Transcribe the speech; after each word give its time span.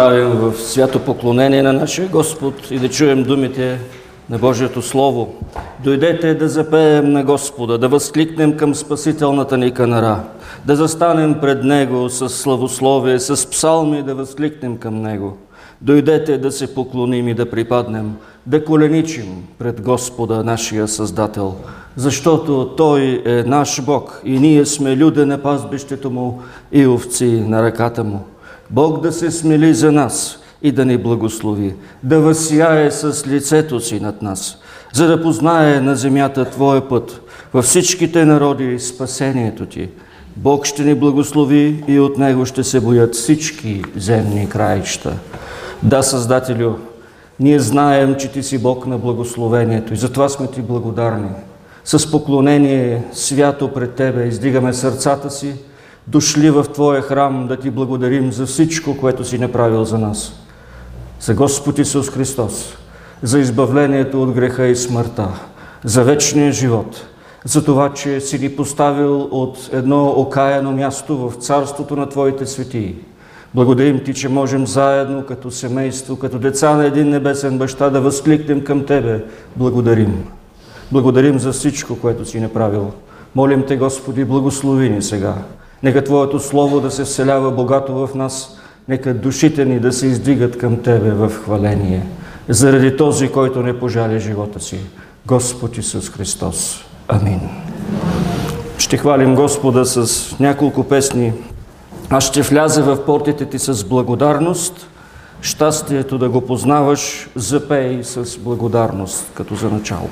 изправим 0.00 0.28
в 0.28 0.54
свято 0.56 0.98
поклонение 0.98 1.62
на 1.62 1.72
нашия 1.72 2.08
Господ 2.08 2.70
и 2.70 2.78
да 2.78 2.88
чуем 2.88 3.22
думите 3.22 3.78
на 4.30 4.38
Божието 4.38 4.82
Слово. 4.82 5.34
Дойдете 5.84 6.34
да 6.34 6.48
запеем 6.48 7.12
на 7.12 7.24
Господа, 7.24 7.78
да 7.78 7.88
възкликнем 7.88 8.56
към 8.56 8.74
спасителната 8.74 9.58
ни 9.58 9.74
канара, 9.74 10.20
да 10.66 10.76
застанем 10.76 11.36
пред 11.40 11.64
Него 11.64 12.10
с 12.10 12.28
славословие, 12.28 13.18
с 13.18 13.50
псалми 13.50 14.02
да 14.02 14.14
възкликнем 14.14 14.76
към 14.76 15.02
Него. 15.02 15.36
Дойдете 15.80 16.38
да 16.38 16.52
се 16.52 16.74
поклоним 16.74 17.28
и 17.28 17.34
да 17.34 17.50
припаднем, 17.50 18.16
да 18.46 18.64
коленичим 18.64 19.44
пред 19.58 19.80
Господа, 19.80 20.44
нашия 20.44 20.88
Създател, 20.88 21.54
защото 21.96 22.68
Той 22.76 23.22
е 23.26 23.42
наш 23.42 23.82
Бог 23.82 24.22
и 24.24 24.38
ние 24.38 24.66
сме 24.66 24.96
люде 24.96 25.26
на 25.26 25.38
пазбището 25.38 26.10
Му 26.10 26.42
и 26.72 26.86
овци 26.86 27.44
на 27.46 27.62
ръката 27.62 28.04
Му. 28.04 28.20
Бог 28.70 29.00
да 29.00 29.12
се 29.12 29.30
смели 29.30 29.74
за 29.74 29.92
нас 29.92 30.38
и 30.62 30.72
да 30.72 30.84
ни 30.84 30.96
благослови, 30.96 31.74
да 32.02 32.20
възсияе 32.20 32.90
с 32.90 33.26
лицето 33.26 33.80
си 33.80 34.00
над 34.00 34.22
нас, 34.22 34.58
за 34.92 35.06
да 35.06 35.22
познае 35.22 35.80
на 35.80 35.96
земята 35.96 36.44
Твоя 36.44 36.88
път, 36.88 37.20
във 37.52 37.64
всичките 37.64 38.24
народи 38.24 38.78
спасението 38.78 39.66
Ти. 39.66 39.88
Бог 40.36 40.66
ще 40.66 40.84
ни 40.84 40.94
благослови 40.94 41.84
и 41.88 42.00
от 42.00 42.18
Него 42.18 42.46
ще 42.46 42.64
се 42.64 42.80
боят 42.80 43.14
всички 43.14 43.82
земни 43.96 44.48
краища. 44.48 45.12
Да, 45.82 46.02
Създателю, 46.02 46.74
ние 47.40 47.58
знаем, 47.58 48.14
че 48.18 48.32
Ти 48.32 48.42
си 48.42 48.58
Бог 48.58 48.86
на 48.86 48.98
благословението 48.98 49.94
и 49.94 49.96
затова 49.96 50.28
сме 50.28 50.46
Ти 50.46 50.62
благодарни. 50.62 51.30
С 51.84 52.10
поклонение 52.10 53.04
свято 53.12 53.72
пред 53.72 53.94
Тебе 53.94 54.26
издигаме 54.26 54.72
сърцата 54.72 55.30
си, 55.30 55.54
дошли 56.10 56.50
в 56.50 56.64
Твоя 56.64 57.02
храм 57.02 57.46
да 57.48 57.56
Ти 57.56 57.70
благодарим 57.70 58.32
за 58.32 58.46
всичко, 58.46 58.96
което 58.96 59.24
си 59.24 59.38
направил 59.38 59.84
за 59.84 59.98
нас. 59.98 60.32
За 61.20 61.34
Господ 61.34 61.78
Исус 61.78 62.10
Христос, 62.10 62.76
за 63.22 63.38
избавлението 63.38 64.22
от 64.22 64.32
греха 64.32 64.66
и 64.66 64.76
смъртта, 64.76 65.28
за 65.84 66.04
вечния 66.04 66.52
живот, 66.52 67.06
за 67.44 67.64
това, 67.64 67.92
че 67.92 68.20
си 68.20 68.38
ни 68.38 68.56
поставил 68.56 69.28
от 69.30 69.70
едно 69.72 70.08
окаяно 70.08 70.72
място 70.72 71.16
в 71.16 71.34
царството 71.34 71.96
на 71.96 72.08
Твоите 72.08 72.46
светии. 72.46 72.94
Благодарим 73.54 74.04
Ти, 74.04 74.14
че 74.14 74.28
можем 74.28 74.66
заедно, 74.66 75.24
като 75.26 75.50
семейство, 75.50 76.16
като 76.16 76.38
деца 76.38 76.76
на 76.76 76.86
един 76.86 77.08
небесен 77.08 77.58
баща, 77.58 77.90
да 77.90 78.00
възкликнем 78.00 78.64
към 78.64 78.86
Тебе. 78.86 79.24
Благодарим. 79.56 80.24
Благодарим 80.92 81.38
за 81.38 81.52
всичко, 81.52 81.96
което 81.96 82.24
си 82.24 82.40
направил. 82.40 82.92
Молим 83.34 83.64
Те, 83.66 83.76
Господи, 83.76 84.24
благослови 84.24 84.90
ни 84.90 85.02
сега. 85.02 85.34
Нека 85.82 86.04
Твоето 86.04 86.40
Слово 86.40 86.80
да 86.80 86.90
се 86.90 87.04
вселява 87.04 87.50
богато 87.50 87.94
в 87.94 88.14
нас, 88.14 88.56
нека 88.88 89.14
душите 89.14 89.64
ни 89.64 89.80
да 89.80 89.92
се 89.92 90.06
издигат 90.06 90.58
към 90.58 90.82
Тебе 90.82 91.10
в 91.10 91.30
хваление. 91.30 92.06
Заради 92.48 92.96
този, 92.96 93.28
който 93.28 93.62
не 93.62 93.78
пожаля 93.78 94.18
живота 94.18 94.60
си. 94.60 94.80
Господ 95.26 95.78
Исус 95.78 96.10
Христос. 96.10 96.84
Амин. 97.08 97.40
Ще 98.78 98.96
хвалим 98.96 99.34
Господа 99.34 99.84
с 99.84 100.30
няколко 100.40 100.84
песни. 100.84 101.32
Аз 102.10 102.24
ще 102.24 102.42
вляза 102.42 102.82
в 102.82 103.04
портите 103.04 103.46
ти 103.46 103.58
с 103.58 103.84
благодарност. 103.84 104.86
Щастието 105.42 106.18
да 106.18 106.28
го 106.28 106.40
познаваш, 106.40 107.30
запей 107.36 108.04
с 108.04 108.38
благодарност, 108.38 109.30
като 109.34 109.54
за 109.54 109.70
начало. 109.70 110.08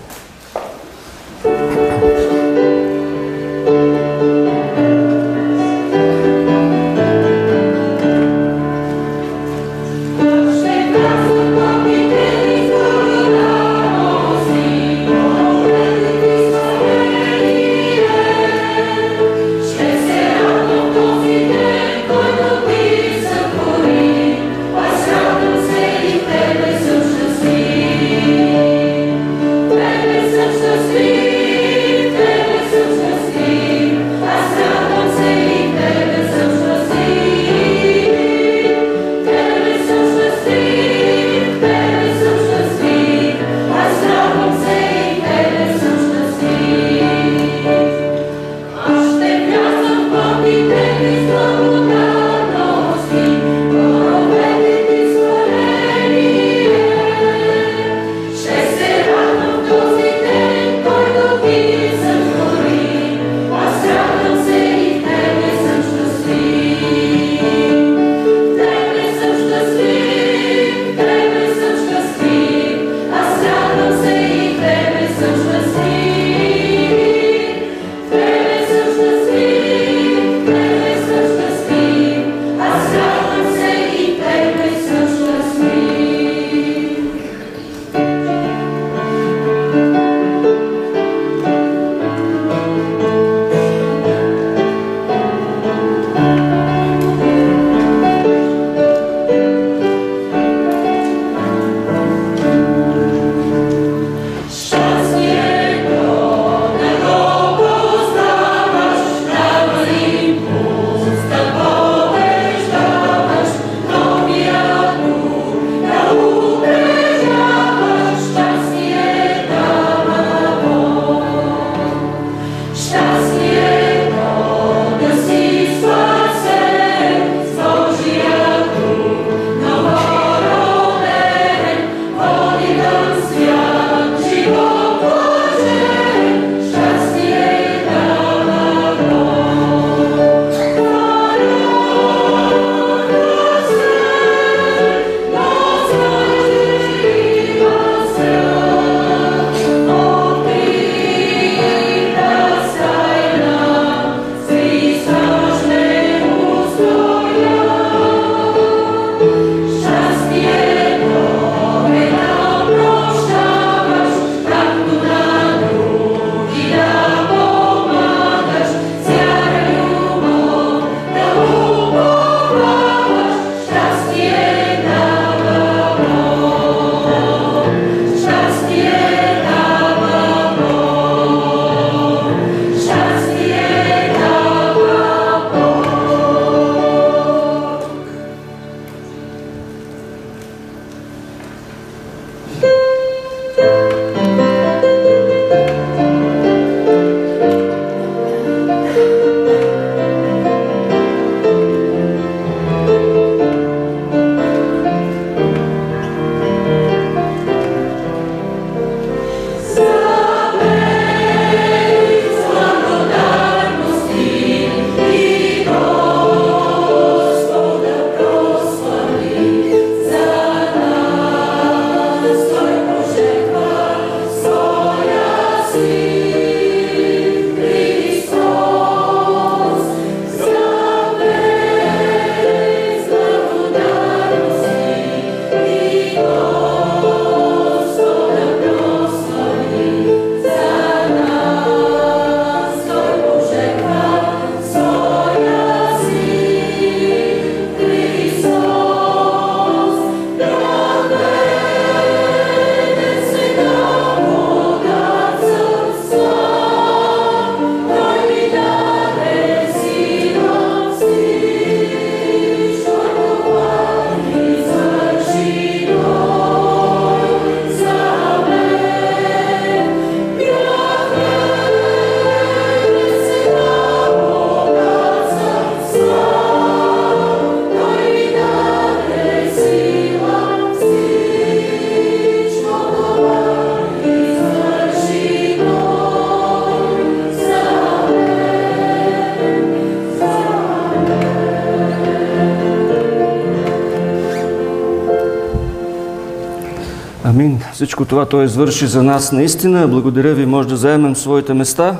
Всичко 297.79 298.05
това 298.05 298.27
Той 298.27 298.45
извърши 298.45 298.87
за 298.87 299.03
нас 299.03 299.33
наистина. 299.33 299.89
Благодаря 299.89 300.35
ви. 300.35 300.47
Може 300.47 300.69
да 300.69 300.77
заемем 300.77 301.17
своите 301.17 301.55
места. 301.55 301.97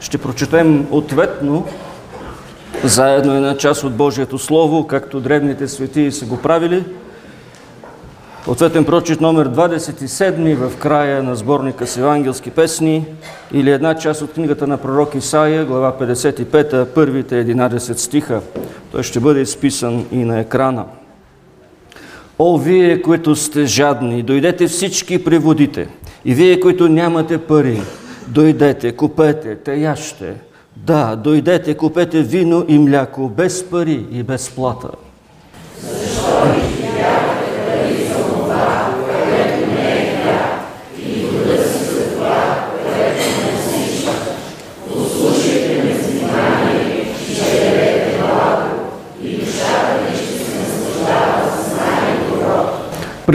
Ще 0.00 0.18
прочетем 0.18 0.86
ответно 0.90 1.66
заедно 2.84 3.34
една 3.34 3.56
част 3.56 3.84
от 3.84 3.94
Божието 3.94 4.38
Слово, 4.38 4.86
както 4.86 5.20
древните 5.20 5.68
светии 5.68 6.12
са 6.12 6.26
го 6.26 6.36
правили. 6.36 6.84
Ответен 8.46 8.84
прочит 8.84 9.20
номер 9.20 9.48
27 9.48 10.54
в 10.54 10.76
края 10.76 11.22
на 11.22 11.36
сборника 11.36 11.86
с 11.86 11.96
евангелски 11.96 12.50
песни 12.50 13.06
или 13.52 13.70
една 13.70 13.94
част 13.94 14.22
от 14.22 14.32
книгата 14.32 14.66
на 14.66 14.76
пророк 14.76 15.14
Исаия, 15.14 15.64
глава 15.64 15.96
55, 16.00 16.84
първите 16.84 17.34
11 17.46 17.78
стиха. 17.92 18.40
Той 18.92 19.02
ще 19.02 19.20
бъде 19.20 19.40
изписан 19.40 20.06
и 20.12 20.24
на 20.24 20.40
екрана. 20.40 20.84
О, 22.48 22.58
вие, 22.58 23.02
които 23.02 23.36
сте 23.36 23.66
жадни, 23.66 24.22
дойдете 24.22 24.66
всички 24.66 25.24
при 25.24 25.38
водите. 25.38 25.88
И 26.24 26.34
вие, 26.34 26.60
които 26.60 26.88
нямате 26.88 27.38
пари, 27.38 27.80
дойдете, 28.28 28.92
купете, 28.92 29.56
те 29.56 29.74
яще. 29.74 30.34
Да, 30.76 31.16
дойдете, 31.16 31.74
купете 31.74 32.22
вино 32.22 32.64
и 32.68 32.78
мляко, 32.78 33.28
без 33.28 33.70
пари 33.70 34.06
и 34.12 34.22
без 34.22 34.50
плата. 34.50 34.88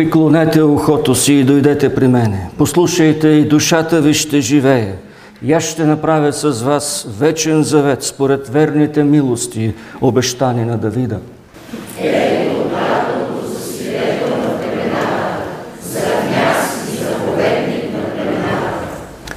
Приклонете 0.01 0.63
ухото 0.63 1.15
си 1.15 1.33
и 1.33 1.43
дойдете 1.43 1.95
при 1.95 2.07
мене. 2.07 2.49
Послушайте 2.57 3.27
и 3.27 3.45
душата 3.45 4.01
ви 4.01 4.13
ще 4.13 4.41
живее. 4.41 4.93
И 5.45 5.53
аз 5.53 5.63
ще 5.63 5.85
направя 5.85 6.33
с 6.33 6.61
вас 6.61 7.07
вечен 7.19 7.63
завет 7.63 8.03
според 8.03 8.49
верните 8.49 9.03
милости, 9.03 9.73
обещани 10.01 10.65
на 10.65 10.77
Давида. 10.77 11.19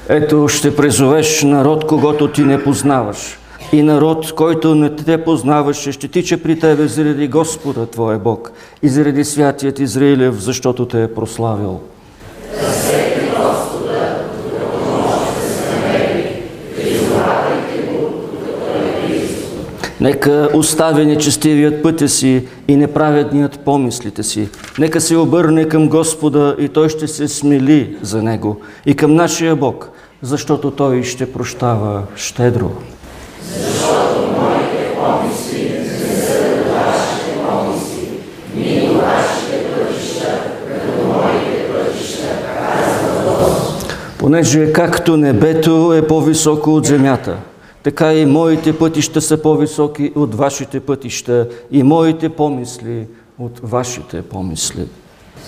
Ето 0.09 0.49
ще 0.49 0.77
призовеш 0.77 1.43
народ, 1.43 1.87
когато 1.87 2.29
ти 2.29 2.43
не 2.43 2.65
познаваш. 2.65 3.39
И 3.75 3.83
народ, 3.83 4.33
който 4.33 4.75
не 4.75 4.97
те 4.97 5.25
познаваше, 5.25 5.93
ще 5.93 6.09
тича 6.09 6.39
при 6.39 6.59
тебе 6.59 6.89
заради 6.89 7.29
Господа 7.29 7.87
Твоя 7.87 8.19
Бог 8.19 8.53
и 8.83 8.89
заради 8.89 9.25
святият 9.25 9.79
Израилев, 9.79 10.35
защото 10.35 10.89
те 10.89 11.03
е 11.03 11.15
прославил. 11.15 11.81
Нека 20.01 20.49
остави 20.55 21.07
нечестивият 21.07 21.83
пътя 21.83 22.09
си 22.09 22.47
и 22.69 22.77
неправедният 22.77 23.61
помислите 23.61 24.23
си. 24.23 24.49
Нека 24.79 25.01
се 25.01 25.17
обърне 25.17 25.69
към 25.69 25.89
Господа 25.89 26.57
и 26.59 26.69
Той 26.69 26.89
ще 26.89 27.09
се 27.09 27.29
смили 27.29 27.97
за 28.03 28.23
Него 28.23 28.61
и 28.87 28.95
към 28.95 29.15
нашия 29.15 29.57
Бог, 29.57 29.91
защото 30.23 30.71
Той 30.71 31.03
ще 31.03 31.33
прощава 31.33 32.03
щедро. 32.17 32.71
Понеже 44.25 44.73
както 44.73 45.17
небето 45.17 45.95
е 45.95 46.07
по-високо 46.07 46.71
от 46.71 46.87
земята, 46.87 47.37
така 47.83 48.15
и 48.15 48.27
моите 48.27 48.79
пътища 48.79 49.21
са 49.21 49.43
по-високи 49.43 50.13
от 50.15 50.35
вашите 50.35 50.81
пътища 50.81 51.49
и 51.71 51.83
моите 51.83 52.29
помисли 52.29 53.07
от 53.39 53.61
вашите 53.63 54.23
помисли. 54.23 54.87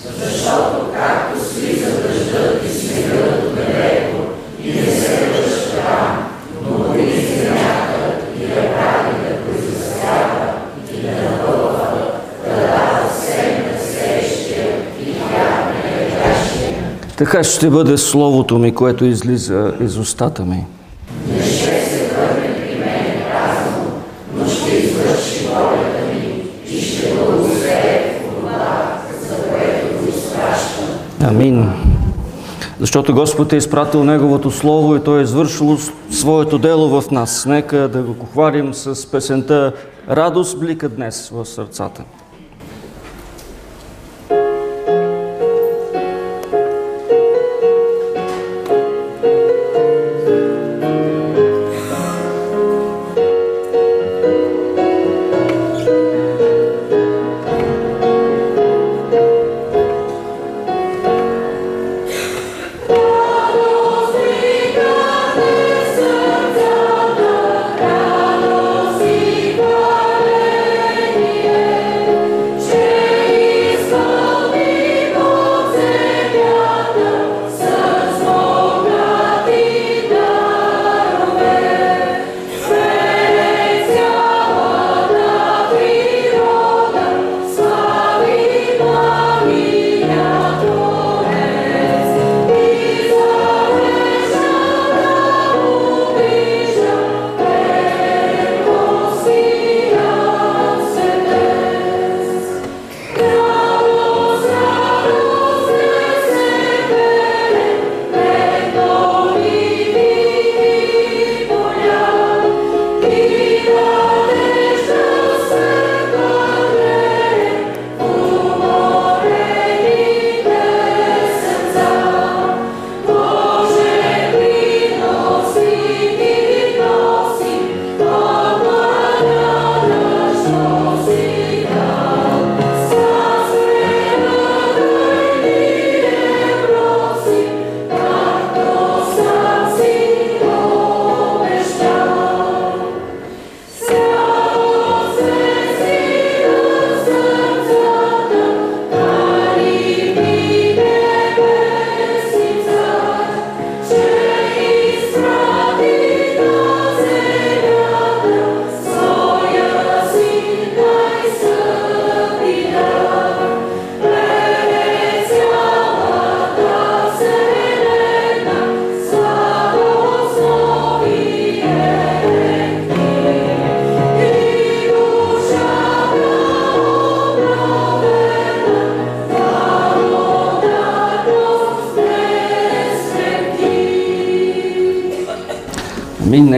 Защото 0.03 0.91
както 0.93 1.45
слиза 1.53 2.01
дъждът 2.01 2.65
и 2.65 2.69
снегът 2.69 3.43
от 3.43 3.55
небето 3.55 4.17
и 4.63 4.67
не 4.67 4.91
се 4.91 5.29
връща 5.29 5.75
там, 5.75 6.27
но 6.63 6.77
дори 6.77 7.11
земята 7.11 8.21
и 8.39 8.47
ръка 8.47 9.09
и 9.09 9.29
да 9.29 9.41
произрастява 9.41 10.53
и 10.93 11.01
да 11.01 11.11
напълва, 11.11 12.11
да 12.45 12.55
дава 12.55 13.09
семе 13.13 13.79
срещия 13.79 14.67
и 15.01 15.13
хляб 15.13 15.65
на 15.65 17.06
Така 17.17 17.43
ще 17.43 17.69
бъде 17.69 17.97
Словото 17.97 18.59
ми, 18.59 18.75
което 18.75 19.05
излиза 19.05 19.73
из 19.81 19.97
устата 19.97 20.45
ми. 20.45 20.65
Амин. 31.23 31.69
Защото 32.79 33.13
Господ 33.13 33.53
е 33.53 33.57
изпратил 33.57 34.03
Неговото 34.03 34.51
Слово 34.51 34.95
и 34.95 35.03
Той 35.03 35.19
е 35.19 35.23
извършило 35.23 35.77
своето 36.11 36.57
дело 36.57 37.01
в 37.01 37.11
нас. 37.11 37.45
Нека 37.45 37.77
да 37.77 38.01
го 38.01 38.25
хвалим 38.31 38.73
с 38.73 39.11
песента 39.11 39.73
Радост 40.09 40.59
блика 40.59 40.89
днес 40.89 41.29
в 41.29 41.45
сърцата. 41.45 42.03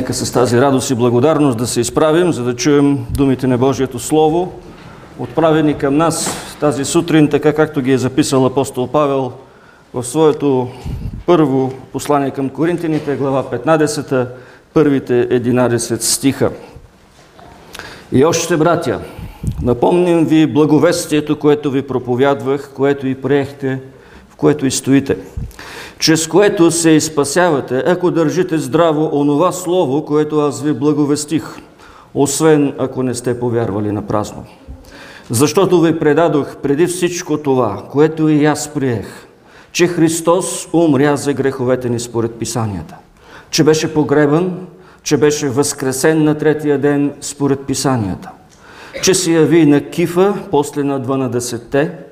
Нека 0.10 0.25
с 0.25 0.32
тази 0.32 0.62
радост 0.62 0.89
и 0.89 0.96
благодарност 0.96 1.58
да 1.58 1.68
се 1.68 1.82
изправим, 1.82 2.32
за 2.32 2.44
да 2.44 2.56
чуем 2.56 3.06
думите 3.12 3.48
на 3.48 3.58
Божието 3.58 4.00
Слово, 4.00 4.54
отправени 5.20 5.78
към 5.78 5.98
нас 5.98 6.32
тази 6.60 6.86
сутрин, 6.86 7.30
така 7.30 7.54
както 7.54 7.82
ги 7.82 7.92
е 7.92 7.98
записал 7.98 8.46
апостол 8.46 8.88
Павел 8.88 9.32
в 9.94 10.04
своето 10.04 10.68
първо 11.25 11.74
послание 11.92 12.32
към 12.32 12.50
Коринтините, 12.50 13.16
глава 13.16 13.44
15, 13.44 14.28
първите 14.74 15.30
11 15.30 16.01
стиха. 16.01 16.51
И 18.12 18.25
още, 18.25 18.58
братя, 18.58 19.00
напомням 19.62 20.25
ви 20.25 20.48
благовестието, 20.48 21.39
което 21.39 21.72
ви 21.72 21.82
проповядвах, 21.82 22.72
което 22.74 23.08
и 23.08 23.16
приехте, 23.16 23.80
в 24.30 24.36
което 24.36 24.66
и 24.66 24.72
стоите– 24.72 25.18
чрез 26.10 26.28
което 26.28 26.72
се 26.72 26.89
изпасявате, 26.89 27.84
ако 27.86 28.12
държите 28.12 28.58
здраво 28.58 29.10
онова 29.13 29.51
слово, 29.51 30.06
което 30.06 30.39
аз 30.39 30.62
ви 30.62 30.74
благовестих, 30.74 31.44
освен 32.13 32.74
ако 32.78 33.04
не 33.04 33.16
сте 33.16 33.39
повярвали 33.39 33.92
на 33.92 34.01
празно. 34.01 34.46
Защото 35.30 35.82
ви 35.82 36.00
предадох 36.00 36.56
преди 36.56 36.88
всичко 36.88 37.38
това, 37.38 37.84
което 37.92 38.30
и 38.30 38.46
аз 38.46 38.74
приех, 38.74 39.08
че 39.72 39.88
Христос 39.88 40.68
умря 40.74 41.16
за 41.16 41.34
греховете 41.34 41.89
ни 41.89 42.00
според 42.00 42.34
Писанията, 42.34 42.96
че 43.50 43.63
беше 43.63 43.94
погребан, 43.94 44.68
че 45.04 45.18
беше 45.18 45.50
възкресен 45.50 46.24
на 46.24 46.38
третия 46.38 46.78
ден 46.78 47.13
според 47.22 47.60
Писанията, 47.60 48.30
че 49.01 49.13
се 49.13 49.32
яви 49.32 49.66
на 49.66 49.89
Кифа, 49.89 50.34
после 50.51 50.84
на 50.84 51.01
12-те, 51.01 52.09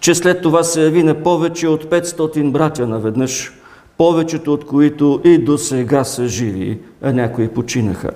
че 0.00 0.14
след 0.14 0.42
това 0.42 0.62
се 0.62 0.84
яви 0.84 1.02
на 1.02 1.14
повече 1.14 1.68
от 1.68 1.84
500 1.84 2.50
братя 2.50 2.86
наведнъж, 2.86 3.52
повечето 3.98 4.52
от 4.52 4.66
които 4.66 5.20
и 5.24 5.38
до 5.38 5.58
сега 5.58 6.04
са 6.04 6.26
живи, 6.26 6.78
а 7.02 7.12
някои 7.12 7.48
починаха. 7.48 8.10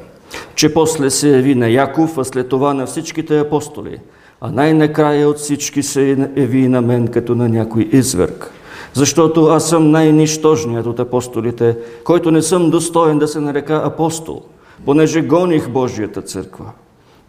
Че 0.55 0.75
после 0.75 1.11
се 1.11 1.29
яви 1.29 1.55
на 1.55 1.69
Яков, 1.69 2.19
а 2.19 2.25
след 2.25 2.49
това 2.49 2.75
на 2.75 2.87
всичките 2.87 3.39
апостоли, 3.39 3.99
а 4.41 4.51
най-накрая 4.51 5.29
от 5.29 5.39
всички 5.39 5.83
се 5.83 6.31
яви 6.37 6.69
на 6.69 6.81
мен 6.81 7.09
като 7.09 7.35
на 7.35 7.49
някой 7.49 7.89
изверг. 7.93 8.51
Защото 8.95 9.47
аз 9.47 9.69
съм 9.69 9.91
най-нищожният 9.91 10.87
от 10.87 11.01
апостолите, 11.01 11.77
който 12.05 12.31
не 12.31 12.43
съм 12.43 12.71
достоен 12.71 13.19
да 13.19 13.29
се 13.29 13.41
нарека 13.41 13.83
апостол, 13.85 14.43
понеже 14.85 15.23
гоних 15.23 15.69
Божията 15.69 16.23
църква. 16.23 16.65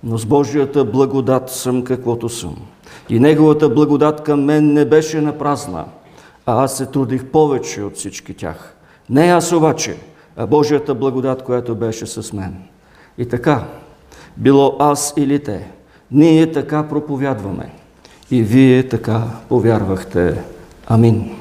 Но 0.04 0.18
с 0.18 0.26
Божията 0.26 0.86
благодат 0.86 1.50
съм 1.50 1.84
каквото 1.84 2.30
съм. 2.30 2.56
И 3.10 3.20
Неговата 3.20 3.70
благодат 3.70 4.24
към 4.24 4.44
мен 4.44 4.74
не 4.74 4.86
беше 4.86 5.22
напразна, 5.22 5.86
а 6.46 6.64
аз 6.64 6.78
се 6.78 6.86
трудих 6.86 7.26
повече 7.26 7.84
от 7.84 7.96
всички 7.96 8.34
тях. 8.34 8.76
Не 9.10 9.22
аз 9.22 9.52
обаче, 9.52 9.98
а 10.38 10.48
Божията 10.48 10.96
благодат, 10.96 11.44
която 11.44 11.76
беше 11.76 12.06
с 12.06 12.34
мен. 12.34 12.56
И 13.18 13.26
така, 13.26 13.64
било 14.38 14.76
аз 14.80 15.14
или 15.18 15.40
те, 15.40 15.68
ние 16.12 16.52
така 16.52 16.88
проповядваме. 16.88 17.72
И 18.32 18.44
вие 18.44 18.88
така 18.88 19.24
повярвахте. 19.50 20.44
Амин. 20.88 21.32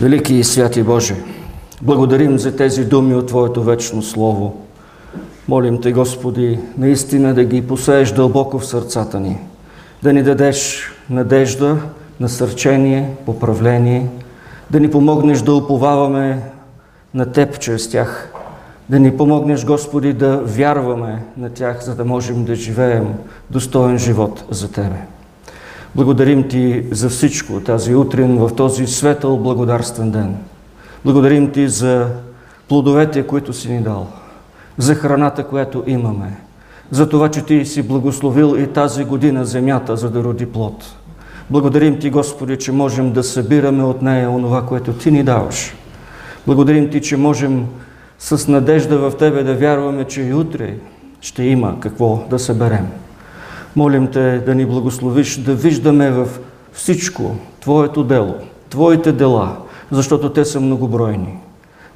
Велики 0.00 0.34
и 0.34 0.44
святи 0.44 0.82
Боже, 0.82 1.16
благодарим 1.82 2.38
за 2.38 2.56
тези 2.56 2.84
думи 2.84 3.14
от 3.14 3.26
Твоето 3.26 3.62
вечно 3.62 4.02
Слово. 4.02 4.62
Молим 5.48 5.80
Те, 5.80 5.92
Господи, 5.92 6.58
наистина 6.78 7.34
да 7.34 7.44
ги 7.44 7.66
посееш 7.66 8.12
дълбоко 8.12 8.58
в 8.58 8.66
сърцата 8.66 9.20
ни– 9.20 9.38
да 10.02 10.12
ни 10.12 10.22
дадеш 10.22 10.90
надежда, 11.10 11.76
насърчение, 12.20 13.10
поправление, 13.26 14.08
да 14.70 14.80
ни 14.80 14.90
помогнеш 14.90 15.40
да 15.40 15.54
уповаваме 15.54 16.42
на 17.14 17.32
Теб 17.32 17.58
чрез 17.58 17.90
тях, 17.90 18.32
да 18.88 18.98
ни 18.98 19.16
помогнеш, 19.16 19.64
Господи, 19.64 20.12
да 20.12 20.36
вярваме 20.36 21.22
на 21.36 21.50
тях, 21.50 21.84
за 21.84 21.94
да 21.94 22.04
можем 22.04 22.44
да 22.44 22.54
живеем 22.54 23.14
достоен 23.50 23.98
живот 23.98 24.44
за 24.50 24.72
Тебе. 24.72 24.98
Благодарим 25.94 26.48
Ти 26.48 26.86
за 26.90 27.08
всичко 27.08 27.60
тази 27.60 27.94
утрин 27.94 28.38
в 28.38 28.54
този 28.56 28.86
светъл 28.86 29.36
благодарствен 29.36 30.10
ден. 30.10 30.36
Благодарим 31.04 31.52
Ти 31.52 31.68
за 31.68 32.06
плодовете, 32.68 33.26
които 33.26 33.52
си 33.52 33.72
ни 33.72 33.80
дал, 33.80 34.06
за 34.78 34.94
храната, 34.94 35.44
която 35.44 35.84
имаме, 35.86 36.36
за 36.90 37.08
това, 37.08 37.28
че 37.28 37.44
Ти 37.44 37.64
си 37.64 37.82
благословил 37.82 38.56
и 38.58 38.66
тази 38.66 39.04
година 39.04 39.44
земята, 39.44 39.96
за 39.96 40.10
да 40.10 40.24
роди 40.24 40.46
плод. 40.46 40.84
Благодарим 41.50 41.98
Ти, 41.98 42.10
Господи, 42.10 42.58
че 42.58 42.72
можем 42.72 43.12
да 43.12 43.22
събираме 43.22 43.84
от 43.84 44.02
нея 44.02 44.30
онова, 44.30 44.66
което 44.66 44.92
Ти 44.92 45.10
ни 45.10 45.22
даваш. 45.22 45.74
Благодарим 46.46 46.90
Ти, 46.90 47.00
че 47.00 47.16
можем 47.16 47.66
с 48.18 48.48
надежда 48.48 48.98
в 48.98 49.16
Тебе 49.16 49.42
да 49.42 49.54
вярваме, 49.54 50.04
че 50.04 50.22
и 50.22 50.34
утре 50.34 50.74
ще 51.20 51.42
има 51.42 51.80
какво 51.80 52.24
да 52.30 52.38
съберем. 52.38 52.86
Молим 53.76 54.06
Те 54.06 54.38
да 54.38 54.54
ни 54.54 54.66
благословиш, 54.66 55.36
да 55.36 55.54
виждаме 55.54 56.10
в 56.10 56.28
всичко 56.72 57.36
Твоето 57.60 58.04
дело, 58.04 58.34
Твоите 58.70 59.12
дела, 59.12 59.56
защото 59.90 60.32
те 60.32 60.44
са 60.44 60.60
многобройни. 60.60 61.38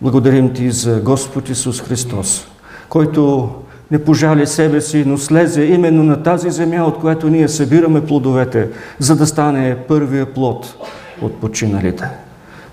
Благодарим 0.02 0.52
Ти 0.52 0.70
за 0.70 1.00
Господ 1.00 1.48
Исус 1.48 1.80
Христос, 1.80 2.46
който 2.88 3.50
не 3.92 4.04
пожали 4.04 4.46
себе 4.46 4.80
си, 4.80 5.04
но 5.06 5.18
слезе 5.18 5.62
именно 5.62 6.04
на 6.04 6.22
тази 6.22 6.50
земя, 6.50 6.84
от 6.84 6.98
която 6.98 7.28
ние 7.28 7.48
събираме 7.48 8.06
плодовете, 8.06 8.68
за 8.98 9.16
да 9.16 9.26
стане 9.26 9.76
първия 9.88 10.34
плод 10.34 10.74
от 11.22 11.40
починалите. 11.40 12.08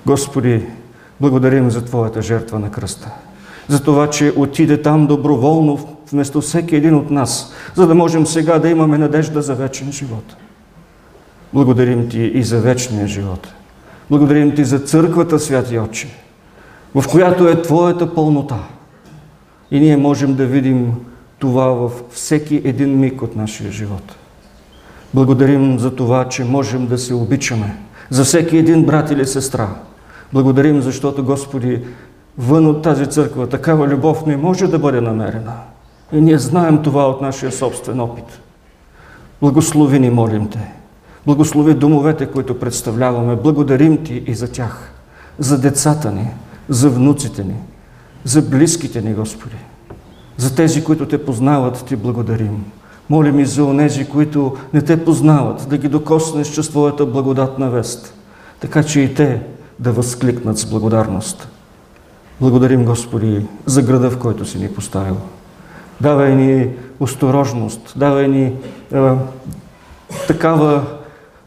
Господи, 0.06 0.66
благодарим 1.22 1.72
за 1.72 1.86
Твоята 1.86 2.22
жертва 2.22 2.60
на 2.60 2.72
кръста. 2.72 3.12
За 3.68 3.84
това, 3.84 4.10
че 4.10 4.34
отиде 4.36 4.82
там 4.82 5.08
доброволно 5.08 5.80
вместо 6.12 6.42
всеки 6.42 6.76
един 6.76 6.96
от 6.96 7.12
нас, 7.12 7.54
за 7.76 7.88
да 7.88 7.96
можем 7.96 8.26
сега 8.26 8.60
да 8.60 8.70
имаме 8.70 8.98
надежда 8.98 9.42
за 9.42 9.56
вечен 9.56 9.92
живот. 9.92 10.36
Благодарим 11.54 12.10
Ти 12.10 12.20
и 12.20 12.44
за 12.44 12.60
вечния 12.60 13.08
живот. 13.08 13.48
Благодарим 14.10 14.56
Ти 14.56 14.64
за 14.64 14.80
църквата, 14.80 15.40
святи 15.40 15.80
Отче, 15.80 16.08
в 16.96 17.04
която 17.12 17.48
е 17.48 17.62
Твоята 17.62 18.14
пълнота. 18.16 18.60
И 19.72 19.80
ние 19.80 19.98
можем 19.98 20.36
да 20.36 20.46
видим 20.46 20.94
това 21.40 21.66
във 21.66 22.04
всеки 22.12 22.62
един 22.64 23.00
миг 23.00 23.22
от 23.22 23.36
нашия 23.36 23.72
живот. 23.72 24.16
Благодарим 25.14 25.80
за 25.80 25.96
това, 25.96 26.30
че 26.30 26.44
можем 26.44 26.88
да 26.88 26.98
се 26.98 27.14
обичаме. 27.14 27.78
За 28.10 28.24
всеки 28.24 28.58
един 28.58 28.86
брат 28.86 29.12
или 29.12 29.26
сестра. 29.26 29.70
Благодарим, 30.34 30.82
защото, 30.82 31.24
Господи, 31.24 31.82
вън 32.38 32.68
от 32.68 32.82
тази 32.82 33.06
църква 33.06 33.48
такава 33.48 33.88
любов 33.88 34.26
не 34.26 34.38
може 34.38 34.68
да 34.68 34.80
бъде 34.80 35.02
намерена. 35.02 35.54
И 36.14 36.22
ние 36.22 36.38
знаем 36.38 36.84
това 36.84 37.10
от 37.10 37.22
нашия 37.22 37.52
собствен 37.52 38.00
опит. 38.00 38.40
Благослови 39.42 40.00
ни, 40.00 40.10
молим 40.10 40.48
Те. 40.48 40.72
Благослови 41.26 41.74
домовете, 41.74 42.26
които 42.26 42.60
представляваме. 42.60 43.36
Благодарим 43.36 44.04
Ти 44.04 44.24
и 44.28 44.36
за 44.36 44.52
тях. 44.52 44.92
За 45.40 45.62
децата 45.62 46.12
ни, 46.12 46.28
за 46.70 46.90
внуците 46.90 47.44
ни, 47.44 47.56
за 48.24 48.42
близките 48.42 49.02
ни, 49.02 49.14
Господи. 49.14 49.56
За 50.38 50.56
тези, 50.56 50.84
които 50.84 51.08
те 51.08 51.26
познават, 51.26 51.86
ти 51.86 51.96
благодарим. 51.96 52.66
Молим 53.10 53.40
и 53.40 53.46
за 53.46 53.64
онези, 53.64 54.06
които 54.06 54.56
не 54.74 54.82
те 54.82 55.06
познават, 55.06 55.70
да 55.70 55.78
ги 55.78 55.88
докоснеш 55.88 56.48
чрез 56.48 56.70
Твоята 56.70 57.06
благодатна 57.06 57.70
вест, 57.70 58.14
така 58.60 58.84
че 58.84 59.00
и 59.00 59.14
те 59.14 59.42
да 59.80 59.92
възкликнат 59.92 60.58
с 60.58 60.66
благодарност. 60.66 61.50
Благодарим, 62.42 62.86
Господи, 62.86 63.46
за 63.66 63.82
града, 63.82 64.12
в 64.12 64.18
който 64.18 64.46
си 64.46 64.58
ни 64.58 64.74
поставил. 64.74 65.18
Давай 66.02 66.36
ни 66.36 66.70
осторожност, 67.00 67.94
давай 67.96 68.28
ни 68.28 68.44
е, 68.44 69.12
такава 70.28 70.86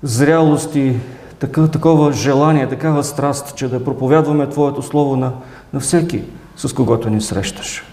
зрялост 0.02 0.76
и 0.76 0.96
такова, 1.38 1.68
такова 1.68 2.12
желание, 2.12 2.68
такава 2.68 3.04
страст, 3.04 3.54
че 3.56 3.68
да 3.68 3.85
проповядваме 3.85 4.48
Твоето 4.48 4.82
Слово 4.82 5.16
на, 5.16 5.32
на 5.72 5.80
всеки, 5.80 6.22
с 6.68 6.72
когото 6.72 7.11
ни 7.11 7.20
срещаш. 7.20 7.85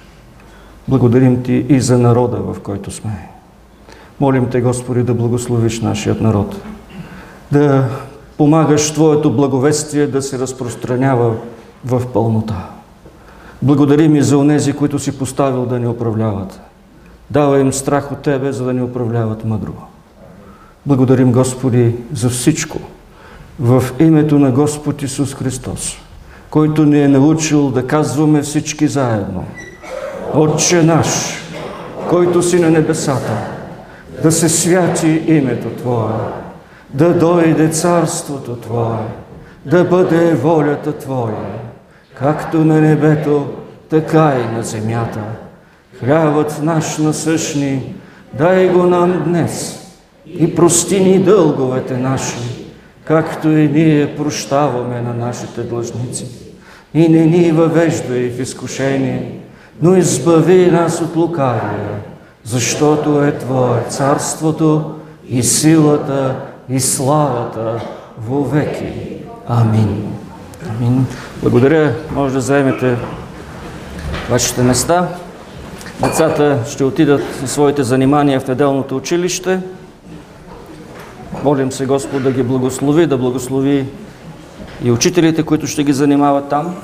Благодарим 0.88 1.44
Ти 1.44 1.54
и 1.70 1.82
за 1.82 1.98
народа, 1.98 2.38
в 2.38 2.60
който 2.60 2.92
сме. 2.92 3.30
Молим 4.20 4.50
Те, 4.50 4.62
Господи, 4.62 5.04
да 5.04 5.14
благословиш 5.14 5.82
нашият 5.82 6.22
народ, 6.22 6.62
да 7.52 7.90
помагаш 8.38 8.92
Твоето 8.94 9.34
благовестие 9.34 10.08
да 10.08 10.22
се 10.22 10.40
разпространява 10.40 11.36
в 11.86 12.08
пълнота. 12.14 12.70
Благодарим 13.62 14.16
и 14.16 14.22
за 14.22 14.38
онези, 14.38 14.74
които 14.74 15.00
си 15.00 15.18
поставил 15.18 15.66
да 15.66 15.80
ни 15.80 15.88
управляват. 15.88 16.62
Дава 17.32 17.60
им 17.60 17.74
страх 17.74 18.12
от 18.12 18.22
Тебе, 18.22 18.52
за 18.52 18.64
да 18.64 18.74
ни 18.74 18.82
управляват 18.82 19.46
мъдро. 19.46 19.74
Благодарим, 20.86 21.32
Господи, 21.32 21.96
за 22.14 22.30
всичко 22.30 22.80
в 23.60 23.84
името 24.00 24.40
на 24.40 24.52
Господ 24.52 25.02
Исус 25.02 25.34
Христос, 25.34 25.98
който 26.50 26.86
ни 26.86 27.02
е 27.02 27.08
научил 27.08 27.70
да 27.70 27.88
казваме 27.88 28.42
всички 28.42 28.88
заедно– 28.88 29.46
Отче 30.34 30.84
наш, 30.84 31.08
който 32.10 32.44
си 32.44 32.60
на 32.60 32.70
небесата, 32.70 33.38
да 34.24 34.32
се 34.32 34.50
святи 34.50 35.24
името 35.28 35.70
Твое, 35.70 36.14
да 36.90 37.14
дойде 37.14 37.70
царството 37.70 38.56
Твое, 38.56 38.98
да 39.66 39.84
бъде 39.84 40.34
волята 40.34 40.94
Твоя, 40.94 41.46
както 42.16 42.58
на 42.58 42.82
небето, 42.82 43.48
така 43.90 44.36
и 44.40 44.56
на 44.56 44.64
земята. 44.64 45.22
Хлябът 46.00 46.60
наш 46.64 46.98
насъщни, 46.98 47.96
дай 48.34 48.68
го 48.68 48.84
нам 48.84 49.24
днес 49.26 49.80
и 50.26 50.56
прости 50.56 51.00
ни 51.00 51.20
дълговете 51.20 51.98
наши, 51.98 52.38
както 53.10 53.50
и 53.50 53.68
ние 53.68 54.16
прощаваме 54.16 55.02
на 55.02 55.14
нашите 55.14 55.62
длъжници. 55.62 56.26
И 56.94 57.10
не 57.10 57.26
ни 57.26 57.52
въвеждай 57.52 58.30
в 58.30 58.42
изкушение, 58.42 59.40
но 59.82 59.96
избави 59.96 60.72
нас 60.72 61.02
от 61.02 61.16
лукавия, 61.16 62.00
защото 62.44 63.24
е 63.24 63.38
Твое 63.38 63.82
царството 63.90 64.96
и 65.30 65.44
силата 65.44 66.36
и 66.70 66.80
славата 66.80 67.82
вовеки. 68.28 68.94
Амин. 69.48 70.14
Амин. 70.70 71.06
Благодаря. 71.42 71.94
Може 72.12 72.34
да 72.34 72.42
заемете 72.42 72.98
вашите 74.30 74.62
места. 74.62 75.08
Децата 76.04 76.58
ще 76.70 76.84
отидат 76.84 77.24
на 77.42 77.48
своите 77.48 77.84
занимания 77.84 78.40
в 78.40 78.48
неделното 78.48 78.98
училище. 78.98 79.60
Молим 81.44 81.72
се 81.72 81.86
Господ 81.86 82.24
да 82.24 82.32
ги 82.32 82.44
благослови, 82.44 83.08
да 83.08 83.18
благослови 83.18 83.86
и 84.84 84.92
учителите, 84.92 85.44
които 85.44 85.68
ще 85.68 85.84
ги 85.84 85.94
занимават 85.94 86.50
там. 86.50 86.76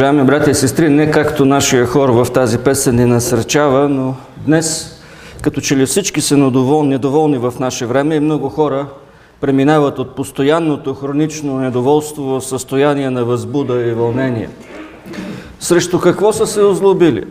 Уважаеми 0.00 0.24
брати 0.24 0.50
и 0.50 0.54
сестри, 0.54 0.88
не 0.88 1.10
както 1.10 1.44
нашия 1.44 1.86
хор 1.86 2.08
в 2.08 2.26
тази 2.32 2.58
песен 2.58 2.96
ни 2.96 3.04
насърчава, 3.04 3.88
но 3.88 4.14
днес, 4.46 5.00
като 5.42 5.60
че 5.60 5.76
ли 5.76 5.86
всички 5.86 6.20
са 6.20 6.36
недоволни 6.36 7.38
в 7.38 7.54
наше 7.60 7.86
време 7.86 8.14
и 8.14 8.20
много 8.20 8.48
хора 8.48 8.86
преминават 9.40 9.98
от 9.98 10.16
постоянното 10.16 10.94
хронично 10.94 11.58
недоволство 11.58 12.22
в 12.22 12.40
състояние 12.40 13.10
на 13.10 13.24
възбуда 13.24 13.74
и 13.74 13.92
вълнение. 13.92 14.48
Срещу 15.60 16.00
какво 16.00 16.32
са 16.32 16.46
се 16.46 16.62
озлобили? 16.62 17.24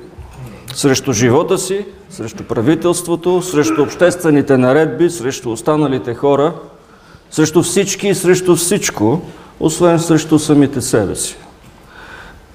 Срещу 0.74 1.14
живота 1.14 1.58
си, 1.58 1.86
срещу 2.10 2.44
правителството, 2.44 3.42
срещу 3.42 3.84
обществените 3.84 4.58
наредби, 4.58 5.10
срещу 5.10 5.52
останалите 5.52 6.14
хора, 6.14 6.54
срещу 7.32 7.64
всички 7.64 8.08
и 8.08 8.16
срещу 8.16 8.56
всичко, 8.56 9.22
освен 9.60 10.00
срещу 10.00 10.40
самите 10.40 10.82
себе 10.82 11.16
си. 11.16 11.38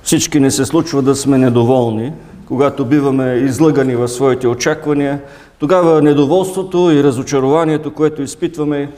Всички 0.05 0.41
не 0.41 0.51
се 0.51 0.65
случва 0.65 1.03
да 1.03 1.17
сме 1.17 1.39
недоволни, 1.39 2.13
когато 2.47 2.85
биваме 2.85 3.35
излъгани 3.35 3.97
в 3.97 4.09
своите 4.09 4.49
очаквания, 4.49 5.21
тогава 5.59 6.03
недоволството 6.03 6.91
и 6.91 7.03
разочарованието, 7.05 7.95
което 7.95 8.23
изпитваме, 8.23 8.91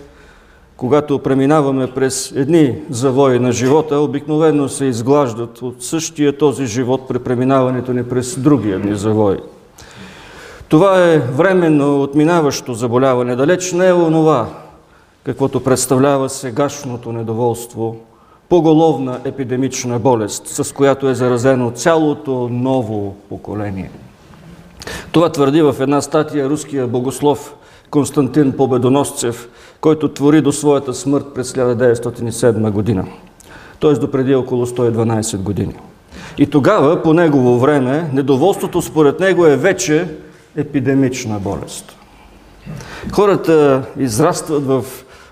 когато 0.76 1.18
преминаваме 1.18 1.86
през 1.86 2.32
едни 2.36 2.78
завои 2.90 3.38
на 3.38 3.52
живота, 3.52 3.98
обикновено 3.98 4.68
се 4.68 4.84
изглаждат 4.84 5.62
от 5.62 5.82
същия 5.82 6.38
този 6.38 6.66
живот 6.66 7.08
при 7.08 7.18
преминаването 7.18 7.92
ни 7.92 8.04
през 8.04 8.38
другия 8.38 8.78
дни 8.78 8.96
завои. 8.96 9.36
Това 10.68 11.04
е 11.04 11.18
временно 11.18 12.02
отминаващо 12.02 12.74
заболяване. 12.74 13.36
Далеч 13.36 13.72
не 13.72 13.86
е 13.86 13.92
онова, 13.92 14.46
каквото 15.24 15.64
представлява 15.64 16.28
сегашното 16.28 17.12
недоволство, 17.12 17.96
поголовна 18.48 19.20
епидемична 19.24 19.98
болест, 19.98 20.46
с 20.46 20.74
която 20.74 21.08
е 21.08 21.14
заразено 21.14 21.70
цялото 21.70 22.48
ново 22.48 23.16
поколение. 23.28 23.90
Това 25.12 25.32
твърди 25.32 25.62
в 25.62 25.76
една 25.80 26.00
статия 26.00 26.48
руския 26.48 26.86
богослов 26.86 27.54
Константин 27.90 28.52
Победоносцев, 28.52 29.48
който 29.80 30.08
твори 30.08 30.40
до 30.40 30.52
своята 30.52 30.94
смърт 30.94 31.26
през 31.34 31.52
1907 31.52 32.70
година, 32.70 33.06
т.е. 33.80 33.92
до 33.92 34.10
преди 34.10 34.34
около 34.34 34.66
112 34.66 35.36
години. 35.36 35.74
И 36.38 36.46
тогава, 36.46 37.02
по 37.02 37.12
негово 37.12 37.58
време, 37.58 38.10
недоволството 38.12 38.82
според 38.82 39.20
него 39.20 39.46
е 39.46 39.56
вече 39.56 40.08
епидемична 40.56 41.38
болест. 41.38 41.96
Хората 43.12 43.82
израстват 43.98 44.66
в 44.66 44.84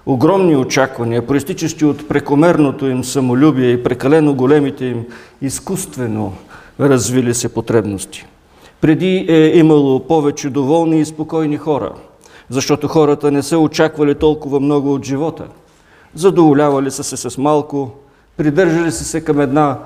огромни 0.07 0.57
очаквания, 0.57 1.27
проистичащи 1.27 1.85
от 1.85 2.09
прекомерното 2.09 2.87
им 2.87 3.05
самолюбие 3.05 3.71
и 3.71 3.83
прекалено 3.83 4.35
големите 4.35 4.85
им 4.85 5.05
изкуствено 5.43 6.33
развили 6.81 7.35
се 7.35 7.55
потребности. 7.55 8.27
Преди 8.81 9.27
е 9.29 9.59
имало 9.59 10.01
повече 10.01 10.51
доволни 10.51 11.01
и 11.01 11.05
спокойни 11.05 11.57
хора, 11.57 11.93
защото 12.49 12.89
хората 12.89 13.31
не 13.31 13.43
са 13.43 13.59
очаквали 13.59 14.15
толкова 14.15 14.61
много 14.61 14.95
от 14.95 15.05
живота. 15.05 15.45
Задоволявали 16.15 16.91
са 16.91 17.05
се 17.05 17.17
с 17.17 17.39
малко, 17.39 17.91
придържали 18.37 18.93
са 18.93 19.05
се 19.05 19.25
към 19.25 19.41
една 19.41 19.79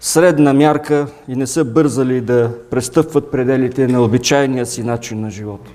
средна 0.00 0.52
мярка 0.52 1.06
и 1.28 1.36
не 1.36 1.46
са 1.46 1.64
бързали 1.64 2.20
да 2.20 2.50
престъпват 2.70 3.30
пределите 3.30 3.86
на 3.86 4.02
обичайния 4.02 4.66
си 4.66 4.82
начин 4.82 5.20
на 5.20 5.30
живота. 5.30 5.70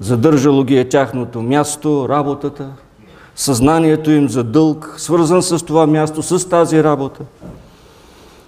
Задържало 0.00 0.64
ги 0.64 0.78
е 0.78 0.88
тяхното 0.88 1.42
място, 1.42 2.06
работата, 2.08 2.70
съзнанието 3.36 4.10
им 4.10 4.28
за 4.28 4.44
дълг, 4.44 4.94
свързан 4.98 5.42
с 5.42 5.64
това 5.64 5.86
място, 5.86 6.22
с 6.22 6.48
тази 6.48 6.84
работа. 6.84 7.20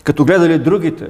Като 0.04 0.24
гледали 0.24 0.58
другите, 0.58 1.06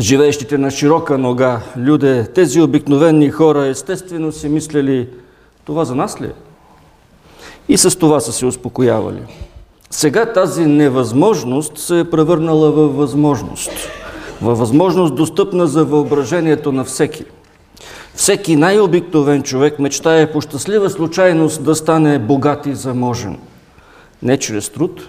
живеещите 0.00 0.58
на 0.58 0.70
широка 0.70 1.18
нога, 1.18 1.60
люде, 1.78 2.26
тези 2.34 2.60
обикновени 2.60 3.30
хора, 3.30 3.66
естествено 3.66 4.32
си 4.32 4.48
мислили, 4.48 5.08
това 5.64 5.84
за 5.84 5.94
нас 5.94 6.20
ли 6.20 6.26
е? 6.26 6.32
И 7.68 7.78
с 7.78 7.98
това 7.98 8.20
са 8.20 8.32
се 8.32 8.46
успокоявали. 8.46 9.22
Сега 9.90 10.32
тази 10.32 10.66
невъзможност 10.66 11.78
се 11.78 12.00
е 12.00 12.10
превърнала 12.10 12.70
във 12.70 12.96
възможност. 12.96 13.70
Във 14.42 14.58
възможност 14.58 15.14
достъпна 15.14 15.66
за 15.66 15.84
въображението 15.84 16.72
на 16.72 16.84
всеки. 16.84 17.24
Всеки 18.16 18.56
най-обикновен 18.56 19.42
човек 19.42 19.78
мечтае 19.78 20.32
по 20.32 20.40
щастлива 20.40 20.90
случайност 20.90 21.64
да 21.64 21.74
стане 21.74 22.18
богат 22.18 22.66
и 22.66 22.74
заможен. 22.74 23.38
Не 24.22 24.36
чрез 24.36 24.70
труд, 24.70 25.08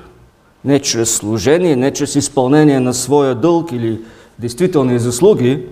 не 0.66 0.80
чрез 0.80 1.16
служение, 1.16 1.76
не 1.76 1.94
чрез 1.94 2.16
изпълнение 2.16 2.80
на 2.80 2.94
своя 2.94 3.36
дълг 3.36 3.72
или 3.72 4.02
действителни 4.40 5.00
заслуги, 5.00 5.64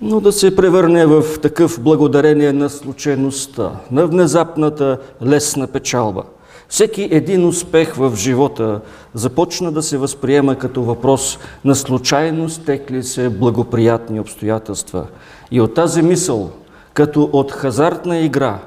но 0.00 0.20
да 0.20 0.32
се 0.32 0.56
превърне 0.56 1.06
в 1.06 1.24
такъв 1.42 1.80
благодарение 1.80 2.52
на 2.52 2.70
случайността, 2.70 3.70
на 3.90 4.06
внезапната 4.06 4.98
лесна 5.22 5.66
печалба. 5.66 6.22
Всеки 6.68 7.08
един 7.10 7.46
успех 7.46 7.94
в 7.94 8.12
живота 8.16 8.80
започна 9.14 9.72
да 9.72 9.82
се 9.82 9.98
възприема 9.98 10.56
като 10.56 10.82
въпрос 10.82 11.38
на 11.64 11.74
случайно 11.74 12.50
стекли 12.50 13.02
се 13.02 13.28
благоприятни 13.28 14.20
обстоятелства. 14.20 15.06
И 15.50 15.60
от 15.60 15.74
тази 15.74 16.02
мисъл, 16.02 16.50
като 16.94 17.30
от 17.32 17.52
хазартна 17.52 18.18
игра 18.18 18.58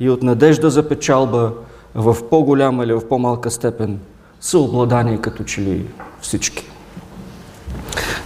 и 0.00 0.10
от 0.10 0.22
надежда 0.22 0.70
за 0.70 0.88
печалба 0.88 1.52
в 1.94 2.16
по-голяма 2.30 2.84
или 2.84 2.92
в 2.92 3.08
по-малка 3.08 3.50
степен, 3.50 3.98
са 4.40 4.58
обладани 4.58 5.20
като 5.20 5.44
че 5.44 5.60
ли 5.60 5.86
всички. 6.20 6.64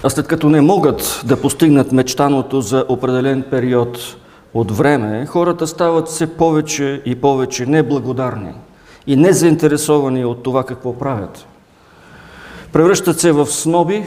А 0.03 0.11
след 0.11 0.27
като 0.27 0.48
не 0.48 0.61
могат 0.61 1.22
да 1.25 1.40
постигнат 1.40 1.92
мечтаното 1.92 2.61
за 2.61 2.85
определен 2.88 3.42
период 3.51 4.16
от 4.55 4.70
време, 4.70 5.27
хората 5.27 5.66
стават 5.66 6.09
все 6.09 6.37
повече 6.37 7.03
и 7.05 7.14
повече 7.14 7.66
неблагодарни 7.66 8.53
и 9.07 9.16
незаинтересовани 9.16 10.25
от 10.25 10.42
това 10.42 10.64
какво 10.64 10.98
правят. 10.98 11.46
Превръщат 12.72 13.20
се 13.20 13.33
в 13.33 13.46
сноби 13.46 14.07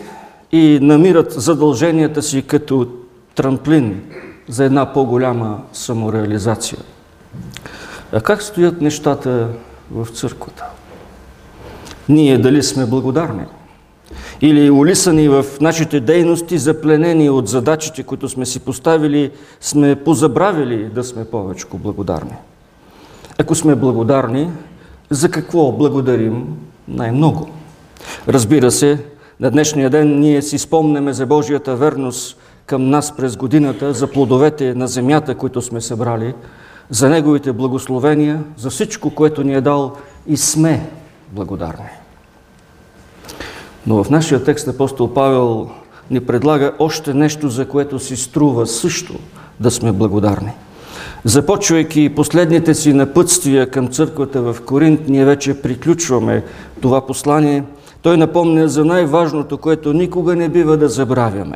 и 0.51 0.79
намират 0.81 1.31
задълженията 1.31 2.21
си 2.21 2.41
като 2.41 2.87
трамплин 3.35 4.01
за 4.49 4.65
една 4.65 4.93
по-голяма 4.93 5.61
самореализация. 5.73 6.79
А 8.11 8.21
как 8.21 8.41
стоят 8.41 8.81
нещата 8.81 9.47
в 9.91 10.07
църквата? 10.07 10.65
Ние 12.09 12.37
дали 12.37 12.63
сме 12.63 12.85
благодарни? 12.85 13.43
Или 14.41 14.69
улисани 14.69 15.29
в 15.29 15.45
нашите 15.61 15.99
дейности, 15.99 16.57
запленени 16.57 17.29
от 17.29 17.47
задачите, 17.47 18.03
които 18.03 18.29
сме 18.29 18.45
си 18.45 18.59
поставили, 18.59 19.31
сме 19.61 19.95
позабравили 19.95 20.85
да 20.85 21.03
сме 21.03 21.25
повече 21.25 21.65
благодарни? 21.73 22.35
Ако 23.37 23.55
сме 23.55 23.75
благодарни, 23.75 24.49
за 25.09 25.31
какво 25.31 25.71
благодарим 25.71 26.57
най-много? 26.87 27.49
Разбира 28.27 28.71
се, 28.71 29.05
на 29.39 29.51
днешния 29.51 29.89
ден 29.89 30.19
ние 30.19 30.41
си 30.41 30.57
спомняме 30.57 31.13
за 31.13 31.25
Божията 31.25 31.75
верност 31.75 32.37
към 32.65 32.89
нас 32.89 33.15
през 33.17 33.37
годината, 33.37 33.93
за 33.93 34.07
плодовете 34.07 34.73
на 34.73 34.87
земята, 34.87 35.35
които 35.35 35.61
сме 35.61 35.81
събрали, 35.81 36.33
за 36.89 37.09
Неговите 37.09 37.53
благословения, 37.53 38.43
за 38.57 38.69
всичко, 38.69 39.09
което 39.09 39.43
ни 39.43 39.53
е 39.53 39.61
дал 39.61 39.93
и 40.27 40.37
сме 40.37 40.89
благодарни. 41.31 41.89
Но 43.87 44.03
в 44.03 44.09
нашия 44.09 44.43
текст 44.43 44.67
апостол 44.67 45.13
Павел 45.13 45.69
ни 46.11 46.19
предлага 46.19 46.73
още 46.79 47.13
нещо, 47.13 47.49
за 47.49 47.67
което 47.67 47.99
си 47.99 48.15
струва 48.15 48.67
също 48.67 49.13
да 49.59 49.71
сме 49.71 49.91
благодарни. 49.91 50.51
Започвайки 51.23 52.15
последните 52.15 52.73
си 52.73 52.93
напътствия 52.93 53.71
към 53.71 53.87
църквата 53.87 54.41
в 54.41 54.61
Коринт, 54.65 55.01
ние 55.07 55.25
вече 55.25 55.61
приключваме 55.61 56.43
това 56.81 57.05
послание. 57.05 57.63
Той 58.01 58.17
напомня 58.17 58.67
за 58.67 58.85
най-важното, 58.85 59.57
което 59.57 59.93
никога 59.93 60.35
не 60.35 60.49
бива 60.49 60.77
да 60.77 60.89
забравяме 60.89 61.55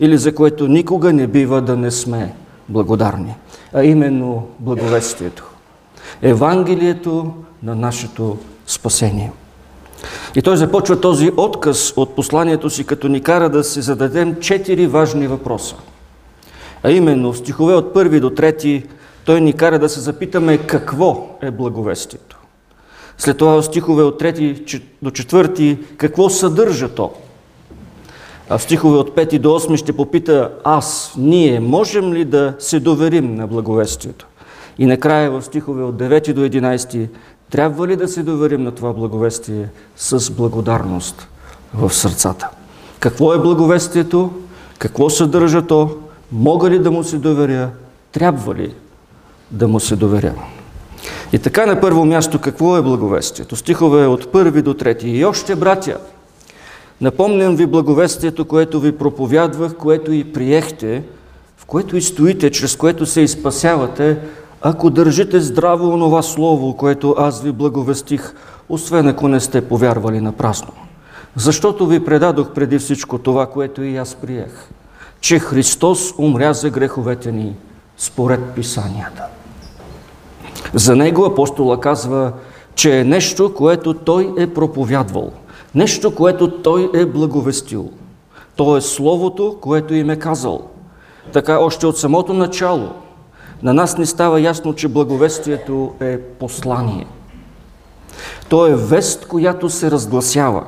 или 0.00 0.18
за 0.18 0.34
което 0.34 0.68
никога 0.68 1.12
не 1.12 1.26
бива 1.26 1.62
да 1.62 1.76
не 1.76 1.90
сме 1.90 2.34
благодарни, 2.68 3.34
а 3.72 3.84
именно 3.84 4.46
благовестието. 4.58 5.50
Евангелието 6.22 7.32
на 7.62 7.74
нашето 7.74 8.38
спасение. 8.66 9.32
И 10.34 10.42
той 10.42 10.56
започва 10.56 11.00
този 11.00 11.32
отказ 11.36 11.92
от 11.96 12.16
посланието 12.16 12.70
си, 12.70 12.84
като 12.84 13.08
ни 13.08 13.20
кара 13.20 13.48
да 13.48 13.64
си 13.64 13.80
зададем 13.80 14.36
четири 14.40 14.86
важни 14.86 15.26
въпроса. 15.26 15.76
А 16.82 16.90
именно, 16.90 17.32
в 17.32 17.38
стихове 17.38 17.74
от 17.74 17.94
първи 17.94 18.20
до 18.20 18.30
трети, 18.30 18.86
той 19.24 19.40
ни 19.40 19.52
кара 19.52 19.78
да 19.78 19.88
се 19.88 20.00
запитаме 20.00 20.58
какво 20.58 21.38
е 21.42 21.50
благовестието. 21.50 22.38
След 23.18 23.36
това 23.36 23.52
в 23.52 23.62
стихове 23.62 24.02
от 24.02 24.18
трети 24.18 24.82
до 25.02 25.10
четвърти, 25.10 25.78
какво 25.96 26.30
съдържа 26.30 26.88
то? 26.88 27.12
А 28.48 28.58
в 28.58 28.62
стихове 28.62 28.98
от 28.98 29.16
5 29.16 29.38
до 29.38 29.48
8 29.48 29.76
ще 29.76 29.92
попита 29.92 30.50
аз, 30.64 31.14
ние, 31.18 31.60
можем 31.60 32.12
ли 32.12 32.24
да 32.24 32.54
се 32.58 32.80
доверим 32.80 33.34
на 33.34 33.46
благовестието? 33.46 34.26
И 34.78 34.86
накрая 34.86 35.30
в 35.30 35.42
стихове 35.42 35.82
от 35.82 35.94
9 35.96 36.32
до 36.32 36.40
11 36.40 37.08
Трябва 37.50 37.88
ли 37.88 37.96
да 37.96 38.08
се 38.08 38.22
доверим 38.22 38.62
на 38.62 38.70
това 38.70 38.92
благовестие 38.92 39.68
с 39.96 40.30
благодарност 40.30 41.28
в 41.74 41.94
сърцата? 41.94 42.48
Какво 43.00 43.34
е 43.34 43.38
благовестието? 43.38 44.30
Какво 44.78 45.10
съдържа 45.10 45.66
то? 45.66 45.96
Мога 46.32 46.70
ли 46.70 46.78
да 46.78 46.90
му 46.90 47.04
се 47.04 47.18
доверя? 47.18 47.70
Трябва 48.12 48.54
ли 48.54 48.74
да 49.50 49.68
му 49.68 49.80
се 49.80 49.96
доверя? 49.96 50.34
И 51.32 51.38
така 51.38 51.66
на 51.66 51.80
първо 51.80 52.04
място 52.04 52.38
какво 52.38 52.76
е 52.76 52.82
благовестието? 52.82 53.56
Стихове 53.56 54.06
от 54.06 54.32
първи 54.32 54.62
до 54.62 54.74
трети. 54.74 55.08
И 55.08 55.24
още, 55.24 55.56
братя, 55.56 55.96
напомням 57.00 57.56
ви 57.56 57.66
благовестието, 57.66 58.44
което 58.44 58.80
ви 58.80 58.92
проповядвах, 58.92 59.74
което 59.74 60.12
и 60.12 60.32
приехте, 60.32 61.02
в 61.56 61.66
което 61.66 61.96
и 61.96 62.02
стоите, 62.02 62.50
чрез 62.50 62.76
което 62.76 63.06
се 63.06 63.20
изпасявате, 63.20 64.18
ако 64.62 64.90
държите 64.90 65.40
здраво 65.40 65.88
онова 65.88 66.22
слово, 66.22 66.76
което 66.76 67.14
аз 67.18 67.42
ви 67.42 67.52
благовестих, 67.52 68.34
освен 68.68 69.08
ако 69.08 69.28
не 69.28 69.40
сте 69.40 69.68
повярвали 69.68 70.20
на 70.20 70.32
празно. 70.32 70.72
Защото 71.36 71.86
ви 71.86 72.04
предадох 72.04 72.50
преди 72.50 72.78
всичко 72.78 73.18
това, 73.18 73.46
което 73.46 73.82
и 73.82 73.96
аз 73.96 74.14
приех, 74.14 74.68
че 75.20 75.38
Христос 75.38 76.14
умря 76.18 76.52
за 76.52 76.70
греховете 76.70 77.32
ни, 77.32 77.56
според 77.96 78.40
Писанията. 78.54 79.22
За 80.74 80.96
него 80.96 81.24
апостола 81.24 81.80
казва, 81.80 82.32
че 82.74 82.98
е 82.98 83.04
нещо, 83.04 83.54
което 83.54 83.94
той 83.94 84.34
е 84.38 84.46
проповядвал, 84.46 85.32
нещо, 85.74 86.14
което 86.14 86.62
той 86.62 86.90
е 86.94 87.06
благовестил. 87.06 87.90
То 88.56 88.76
е 88.76 88.80
Словото, 88.80 89.56
което 89.60 89.94
им 89.94 90.10
е 90.10 90.18
казал. 90.18 90.62
Така 91.32 91.58
още 91.58 91.86
от 91.86 91.98
самото 91.98 92.34
начало 92.34 92.88
на 93.62 93.74
нас 93.74 93.98
не 93.98 94.06
става 94.06 94.40
ясно, 94.40 94.74
че 94.74 94.88
благовестието 94.88 95.92
е 96.00 96.18
послание. 96.18 97.06
То 98.48 98.66
е 98.66 98.76
вест, 98.76 99.26
която 99.26 99.70
се 99.70 99.90
разгласява. 99.90 100.64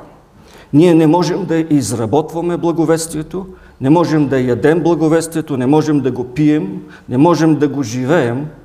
Ние 0.73 0.93
не 0.93 1.07
можем 1.07 1.45
да 1.45 1.57
изработваме 1.57 2.57
благовестието, 2.57 3.45
не 3.81 3.89
можем 3.89 4.27
да 4.27 4.39
ядем 4.39 4.83
благовестието, 4.83 5.57
не 5.57 5.65
можем 5.65 5.99
да 5.99 6.11
го 6.11 6.23
пием, 6.23 6.81
не 7.09 7.17
можем 7.17 7.55
да 7.55 7.67
го 7.67 7.83
живеем– 7.83 8.47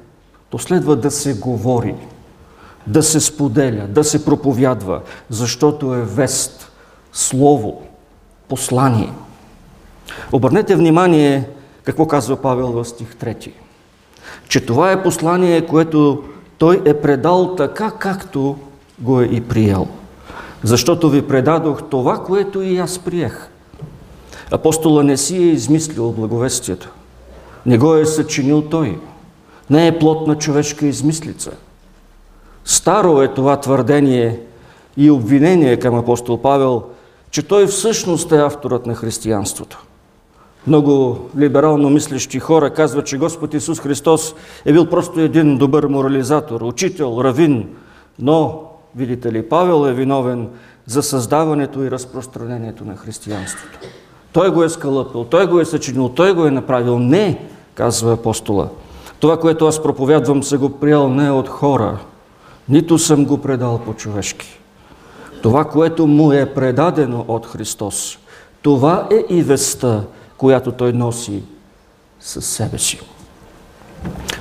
то 0.51 0.59
следва 0.59 0.97
да 0.97 1.11
се 1.11 1.35
говори, 1.35 1.95
да 2.87 3.03
се 3.03 3.21
споделя, 3.21 3.87
да 3.89 4.05
се 4.05 4.25
проповядва, 4.25 5.01
защото 5.31 5.95
е 5.95 6.03
вест, 6.03 6.73
слово, 7.13 7.83
послание. 8.49 9.13
Обърнете 10.33 10.77
внимание 10.77 11.49
какво 11.85 12.07
казва 12.07 12.37
Павел 12.37 12.67
в 12.67 12.85
стих 12.85 13.15
3. 13.15 13.51
Че 14.49 14.67
това 14.67 14.93
е 14.93 15.03
послание, 15.03 15.67
което 15.67 16.25
той 16.59 16.83
е 16.85 16.95
предал 16.95 17.55
така, 17.57 17.91
както 17.91 18.57
го 18.99 19.21
е 19.21 19.25
и 19.25 19.41
приел. 19.41 19.89
Защото 20.63 21.11
ви 21.11 21.23
предадох 21.23 21.83
това, 21.91 22.25
което 22.25 22.63
и 22.63 22.79
аз 22.79 22.99
приех. 22.99 23.49
Апостола 24.51 25.05
не 25.05 25.17
си 25.17 25.37
е 25.37 25.53
измислил 25.53 26.13
благовестието. 26.13 26.91
Не 27.67 27.79
го 27.79 27.95
е 27.95 28.07
съчинил 28.07 28.63
той 28.63 28.99
не 29.71 29.87
е 29.87 29.99
плод 29.99 30.27
на 30.27 30.39
човешка 30.39 30.87
измислица. 30.87 31.51
Старо 32.67 33.23
е 33.23 33.29
това 33.29 33.61
твърдение 33.61 34.41
и 34.97 35.11
обвинение 35.11 35.77
към 35.77 35.95
апостол 35.95 36.43
Павел, 36.43 36.83
че 37.31 37.43
той 37.43 37.67
всъщност 37.67 38.33
е 38.33 38.37
авторът 38.37 38.87
на 38.87 38.95
християнството. 38.95 39.85
Много 40.67 41.19
либерално 41.39 41.91
мислещи 41.91 42.39
хора 42.39 42.71
казват, 42.71 43.07
че 43.07 43.19
Господ 43.19 43.55
Исус 43.55 43.81
Христос 43.81 44.35
е 44.65 44.73
бил 44.73 44.87
просто 44.87 45.21
един 45.21 45.59
добър 45.59 45.87
морализатор, 45.87 46.61
учител, 46.61 47.21
равин, 47.25 47.69
но, 48.19 48.63
видите 48.97 49.33
ли, 49.33 49.49
Павел 49.49 49.89
е 49.89 49.95
виновен 49.95 50.49
за 50.87 51.03
създаването 51.03 51.83
и 51.83 51.91
разпространението 51.91 52.85
на 52.85 52.97
християнството. 52.97 53.79
Той 54.33 54.51
го 54.51 54.65
е 54.65 54.69
скалъпил, 54.69 55.25
той 55.25 55.47
го 55.47 55.61
е 55.61 55.65
съчинил, 55.65 56.09
той 56.09 56.35
го 56.35 56.47
е 56.47 56.51
направил. 56.51 56.99
Не, 56.99 57.41
казва 57.75 58.13
апостола. 58.13 58.69
Това, 59.21 59.41
което 59.41 59.67
аз 59.67 59.83
проповядвам, 59.83 60.43
се 60.43 60.57
го 60.57 60.69
приел 60.69 61.09
не 61.09 61.31
от 61.31 61.49
хора, 61.49 61.99
нито 62.69 62.99
съм 62.99 63.25
го 63.25 63.39
предал 63.39 63.79
по-човешки. 63.79 64.61
Това, 65.43 65.65
което 65.65 66.07
му 66.07 66.33
е 66.33 66.55
предадено 66.55 67.25
от 67.29 67.47
Христос, 67.47 68.19
това 68.63 69.09
е 69.13 69.35
и 69.35 69.43
веста, 69.43 70.05
която 70.37 70.73
той 70.73 70.93
носи 70.93 71.43
със 72.21 72.47
себе 72.47 72.79
си. 72.79 73.01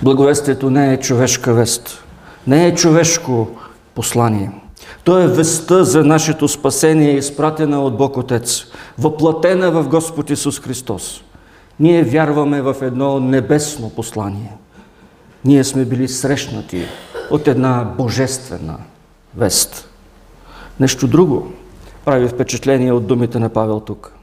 Благовестието 0.03 0.69
не 0.69 0.93
е 0.93 0.99
човешка 0.99 1.53
вест, 1.53 2.03
не 2.47 2.67
е 2.67 2.75
човешко 2.75 3.47
послание. 3.95 4.51
То 5.03 5.19
е 5.19 5.27
веста 5.27 5.85
за 5.85 6.03
нашето 6.03 6.47
спасение, 6.47 7.17
изпратена 7.17 7.81
от 7.81 7.97
Бог 7.97 8.17
Отец, 8.17 8.65
въплатена 8.99 9.71
в 9.71 9.87
Господ 9.87 10.29
Исус 10.29 10.59
Христос. 10.59 11.21
Ние 11.79 12.03
вярваме 12.03 12.61
в 12.61 12.75
едно 12.81 13.19
небесно 13.19 13.89
послание– 13.89 14.51
ние 15.45 15.63
сме 15.63 15.85
били 15.85 16.07
срещнати 16.07 16.85
от 17.31 17.47
една 17.47 17.93
божествена 17.97 18.77
вест. 19.37 19.89
Нещо 20.79 21.07
друго 21.07 21.53
прави 22.05 22.27
впечатление 22.27 22.91
от 22.91 23.07
думите 23.07 23.39
на 23.39 23.49
Павел 23.49 23.79
тук. 23.79 24.13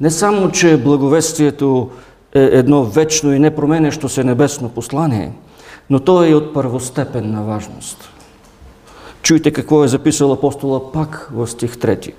Не 0.00 0.10
само, 0.10 0.50
че 0.50 0.76
благовестието 0.76 1.90
е 2.34 2.40
едно 2.40 2.84
вечно 2.84 3.32
и 3.34 3.38
непроменещо 3.38 4.08
се 4.08 4.24
небесно 4.24 4.68
послание, 4.68 5.32
но 5.90 6.00
то 6.00 6.24
е 6.24 6.28
и 6.28 6.34
от 6.34 6.54
първостепенна 6.54 7.42
важност. 7.42 8.10
Чуйте 9.22 9.50
какво 9.50 9.84
е 9.84 9.88
записал 9.88 10.32
апостола 10.32 10.92
пак 10.92 11.30
в 11.32 11.46
стих 11.46 11.76
3. 11.76 12.12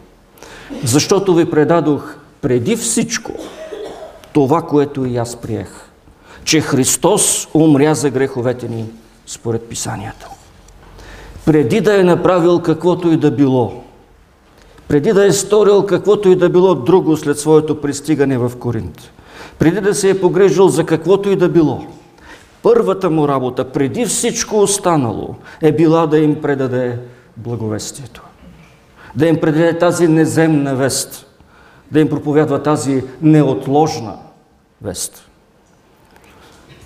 Защото 0.83 1.35
ви 1.35 1.51
предадох 1.51 2.15
преди 2.41 2.75
всичко 2.75 3.31
това, 4.33 4.61
което 4.61 5.05
и 5.05 5.17
аз 5.17 5.35
приех 5.35 5.85
че 6.45 6.61
Христос 6.61 7.47
умря 7.53 7.95
за 7.95 8.09
греховете 8.09 8.69
ни 8.69 8.85
според 9.25 9.69
Писанието. 9.69 10.29
Преди 11.45 11.81
да 11.81 11.99
е 11.99 12.03
направил 12.03 12.59
каквото 12.59 13.11
и 13.11 13.17
да 13.17 13.31
било, 13.31 13.83
преди 14.87 15.13
да 15.13 15.25
е 15.25 15.31
сторил 15.31 15.85
каквото 15.85 16.29
и 16.29 16.35
да 16.35 16.49
било 16.49 16.75
друго 16.75 17.17
след 17.17 17.39
своето 17.39 17.81
пристигане 17.81 18.37
в 18.37 18.51
Коринт, 18.59 19.11
преди 19.59 19.81
да 19.81 19.95
се 19.95 20.09
е 20.09 20.21
погрежил 20.21 20.67
за 20.67 20.85
каквото 20.85 21.29
и 21.29 21.35
да 21.35 21.49
било, 21.49 21.85
първата 22.63 23.09
му 23.09 23.27
работа, 23.27 23.71
преди 23.71 24.05
всичко 24.05 24.59
останало, 24.59 25.35
е 25.61 25.71
била 25.71 26.07
да 26.07 26.19
им 26.19 26.41
предаде 26.41 26.99
благовестието. 27.37 28.21
Да 29.15 29.27
им 29.27 29.41
предаде 29.41 29.77
тази 29.77 30.07
неземна 30.07 30.75
вест, 30.75 31.27
да 31.91 31.99
им 31.99 32.09
проповядва 32.09 32.63
тази 32.63 33.03
неотложна 33.21 34.17
вест. 34.81 35.24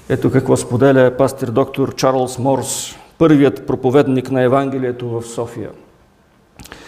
Ето 0.10 0.32
какво 0.32 0.58
споделя 0.58 1.18
пастир 1.18 1.48
доктор 1.48 1.96
Чарлз 1.96 2.40
Морс, 2.40 2.96
първият 3.18 3.68
проповедник 3.68 4.32
на 4.32 4.42
Евангелието 4.42 5.10
в 5.10 5.24
София. 5.24 5.70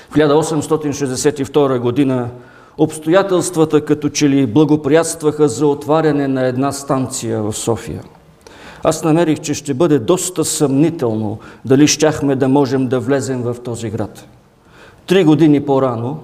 В 0.09 0.15
1862 0.15 1.79
година 1.79 2.29
обстоятелствата 2.77 3.85
като 3.85 4.09
че 4.09 4.29
ли 4.29 4.45
благоприятстваха 4.45 5.47
за 5.47 5.67
отваряне 5.67 6.27
на 6.27 6.45
една 6.45 6.71
станция 6.71 7.41
в 7.41 7.53
София. 7.53 8.01
Аз 8.83 9.03
намерих, 9.03 9.39
че 9.39 9.53
ще 9.53 9.73
бъде 9.73 9.99
доста 9.99 10.45
съмнително 10.45 11.39
дали 11.65 11.87
щяхме 11.87 12.35
да 12.35 12.47
можем 12.47 12.87
да 12.87 12.99
влезем 12.99 13.41
в 13.41 13.55
този 13.63 13.89
град. 13.89 14.25
Три 15.07 15.23
години 15.23 15.65
по-рано, 15.65 16.19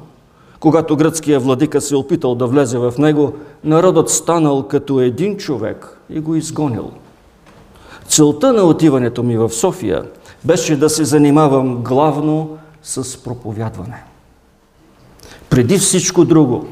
когато 0.60 0.98
гръцкият 0.98 1.44
владика 1.44 1.82
се 1.82 1.96
опитал 1.96 2.36
да 2.36 2.48
влезе 2.48 2.78
в 2.78 2.94
него, 2.98 3.34
народът 3.64 4.10
станал 4.10 4.64
като 4.64 5.00
един 5.00 5.38
човек– 5.38 5.94
и 6.10 6.20
го 6.20 6.36
изгонил. 6.36 6.92
Целта 8.08 8.54
на 8.54 8.64
отиването 8.64 9.24
ми 9.24 9.38
в 9.38 9.50
София 9.50 10.04
беше 10.46 10.76
да 10.76 10.90
се 10.90 11.06
занимавам 11.06 11.84
главно 11.84 12.58
с 12.84 13.24
проповядване. 13.24 14.04
Преди 15.50 15.78
всичко 15.78 16.26
друго, 16.26 16.68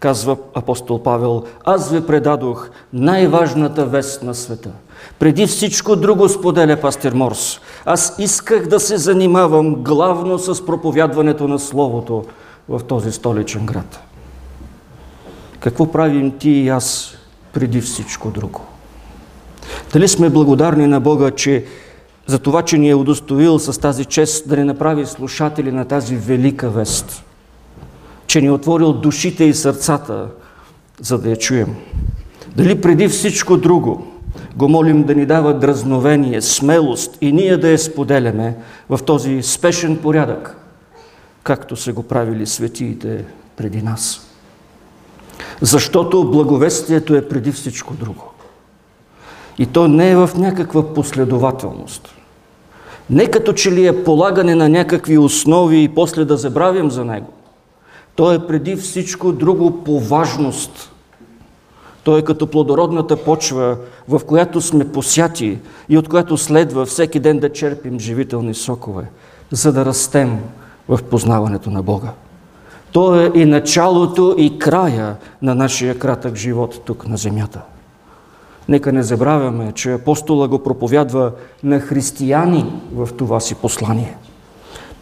казва 0.00 0.36
апостол 0.54 1.02
Павел, 1.02 1.42
аз 1.64 1.90
ви 1.90 2.06
предадох 2.06 2.70
най-важната 2.92 3.86
вест 3.86 4.22
на 4.22 4.34
света. 4.34 4.70
Преди 5.18 5.46
всичко 5.46 5.96
друго 5.96 6.28
споделя 6.28 6.76
пастир 6.80 7.12
Морс. 7.12 7.60
Аз 7.84 8.16
исках 8.18 8.66
да 8.66 8.80
се 8.80 8.96
занимавам 8.96 9.74
главно 9.74 10.38
с 10.38 10.66
проповядването 10.66 11.48
на 11.48 11.58
Словото 11.58 12.24
в 12.68 12.80
този 12.84 13.12
столичен 13.12 13.66
град. 13.66 14.00
Какво 15.60 15.92
правим 15.92 16.38
ти 16.38 16.50
и 16.50 16.68
аз 16.68 17.14
преди 17.52 17.80
всичко 17.80 18.30
друго? 18.30 18.60
Дали 19.92 20.08
сме 20.08 20.30
благодарни 20.30 20.86
на 20.86 21.00
Бога, 21.00 21.30
че 21.30 21.64
за 22.26 22.38
това, 22.38 22.62
че 22.62 22.78
ни 22.78 22.90
е 22.90 22.94
удостоил 22.94 23.58
с 23.58 23.80
тази 23.80 24.04
чест 24.04 24.48
да 24.48 24.56
ни 24.56 24.64
направи 24.64 25.06
слушатели 25.06 25.72
на 25.72 25.84
тази 25.84 26.16
велика 26.16 26.70
вест, 26.70 27.24
че 28.26 28.40
ни 28.40 28.46
е 28.46 28.50
отворил 28.50 28.92
душите 28.92 29.44
и 29.44 29.54
сърцата, 29.54 30.28
за 31.00 31.18
да 31.18 31.30
я 31.30 31.36
чуем. 31.36 31.76
Дали 32.56 32.80
преди 32.80 33.08
всичко 33.08 33.56
друго 33.56 34.06
го 34.56 34.68
молим 34.68 35.04
да 35.04 35.14
ни 35.14 35.26
дава 35.26 35.58
дразновение, 35.58 36.42
смелост 36.42 37.18
и 37.20 37.32
ние 37.32 37.56
да 37.56 37.68
я 37.68 37.78
споделяме 37.78 38.56
в 38.88 39.00
този 39.06 39.42
спешен 39.42 39.96
порядък, 39.96 40.56
както 41.46 41.76
са 41.76 41.92
го 41.92 42.02
правили 42.02 42.46
светиите 42.46 43.24
преди 43.56 43.82
нас. 43.82 44.20
Защото 45.60 46.30
благовестието 46.30 47.14
е 47.14 47.28
преди 47.28 47.52
всичко 47.52 47.94
друго. 47.94 48.32
И 49.58 49.66
то 49.66 49.88
не 49.88 50.10
е 50.10 50.16
в 50.16 50.30
някаква 50.36 50.94
последователност. 50.94 52.14
Не 53.10 53.30
като 53.30 53.52
че 53.52 53.72
ли 53.72 53.86
е 53.86 54.04
полагане 54.04 54.54
на 54.54 54.68
някакви 54.68 55.18
основи 55.18 55.82
и 55.82 55.88
после 55.88 56.24
да 56.24 56.36
забравим 56.36 56.90
за 56.90 57.04
него. 57.04 57.32
То 58.14 58.32
е 58.32 58.46
преди 58.46 58.76
всичко 58.76 59.32
друго 59.32 59.84
по 59.84 60.00
важност. 60.00 60.92
То 62.04 62.18
е 62.18 62.22
като 62.22 62.46
плодородната 62.46 63.16
почва, 63.16 63.76
в 64.08 64.20
която 64.26 64.60
сме 64.60 64.92
посяти 64.92 65.58
и 65.88 65.98
от 65.98 66.08
която 66.08 66.36
следва 66.36 66.86
всеки 66.86 67.20
ден 67.20 67.38
да 67.38 67.52
черпим 67.52 68.00
живителни 68.00 68.54
сокове, 68.54 69.04
за 69.50 69.72
да 69.72 69.84
растем 69.84 70.40
в 70.88 70.98
познаването 71.10 71.70
на 71.70 71.82
Бога. 71.82 72.12
То 72.92 73.20
е 73.20 73.32
и 73.34 73.44
началото 73.44 74.34
и 74.38 74.58
края 74.58 75.16
на 75.42 75.54
нашия 75.54 75.98
кратък 75.98 76.36
живот 76.36 76.82
тук 76.84 77.06
на 77.06 77.16
земята. 77.16 77.60
Нека 78.68 78.92
не 78.92 79.02
забравяме, 79.02 79.72
че 79.72 79.92
апостола 79.92 80.48
го 80.48 80.62
проповядва 80.62 81.32
на 81.62 81.80
християни 81.80 82.72
в 82.92 83.08
това 83.16 83.40
си 83.40 83.54
послание. 83.54 84.16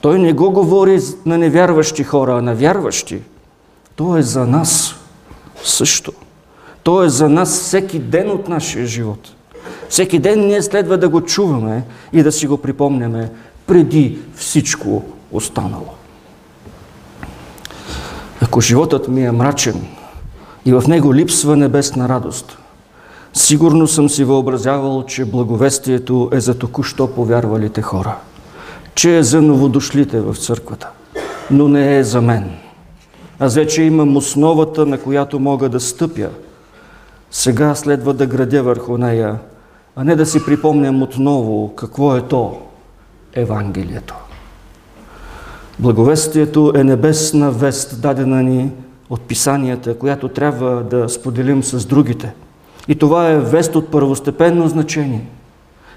Той 0.01 0.18
не 0.18 0.32
го 0.32 0.51
говори 0.51 1.01
на 1.26 1.39
невярващи 1.39 2.05
хора, 2.05 2.39
а 2.39 2.43
на 2.43 2.55
вярващи. 2.55 3.22
То 3.97 4.16
е 4.16 4.22
за 4.22 4.47
нас 4.47 4.95
също. 5.64 6.12
То 6.82 7.03
е 7.03 7.09
за 7.09 7.28
нас 7.28 7.61
всеки 7.61 7.99
ден 7.99 8.30
от 8.30 8.49
нашия 8.49 8.87
живот. 8.87 9.28
Всеки 9.89 10.18
ден 10.18 10.47
ние 10.47 10.62
следва 10.62 10.99
да 10.99 11.09
го 11.09 11.20
чуваме 11.20 11.85
и 12.12 12.22
да 12.22 12.32
си 12.32 12.47
го 12.47 12.57
припомняме 12.57 13.30
преди 13.66 14.18
всичко 14.35 15.03
останало. 15.35 15.95
Ако 18.41 18.61
животът 18.61 19.09
ми 19.09 19.24
е 19.24 19.32
мрачен 19.32 19.87
и 20.64 20.72
в 20.72 20.82
него 20.89 21.14
липсва 21.14 21.57
небесна 21.57 22.09
радост, 22.09 22.59
сигурно 23.32 23.87
съм 23.87 24.09
си 24.09 24.24
въобразявал, 24.24 25.05
че 25.07 25.24
благовестието 25.24 26.30
е 26.32 26.41
за 26.41 26.59
току-що 26.59 27.14
повярвалите 27.14 27.82
хора, 27.82 28.16
че 28.95 29.16
е 29.16 29.22
за 29.22 29.43
новодошлите 29.43 30.20
в 30.20 30.35
църквата, 30.35 30.89
но 31.51 31.68
не 31.68 31.99
е 31.99 32.05
за 32.05 32.20
мен. 32.20 32.51
Аз 33.39 33.55
вече 33.55 33.82
имам 33.82 34.16
основата, 34.16 34.87
на 34.87 34.99
която 34.99 35.41
мога 35.41 35.68
да 35.68 35.80
стъпя. 35.80 36.28
Сега 37.30 37.74
следва 37.74 38.14
да 38.14 38.26
градя 38.26 38.62
върху 38.62 38.99
нея, 38.99 39.39
а 39.97 40.05
не 40.05 40.16
да 40.16 40.26
си 40.26 40.45
припомням 40.45 41.03
отново 41.03 41.74
какво 41.76 42.16
е 42.16 42.22
то 42.22 42.59
Евангелието. 43.35 44.14
Благовестието 45.79 46.72
е 46.77 46.85
небесна 46.85 47.51
вест, 47.51 48.01
дадена 48.01 48.43
ни 48.43 48.70
от 49.11 49.20
писанията, 49.20 49.99
която 49.99 50.29
трябва 50.29 50.83
да 50.83 51.09
споделим 51.09 51.64
с 51.64 51.87
другите. 51.87 52.35
И 52.89 52.95
това 52.95 53.31
е 53.31 53.39
вест 53.39 53.77
от 53.77 53.91
първостепенно 53.91 54.68
значение. 54.68 55.27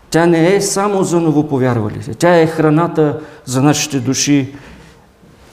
Тя 0.09 0.25
не 0.25 0.55
е 0.55 0.61
само 0.61 1.03
за 1.03 1.21
новоповярвалите. 1.21 2.13
Тя 2.13 2.35
е 2.35 2.47
храната 2.47 3.19
за 3.45 3.61
нашите 3.61 3.99
души 3.99 4.55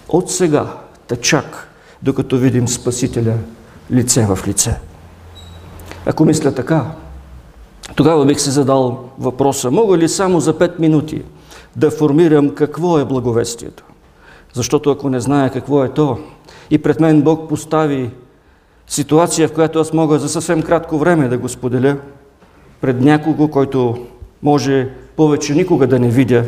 от 0.09 0.31
сега, 0.31 0.67
чак, 1.21 1.69
докато 2.03 2.39
видим 2.39 2.69
Спасителя 2.69 3.35
лице 3.93 4.27
в 4.27 4.39
лице. 4.47 4.79
Ако 6.07 6.25
мисля 6.25 6.55
така, 6.55 6.85
тогава 7.95 8.27
бих 8.27 8.41
се 8.41 8.51
задал 8.51 9.09
въпроса, 9.19 9.71
мога 9.71 9.99
ли 9.99 10.09
само 10.09 10.41
за 10.41 10.55
5 10.55 10.79
минути 10.79 11.23
да 11.77 11.91
формирам 11.91 12.55
какво 12.55 12.99
е 12.99 13.05
благовестието? 13.05 13.85
Защото 14.55 14.91
ако 14.91 15.11
не 15.11 15.21
знае 15.21 15.51
какво 15.51 15.85
е 15.85 15.89
то, 15.89 16.19
и 16.71 16.79
пред 16.79 17.01
мен 17.01 17.23
Бог 17.23 17.49
постави 17.49 18.11
ситуация, 18.87 19.49
в 19.49 19.53
която 19.53 19.79
аз 19.79 19.93
мога 19.93 20.19
за 20.19 20.29
съвсем 20.29 20.63
кратко 20.63 20.99
време 20.99 21.29
да 21.29 21.39
го 21.39 21.49
споделя, 21.49 21.97
пред 22.81 23.01
някого, 23.01 23.49
който 23.49 24.07
може 24.43 24.89
повече 25.17 25.55
никога 25.55 25.87
да 25.87 25.99
не 25.99 26.09
видя, 26.09 26.45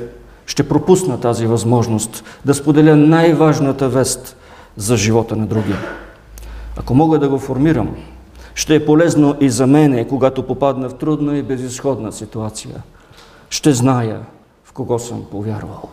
ще 0.46 0.68
пропусна 0.68 1.20
тази 1.20 1.46
възможност 1.46 2.24
да 2.44 2.54
споделя 2.54 2.96
най-важната 2.96 3.88
вест 3.88 4.36
за 4.76 4.96
живота 4.96 5.36
на 5.36 5.46
другия. 5.46 5.78
Ако 6.76 6.94
мога 6.94 7.18
да 7.18 7.28
го 7.28 7.38
формирам, 7.38 7.96
ще 8.54 8.74
е 8.74 8.84
полезно 8.84 9.36
и 9.40 9.50
за 9.50 9.66
мене, 9.66 10.08
когато 10.08 10.42
попадна 10.42 10.88
в 10.88 10.94
трудна 10.94 11.38
и 11.38 11.42
безисходна 11.42 12.12
ситуация. 12.12 12.82
Ще 13.50 13.72
зная 13.72 14.20
в 14.64 14.72
кого 14.72 14.98
съм 14.98 15.24
повярвал. 15.30 15.88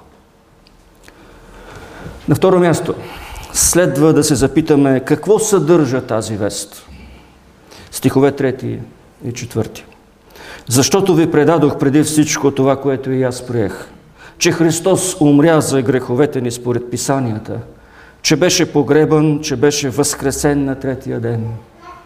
На 2.28 2.36
второ 2.36 2.60
място, 2.60 2.93
следва 3.54 4.14
да 4.14 4.24
се 4.24 4.36
запитаме 4.36 4.99
какво 4.99 5.39
съдържа 5.39 6.01
тази 6.01 6.36
вест. 6.36 6.86
Стихове 7.91 8.32
3 8.32 8.80
и 9.26 9.34
4. 9.34 9.82
Защото 10.70 11.16
ви 11.16 11.32
предадох 11.32 11.78
преди 11.78 12.04
всичко 12.04 12.51
това, 12.51 12.82
което 12.82 13.12
и 13.12 13.24
аз 13.24 13.47
приех, 13.47 13.74
че 14.38 14.51
Христос 14.51 15.22
умря 15.22 15.62
за 15.62 15.82
греховете 15.82 16.41
ни 16.41 16.51
според 16.51 16.91
Писанията, 16.91 17.58
че 18.22 18.36
беше 18.36 18.72
погребан, 18.72 19.39
че 19.41 19.56
беше 19.56 19.89
възкресен 19.89 20.66
на 20.66 20.80
третия 20.80 21.20
ден 21.20 21.45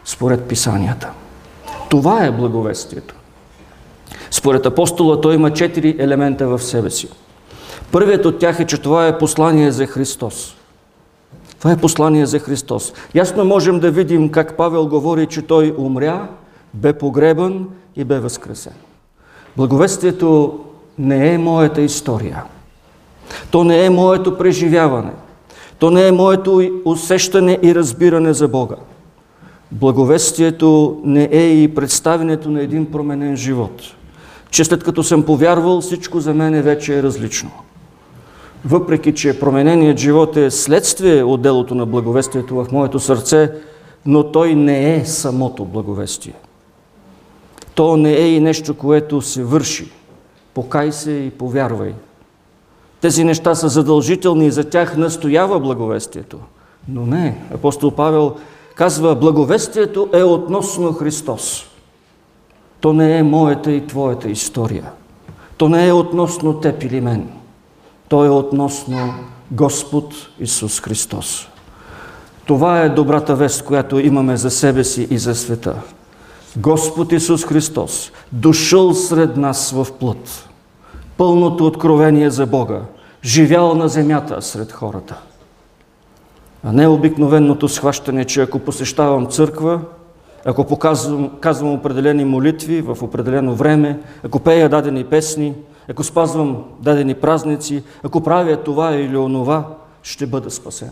според 0.06 0.44
Писанията. 0.44 1.10
Това 1.90 2.26
е 2.26 2.32
благовестието. 2.32 3.16
Според 4.32 4.66
апостола 4.66 5.22
той 5.22 5.36
има 5.36 5.54
четири 5.54 5.96
елемента 6.00 6.48
в 6.48 6.64
себе 6.64 6.90
си– 6.90 7.10
Първият 7.92 8.26
от 8.26 8.40
тях 8.40 8.60
е, 8.60 8.66
че 8.66 8.82
това 8.82 9.08
е 9.08 9.18
послание 9.18 9.72
за 9.72 9.86
Христос. 9.86 10.56
Това 11.60 11.72
е 11.72 11.78
послание 11.78 12.26
за 12.26 12.40
Христос. 12.40 12.94
Ясно 13.16 13.46
можем 13.46 13.80
да 13.80 13.92
видим 13.92 14.30
как 14.30 14.58
Павел 14.58 14.88
говори, 14.88 15.26
че 15.28 15.42
той 15.42 15.76
умря, 15.78 16.28
бе 16.74 16.94
погребан 16.94 17.68
и 17.96 18.04
бе 18.04 18.20
възкресен. 18.20 18.74
Благовестието 19.58 20.60
не 21.00 21.34
е 21.34 21.38
моята 21.38 21.82
история. 21.82 22.44
То 23.52 23.64
не 23.64 23.86
е 23.86 23.90
моето 23.90 24.38
преживяване. 24.38 25.12
То 25.80 25.92
не 25.92 26.08
е 26.08 26.12
моето 26.12 26.72
усещане 26.86 27.60
и 27.64 27.76
разбиране 27.76 28.34
за 28.34 28.48
Бога. 28.48 28.76
Благовестието 29.72 31.02
не 31.04 31.30
е 31.32 31.64
и 31.64 31.76
представенето 31.76 32.50
на 32.52 32.62
един 32.62 32.92
променен 32.92 33.36
живот. 33.36 33.82
Че 34.50 34.64
след 34.64 34.84
като 34.84 35.04
съм 35.04 35.24
повярвал, 35.24 35.82
всичко 35.82 36.20
за 36.20 36.34
мен 36.34 36.62
вече 36.62 37.00
е 37.00 37.04
различно 37.04 37.52
въпреки 38.66 39.14
че 39.14 39.40
промененият 39.40 39.98
живот 39.98 40.38
е 40.38 40.52
следствие 40.52 41.24
от 41.24 41.42
делото 41.42 41.76
на 41.76 41.86
благовестието 41.86 42.56
в 42.56 42.68
моето 42.72 43.00
сърце, 43.00 43.52
но 44.06 44.32
той 44.32 44.56
не 44.56 44.96
е 44.96 45.06
самото 45.06 45.66
благовестие. 45.66 46.34
То 47.76 47.98
не 47.98 48.14
е 48.14 48.36
и 48.36 48.40
нещо, 48.40 48.74
което 48.74 49.22
се 49.22 49.44
върши. 49.44 49.92
Покай 50.54 50.92
се 50.92 51.12
и 51.12 51.30
повярвай. 51.30 51.94
Тези 53.02 53.24
неща 53.24 53.56
са 53.56 53.70
задължителни 53.70 54.46
и 54.46 54.52
за 54.52 54.70
тях 54.70 54.98
настоява 54.98 55.60
благовестието. 55.60 56.38
Но 56.88 57.06
не, 57.06 57.42
апостол 57.54 57.92
Павел 57.92 58.36
казва, 58.76 59.16
благовестието 59.16 60.10
е 60.14 60.24
относно 60.24 60.94
Христос. 60.94 61.66
То 62.80 62.94
не 62.94 63.18
е 63.18 63.24
моята 63.24 63.72
и 63.72 63.88
твоята 63.88 64.30
история. 64.30 64.92
То 65.58 65.70
не 65.70 65.88
е 65.88 65.94
относно 65.94 66.60
теб 66.60 66.84
или 66.84 67.02
мен. 67.02 67.30
То 68.08 68.26
е 68.26 68.30
относно 68.30 69.14
Господ 69.52 70.14
Исус 70.40 70.82
Христос. 70.82 71.48
Това 72.46 72.82
е 72.82 72.90
добрата 72.90 73.36
вест, 73.36 73.66
която 73.66 74.00
имаме 74.00 74.38
за 74.38 74.52
себе 74.52 74.84
си 74.84 75.08
и 75.12 75.18
за 75.18 75.36
света. 75.36 75.76
Господ 76.58 77.12
Исус 77.12 77.46
Христос, 77.46 78.12
дошъл 78.32 78.94
сред 78.94 79.38
нас 79.38 79.72
в 79.72 79.88
плът, 80.00 80.50
пълното 81.18 81.66
откровение 81.66 82.30
за 82.30 82.46
Бога, 82.46 82.82
живял 83.24 83.76
на 83.76 83.88
земята 83.88 84.42
сред 84.42 84.72
хората. 84.72 85.16
А 86.64 86.72
не 86.72 86.88
обикновеното 86.88 87.70
схващане, 87.70 88.26
че 88.26 88.42
ако 88.42 88.60
посещавам 88.60 89.28
църква, 89.28 89.80
ако 90.46 90.64
показвам, 90.64 91.30
казвам 91.40 91.74
определени 91.74 92.26
молитви 92.26 92.82
в 92.82 92.98
определено 93.02 93.56
време, 93.56 94.00
ако 94.24 94.40
пея 94.40 94.70
дадени 94.70 95.04
песни, 95.04 95.54
ако 95.90 96.04
спазвам 96.04 96.64
дадени 96.80 97.14
празници, 97.14 97.84
ако 98.04 98.22
правя 98.22 98.58
това 98.58 98.96
или 98.96 99.18
онова, 99.18 99.68
ще 100.04 100.28
бъда 100.28 100.52
спасен. 100.52 100.92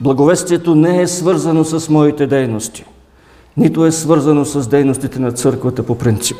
Благовестието 0.00 0.74
не 0.74 1.02
е 1.02 1.06
свързано 1.06 1.64
с 1.64 1.88
моите 1.88 2.26
дейности, 2.26 2.84
нито 3.56 3.86
е 3.86 3.92
свързано 3.92 4.44
с 4.44 4.68
дейностите 4.68 5.18
на 5.18 5.32
църквата 5.32 5.82
по 5.82 5.98
принцип. 5.98 6.36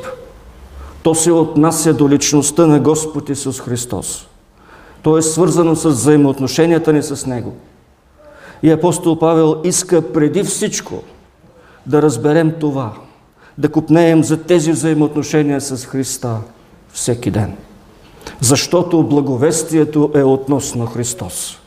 То 1.02 1.14
се 1.14 1.32
отнася 1.32 1.94
до 1.94 2.08
личността 2.08 2.66
на 2.66 2.80
Господ 2.80 3.28
Исус 3.28 3.60
Христос. 3.60 4.28
То 5.02 5.18
е 5.18 5.22
свързано 5.22 5.76
с 5.76 5.88
взаимоотношенията 5.88 6.92
ни 6.92 7.02
с 7.02 7.26
Него. 7.26 7.54
И 8.62 8.70
апостол 8.70 9.18
Павел 9.18 9.60
иска 9.64 10.12
преди 10.12 10.42
всичко 10.42 11.02
да 11.86 12.02
разберем 12.02 12.52
това, 12.60 12.92
да 13.58 13.68
купнеем 13.68 14.24
за 14.24 14.42
тези 14.42 14.72
взаимоотношения 14.72 15.60
с 15.60 15.86
Христа 15.86 16.36
всеки 16.92 17.30
ден. 17.30 17.56
Защото 18.40 19.02
благовестието 19.02 20.10
е 20.14 20.22
относно 20.22 20.86
Христос. 20.86 21.58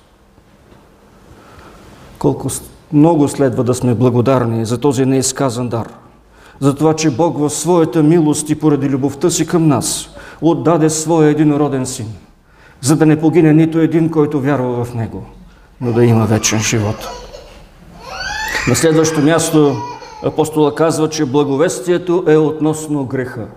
Колко 2.19 2.47
много 2.93 3.27
следва 3.27 3.63
да 3.63 3.73
сме 3.73 3.95
благодарни 3.95 4.65
за 4.65 4.77
този 4.77 5.05
неизказан 5.05 5.69
дар. 5.69 5.87
За 6.59 6.75
това, 6.75 6.95
че 6.95 7.11
Бог 7.11 7.37
в 7.37 7.49
своята 7.49 8.03
милост 8.03 8.49
и 8.49 8.59
поради 8.59 8.89
любовта 8.89 9.29
си 9.29 9.47
към 9.47 9.67
нас 9.67 10.09
отдаде 10.41 10.89
своя 10.89 11.29
единороден 11.29 11.85
син, 11.85 12.07
за 12.81 12.95
да 12.95 13.05
не 13.05 13.19
погине 13.19 13.53
нито 13.53 13.79
един, 13.79 14.09
който 14.09 14.39
вярва 14.39 14.85
в 14.85 14.93
Него, 14.93 15.23
но 15.81 15.93
да 15.93 16.05
има 16.05 16.25
вечен 16.25 16.59
живот. 16.59 17.09
На 18.67 18.75
следващо 18.75 19.21
място 19.21 19.75
апостола 20.23 20.75
казва, 20.75 21.09
че 21.09 21.25
благовестието 21.25 22.23
е 22.27 22.37
относно 22.37 23.05
греха. 23.05 23.47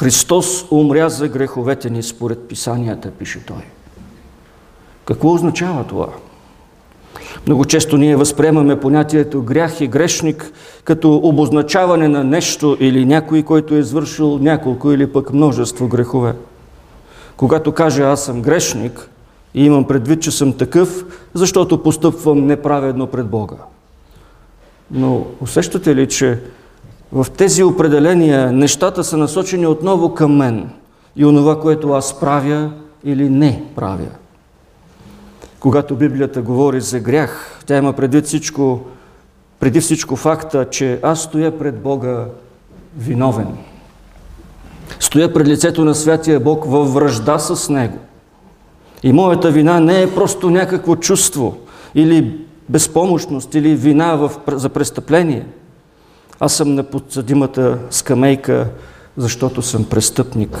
Христос 0.00 0.66
умря 0.70 1.08
за 1.08 1.28
греховете 1.28 1.90
ни 1.90 2.02
според 2.02 2.48
писанията, 2.48 3.10
пише 3.10 3.46
той. 3.46 3.64
Какво 5.04 5.32
означава 5.32 5.84
това? 5.84 6.08
Много 7.46 7.64
често 7.64 7.96
ние 7.96 8.16
възприемаме 8.16 8.80
понятието 8.80 9.42
грях 9.42 9.80
и 9.80 9.86
грешник 9.86 10.52
като 10.84 11.14
обозначаване 11.14 12.08
на 12.08 12.24
нещо 12.24 12.76
или 12.80 13.04
някой, 13.04 13.42
който 13.42 13.74
е 13.74 13.78
извършил 13.78 14.38
няколко 14.38 14.92
или 14.92 15.12
пък 15.12 15.32
множество 15.32 15.88
грехове. 15.88 16.34
Когато 17.36 17.72
кажа 17.72 18.02
аз 18.02 18.24
съм 18.24 18.42
грешник 18.42 19.08
и 19.54 19.64
имам 19.64 19.86
предвид, 19.86 20.22
че 20.22 20.30
съм 20.30 20.52
такъв, 20.52 21.04
защото 21.34 21.82
постъпвам 21.82 22.46
неправедно 22.46 23.06
пред 23.06 23.26
Бога. 23.26 23.56
Но 24.90 25.26
усещате 25.40 25.96
ли, 25.96 26.08
че 26.08 26.38
в 27.12 27.26
тези 27.36 27.62
определения 27.62 28.52
нещата 28.52 29.04
са 29.04 29.16
насочени 29.16 29.66
отново 29.66 30.14
към 30.14 30.36
мен 30.36 30.70
и 31.16 31.24
онова, 31.24 31.60
което 31.60 31.92
аз 31.92 32.20
правя 32.20 32.70
или 33.04 33.28
не 33.28 33.64
правя? 33.76 34.08
Когато 35.60 35.96
Библията 35.96 36.42
говори 36.42 36.80
за 36.80 37.00
грях, 37.00 37.62
тя 37.66 37.78
има 37.78 37.92
предвид 37.92 38.24
всичко, 38.24 38.80
преди 39.60 39.80
всичко 39.80 40.16
факта, 40.16 40.66
че 40.70 41.00
аз 41.02 41.22
стоя 41.22 41.58
пред 41.58 41.80
Бога 41.80 42.24
виновен. 42.96 43.48
Стоя 45.00 45.32
пред 45.32 45.48
лицето 45.48 45.84
на 45.84 45.94
Святия 45.94 46.40
Бог 46.40 46.64
във 46.66 46.94
връжда 46.94 47.38
с 47.38 47.68
Него. 47.68 47.98
И 49.02 49.12
моята 49.12 49.50
вина 49.50 49.80
не 49.80 50.02
е 50.02 50.14
просто 50.14 50.50
някакво 50.50 50.96
чувство 50.96 51.56
или 51.94 52.38
безпомощност 52.68 53.54
или 53.54 53.74
вина 53.74 54.16
в, 54.16 54.30
за 54.48 54.68
престъпление. 54.68 55.46
Аз 56.40 56.52
съм 56.52 56.74
на 56.74 56.82
подсъдимата 56.82 57.78
скамейка, 57.90 58.70
защото 59.16 59.62
съм 59.62 59.84
престъпник. 59.84 60.58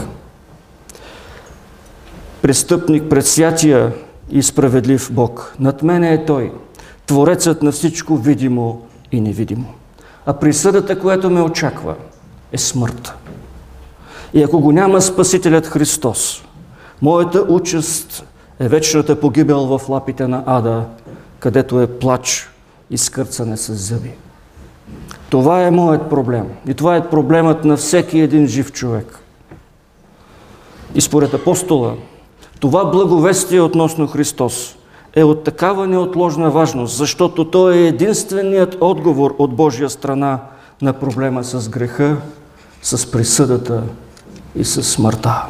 Престъпник 2.42 3.10
пред 3.10 3.26
святия 3.26 3.92
и 4.30 4.42
справедлив 4.42 5.12
Бог. 5.12 5.54
Над 5.60 5.82
мене 5.82 6.14
е 6.14 6.24
Той, 6.24 6.52
Творецът 7.06 7.62
на 7.62 7.72
всичко 7.72 8.16
видимо 8.16 8.82
и 9.12 9.20
невидимо. 9.20 9.74
А 10.26 10.32
присъдата, 10.32 10.98
която 10.98 11.30
ме 11.30 11.42
очаква, 11.42 11.94
е 12.52 12.58
смърт. 12.58 13.14
И 14.34 14.42
ако 14.42 14.60
го 14.60 14.72
няма 14.72 15.00
Спасителят 15.00 15.66
Христос, 15.66 16.42
моята 17.02 17.40
участ 17.40 18.24
е 18.58 18.68
вечната 18.68 19.20
погибел 19.20 19.78
в 19.78 19.88
лапите 19.88 20.28
на 20.28 20.42
ада, 20.46 20.84
където 21.38 21.80
е 21.80 21.98
плач 21.98 22.50
и 22.90 22.98
скърцане 22.98 23.56
с 23.56 23.74
зъби. 23.74 24.10
Това 25.30 25.62
е 25.62 25.70
моят 25.70 26.10
проблем. 26.10 26.46
И 26.68 26.74
това 26.74 26.96
е 26.96 27.08
проблемът 27.08 27.64
на 27.64 27.76
всеки 27.76 28.18
един 28.20 28.46
жив 28.46 28.72
човек. 28.72 29.18
И 30.94 31.00
според 31.00 31.34
апостола, 31.34 31.94
това 32.60 32.84
благовестие 32.84 33.60
относно 33.60 34.06
Христос 34.06 34.76
е 35.16 35.24
от 35.24 35.44
такава 35.44 35.86
неотложна 35.86 36.50
важност, 36.50 36.96
защото 36.96 37.44
то 37.44 37.70
е 37.70 37.78
единственият 37.78 38.76
отговор 38.80 39.34
от 39.38 39.54
Божия 39.54 39.90
страна 39.90 40.38
на 40.82 40.92
проблема 40.92 41.44
с 41.44 41.68
греха, 41.68 42.16
с 42.82 43.10
присъдата 43.10 43.82
и 44.56 44.64
с 44.64 44.82
смъртта. 44.82 45.46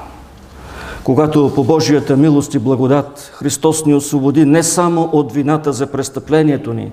Когато 1.05 1.53
по 1.55 1.65
Божията 1.65 2.17
милост 2.17 2.55
и 2.55 2.59
благодат 2.59 3.31
Христос 3.35 3.87
ни 3.87 3.95
освободи 3.95 4.45
не 4.45 4.63
само 4.63 5.11
от 5.13 5.33
вината 5.33 5.73
за 5.73 5.87
престъплението 5.87 6.73
ни, 6.73 6.93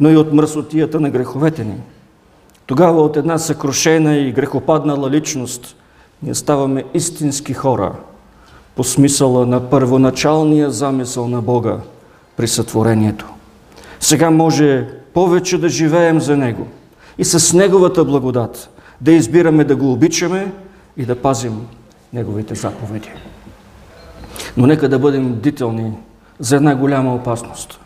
но 0.00 0.10
и 0.10 0.16
от 0.16 0.32
мръсотията 0.32 1.00
на 1.00 1.10
греховете 1.10 1.64
ни. 1.64 1.80
Тогава 2.68 3.02
от 3.02 3.16
една 3.16 3.38
съкрушена 3.38 4.16
и 4.16 4.32
грехопаднала 4.32 5.10
личност 5.10 5.76
ние 6.22 6.34
ставаме 6.34 6.84
истински 6.94 7.54
хора– 7.54 7.92
по 8.78 8.84
смисъла 8.84 9.46
на 9.46 9.70
първоначалния 9.70 10.70
замисъл 10.70 11.28
на 11.28 11.42
Бога 11.42 11.76
при 12.36 12.48
сътворението. 12.48 13.28
Сега 14.00 14.30
може 14.30 14.88
повече 15.14 15.58
да 15.58 15.68
живеем 15.68 16.20
за 16.20 16.36
Него 16.36 16.66
и 17.18 17.24
с 17.24 17.56
Неговата 17.56 18.04
благодат 18.04 18.70
да 19.00 19.12
избираме 19.12 19.64
да 19.64 19.76
го 19.76 19.92
обичаме 19.92 20.52
и 20.96 21.04
да 21.04 21.16
пазим 21.16 21.66
Неговите 22.12 22.54
заповеди. 22.54 23.10
Но 24.56 24.66
нека 24.66 24.88
да 24.88 24.98
бъдем 24.98 25.32
бдителни 25.32 25.92
за 26.38 26.56
една 26.56 26.76
голяма 26.76 27.14
опасност. 27.14 27.80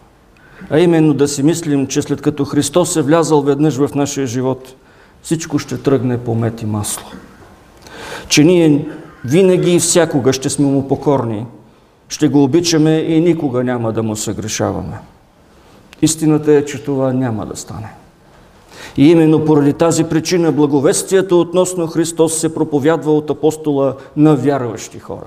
А 0.70 0.78
именно 0.78 1.14
да 1.14 1.28
си 1.28 1.42
мислим, 1.42 1.86
че 1.86 2.02
след 2.02 2.22
като 2.22 2.44
Христос 2.44 2.96
е 2.96 3.02
влязал 3.02 3.42
веднъж 3.42 3.76
в 3.76 3.94
нашия 3.94 4.26
живот, 4.26 4.74
всичко 5.22 5.58
ще 5.58 5.78
тръгне 5.78 6.18
по 6.18 6.34
мет 6.34 6.62
и 6.62 6.66
масло. 6.66 7.06
Че 8.28 8.44
ние 8.44 8.88
винаги 9.24 9.74
и 9.74 9.80
всякога 9.80 10.32
ще 10.32 10.50
сме 10.50 10.66
му 10.66 10.88
покорни, 10.88 11.46
ще 12.08 12.28
го 12.28 12.44
обичаме 12.44 12.96
и 12.96 13.20
никога 13.20 13.64
няма 13.64 13.92
да 13.92 14.02
му 14.02 14.16
съгрешаваме. 14.16 14.98
Истината 16.02 16.52
е, 16.52 16.64
че 16.64 16.84
това 16.84 17.12
няма 17.12 17.46
да 17.46 17.56
стане. 17.56 17.88
И 18.96 19.10
именно 19.10 19.44
поради 19.44 19.72
тази 19.72 20.04
причина 20.04 20.52
благовестието 20.52 21.40
относно 21.40 21.86
Христос 21.86 22.34
се 22.34 22.54
проповядва 22.54 23.12
от 23.12 23.30
апостола 23.30 23.96
на 24.16 24.36
вярващи 24.36 24.98
хора. 24.98 25.26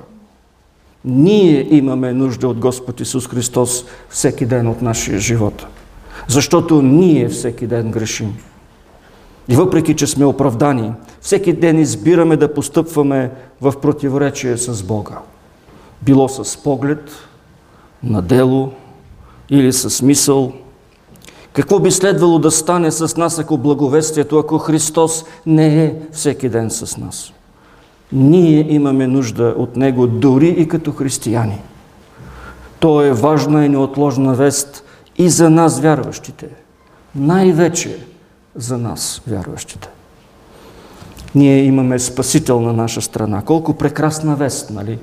Ние 1.06 1.76
имаме 1.76 2.14
нужда 2.14 2.48
от 2.48 2.60
Господ 2.60 3.00
Исус 3.00 3.28
Христос 3.28 3.86
всеки 4.10 4.46
ден 4.46 4.68
от 4.68 4.82
нашия 4.82 5.20
живот. 5.20 5.66
Защото 6.28 6.82
ние 6.82 7.30
всеки 7.30 7.68
ден 7.68 7.92
грешим. 7.92 8.38
И 9.48 9.56
въпреки, 9.56 9.96
че 9.96 10.08
сме 10.08 10.26
оправдани, 10.26 10.92
всеки 11.22 11.54
ден 11.54 11.80
избираме 11.80 12.38
да 12.38 12.54
постъпваме 12.54 13.32
в 13.62 13.74
противоречие 13.82 14.58
с 14.58 14.84
Бога. 14.84 15.18
Било 16.02 16.30
с 16.30 16.64
поглед, 16.64 17.12
на 18.04 18.22
дело 18.22 18.72
или 19.50 19.74
с 19.74 20.02
мисъл. 20.02 20.54
Какво 21.54 21.80
би 21.80 21.92
следвало 21.92 22.40
да 22.40 22.52
стане 22.52 22.92
с 22.92 23.18
нас, 23.18 23.40
ако 23.40 23.58
благовестието, 23.58 24.38
ако 24.38 24.58
Христос 24.58 25.26
не 25.46 25.86
е 25.86 25.96
всеки 26.12 26.50
ден 26.50 26.70
с 26.72 26.98
нас? 26.98 27.35
Ние 28.16 28.74
имаме 28.74 29.08
нужда 29.08 29.56
от 29.58 29.76
Него 29.76 30.08
дори 30.08 30.48
и 30.48 30.68
като 30.68 30.92
християни. 30.92 31.62
То 32.80 33.02
е 33.02 33.12
важна 33.12 33.66
и 33.66 33.70
неотложна 33.70 34.34
вест 34.34 34.84
и 35.18 35.30
за 35.30 35.50
нас, 35.50 35.80
вярващите. 35.80 36.48
Най-вече 37.16 37.98
за 38.56 38.78
нас, 38.78 39.22
вярващите. 39.28 39.90
Ние 41.36 41.64
имаме 41.64 42.00
Спасител 42.00 42.62
на 42.62 42.74
наша 42.74 43.02
страна. 43.02 43.42
Колко 43.42 43.74
прекрасна 43.74 44.36
вест, 44.36 44.70
нали? 44.70 45.00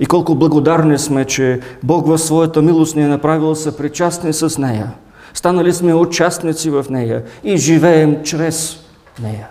И 0.00 0.06
колко 0.06 0.34
благодарни 0.34 0.98
сме, 0.98 1.24
че 1.24 1.60
Бог 1.82 2.06
в 2.06 2.18
своята 2.18 2.62
милост 2.62 2.96
ни 2.96 3.02
е 3.02 3.08
направил 3.08 3.54
съпричастни 3.54 4.32
с 4.32 4.58
нея. 4.58 4.92
Станали 5.34 5.72
сме 5.72 5.94
участници 5.94 6.70
в 6.70 6.86
нея 6.90 7.22
и 7.44 7.56
живеем 7.56 8.22
чрез 8.22 8.76
нея. 9.22 9.48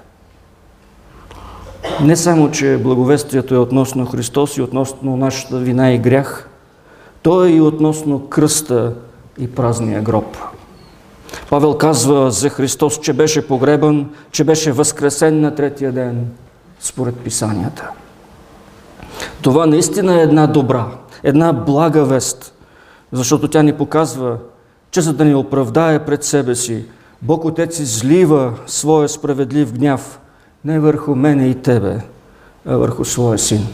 Не 2.00 2.16
само, 2.16 2.52
че 2.52 2.80
благовестието 2.84 3.56
е 3.56 3.58
относно 3.58 4.06
Христос 4.06 4.58
и 4.58 4.62
относно 4.62 5.18
нашата 5.18 5.58
вина 5.58 5.92
и 5.92 5.98
грях, 5.98 6.50
то 7.22 7.46
е 7.46 7.50
и 7.50 7.62
относно 7.62 8.28
кръста 8.28 8.94
и 9.40 9.52
празния 9.52 10.02
гроб. 10.02 10.38
Павел 11.50 11.78
казва 11.78 12.32
за 12.32 12.50
Христос, 12.50 13.00
че 13.00 13.14
беше 13.14 13.48
погребан, 13.48 14.10
че 14.32 14.44
беше 14.44 14.72
възкресен 14.72 15.42
на 15.42 15.56
третия 15.56 15.92
ден, 15.92 16.28
според 16.80 17.16
писанията. 17.18 17.90
Това 19.42 19.66
наистина 19.66 20.20
е 20.20 20.24
една 20.24 20.48
добра, 20.48 20.86
една 21.24 21.54
блага 21.54 22.06
вест, 22.06 22.54
защото 23.12 23.48
тя 23.48 23.64
ни 23.64 23.74
показва, 23.74 24.38
че 24.92 25.02
за 25.02 25.14
да 25.14 25.26
ни 25.26 25.36
оправдае 25.36 26.06
пред 26.06 26.24
себе 26.24 26.56
си, 26.56 26.86
Бог 27.22 27.46
Отец 27.46 27.80
излива 27.80 28.54
своя 28.68 29.10
справедлив 29.10 29.74
гняв 29.74 30.21
не 30.66 30.80
върху 30.80 31.16
мене 31.16 31.48
и 31.48 31.56
тебе, 31.56 32.00
а 32.66 32.78
върху 32.78 33.06
своя 33.06 33.40
син. 33.40 33.68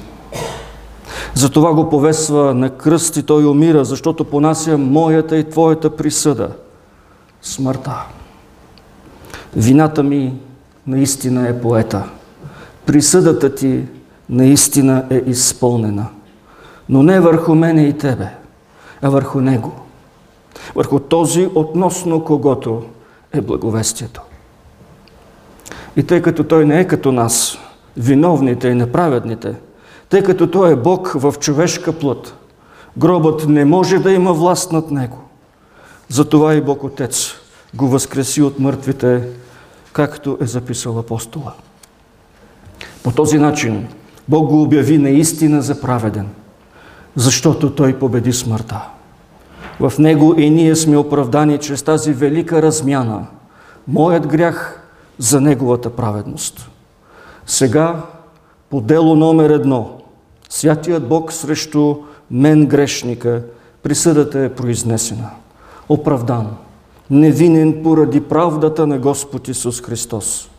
Затова 1.33 1.73
го 1.73 1.89
повесва 1.89 2.53
на 2.53 2.69
кръст 2.69 3.17
и 3.17 3.23
той 3.23 3.45
умира, 3.45 3.85
защото 3.85 4.23
понася 4.23 4.77
моята 4.77 5.37
и 5.37 5.49
твоята 5.49 5.95
присъда– 5.95 6.51
смъртта. 7.41 8.05
Вината 9.55 10.03
ми, 10.03 10.33
наистина 10.87 11.47
е 11.47 11.61
поета. 11.61 12.03
Присъдата 12.85 13.55
ти 13.55 13.83
наистина 14.29 15.05
е 15.09 15.23
изпълнена. 15.25 16.07
Но 16.89 17.03
не 17.03 17.19
върху 17.19 17.55
мене 17.55 17.83
и 17.83 17.97
тебе, 17.97 18.29
а 19.01 19.09
върху 19.09 19.41
него. 19.41 19.71
Върху 20.75 20.99
този, 20.99 21.49
относно 21.55 22.23
когото 22.23 22.83
е 23.33 23.41
благовестието. 23.41 24.21
И 25.97 26.03
тъй 26.03 26.21
като 26.21 26.43
той 26.43 26.65
не 26.65 26.79
е 26.79 26.87
като 26.87 27.11
нас, 27.11 27.57
виновните 27.97 28.67
и 28.67 28.75
неправедните, 28.75 29.53
тъй 30.09 30.23
като 30.23 30.47
той 30.47 30.71
е 30.71 30.75
Бог 30.75 31.11
в 31.15 31.33
човешка 31.39 31.93
плът, 31.93 32.35
гробът 32.97 33.47
не 33.47 33.65
може 33.65 33.99
да 33.99 34.11
има 34.11 34.33
власт 34.33 34.71
над 34.71 34.91
него. 34.91 35.17
Затова 36.09 36.53
и 36.53 36.61
Бог 36.61 36.83
Отец 36.83 37.33
го 37.73 37.87
възкреси 37.87 38.41
от 38.41 38.59
мъртвите, 38.59 39.27
както 39.93 40.37
е 40.41 40.45
записал 40.45 40.99
апостола. 40.99 41.53
По 43.03 43.11
този 43.11 43.37
начин 43.37 43.87
Бог 44.27 44.49
го 44.49 44.61
обяви 44.61 44.97
наистина 44.97 45.61
за 45.61 45.81
праведен, 45.81 46.27
защото 47.15 47.75
Той 47.75 47.99
победи 47.99 48.33
смъртта. 48.33 48.81
В 49.79 49.93
Него 49.99 50.35
и 50.37 50.49
ние 50.49 50.75
сме 50.75 50.97
оправдани 50.97 51.57
чрез 51.57 51.83
тази 51.83 52.13
велика 52.13 52.61
размяна. 52.61 53.27
Моят 53.87 54.27
грях 54.27 54.86
за 55.17 55.41
Неговата 55.41 55.89
праведност. 55.89 56.69
Сега, 57.45 58.05
по 58.69 58.81
дело 58.81 59.15
номер 59.15 59.49
едно, 59.49 59.97
Святият 60.49 61.07
Бог 61.07 61.33
срещу 61.33 61.95
мен 62.31 62.65
грешника, 62.65 63.43
присъдата 63.83 64.39
е 64.39 64.55
произнесена. 64.55 65.29
Оправдан, 65.89 66.47
невинен 67.09 67.83
поради 67.83 68.21
правдата 68.21 68.87
на 68.87 68.97
Господ 68.99 69.47
Исус 69.47 69.81
Христос. 69.81 70.49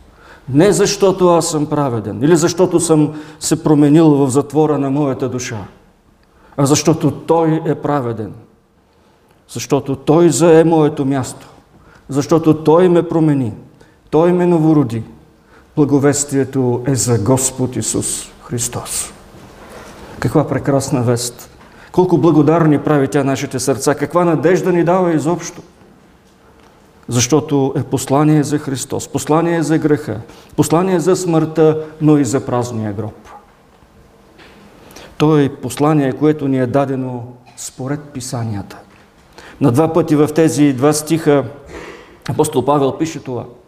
Не 0.49 0.71
защото 0.71 1.29
аз 1.29 1.49
съм 1.49 1.65
праведен 1.65 2.23
или 2.23 2.37
защото 2.37 2.79
съм 2.79 3.13
се 3.39 3.63
променил 3.63 4.09
в 4.09 4.29
затвора 4.29 4.77
на 4.77 4.89
моята 4.89 5.29
душа, 5.29 5.65
а 6.57 6.65
защото 6.65 7.11
Той 7.11 7.61
е 7.65 7.75
праведен. 7.75 8.33
Защото 9.49 9.95
Той 9.95 10.29
зае 10.29 10.63
моето 10.63 11.05
място. 11.05 11.47
Защото 12.09 12.63
Той 12.63 12.89
ме 12.89 13.07
промени. 13.07 13.53
Той 14.09 14.33
ме 14.33 14.45
новороди. 14.45 15.03
Благовестието 15.75 16.83
е 16.87 16.95
за 16.95 17.19
Господ 17.19 17.75
Исус 17.75 18.31
Христос. 18.43 19.13
Каква 20.19 20.47
прекрасна 20.47 21.01
вест! 21.01 21.49
Колко 21.91 22.17
благодарни 22.17 22.79
прави 22.79 23.07
тя 23.07 23.23
нашите 23.23 23.59
сърца! 23.59 23.95
Каква 23.95 24.25
надежда 24.25 24.71
ни 24.71 24.83
дава 24.83 25.13
изобщо! 25.13 25.61
Защото 27.07 27.73
е 27.75 27.83
послание 27.83 28.43
за 28.43 28.57
Христос, 28.57 29.07
послание 29.07 29.63
за 29.63 29.77
греха, 29.77 30.21
послание 30.55 30.99
за 30.99 31.15
смъртта, 31.15 31.85
но 32.01 32.17
и 32.17 32.25
за 32.25 32.45
празния 32.45 32.93
гроб. 32.93 33.29
То 35.17 35.37
е 35.37 35.49
послание, 35.49 36.13
което 36.13 36.47
ни 36.47 36.59
е 36.59 36.67
дадено 36.67 37.23
според 37.57 37.99
писанията. 38.01 38.77
На 39.61 39.71
два 39.71 39.93
пъти 39.93 40.15
в 40.15 40.29
тези 40.35 40.73
два 40.73 40.93
стиха 40.93 41.43
апостол 42.29 42.65
Павел 42.65 42.97
пише 42.97 43.23
това– 43.23 43.45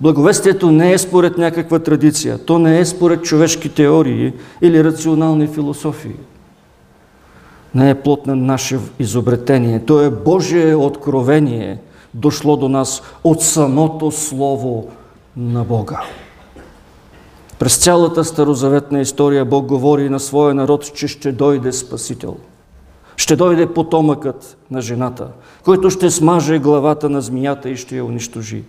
Благовестието 0.00 0.70
не 0.70 0.92
е 0.92 0.98
според 0.98 1.38
някаква 1.38 1.78
традиция, 1.78 2.38
то 2.38 2.58
не 2.58 2.78
е 2.78 2.84
според 2.84 3.22
човешки 3.22 3.68
теории 3.68 4.32
или 4.62 4.84
рационални 4.84 5.46
философии. 5.46 6.16
Не 7.74 7.90
е 7.90 7.94
плод 7.94 8.26
на 8.26 8.36
наше 8.36 8.78
изобретение, 8.98 9.84
то 9.86 10.00
е 10.00 10.10
Божие 10.10 10.74
откровение, 10.74 11.78
дошло 12.14 12.56
до 12.56 12.68
нас 12.68 13.02
от 13.24 13.42
самото 13.42 14.10
Слово 14.10 14.88
на 15.36 15.64
Бога. 15.64 16.00
През 17.58 17.76
цялата 17.76 18.24
старозаветна 18.24 19.00
история 19.00 19.44
Бог 19.44 19.66
говори 19.66 20.08
на 20.08 20.20
своя 20.20 20.54
народ, 20.54 20.94
че 20.94 21.08
ще 21.08 21.32
дойде 21.32 21.72
Спасител. 21.72 22.36
Ще 23.16 23.36
дойде 23.36 23.66
потомъкът 23.66 24.56
на 24.70 24.80
жената, 24.80 25.28
който 25.64 25.90
ще 25.90 26.10
смаже 26.10 26.58
главата 26.58 27.08
на 27.08 27.20
змията 27.20 27.70
и 27.70 27.76
ще 27.76 27.96
я 27.96 28.04
унищожи 28.04 28.64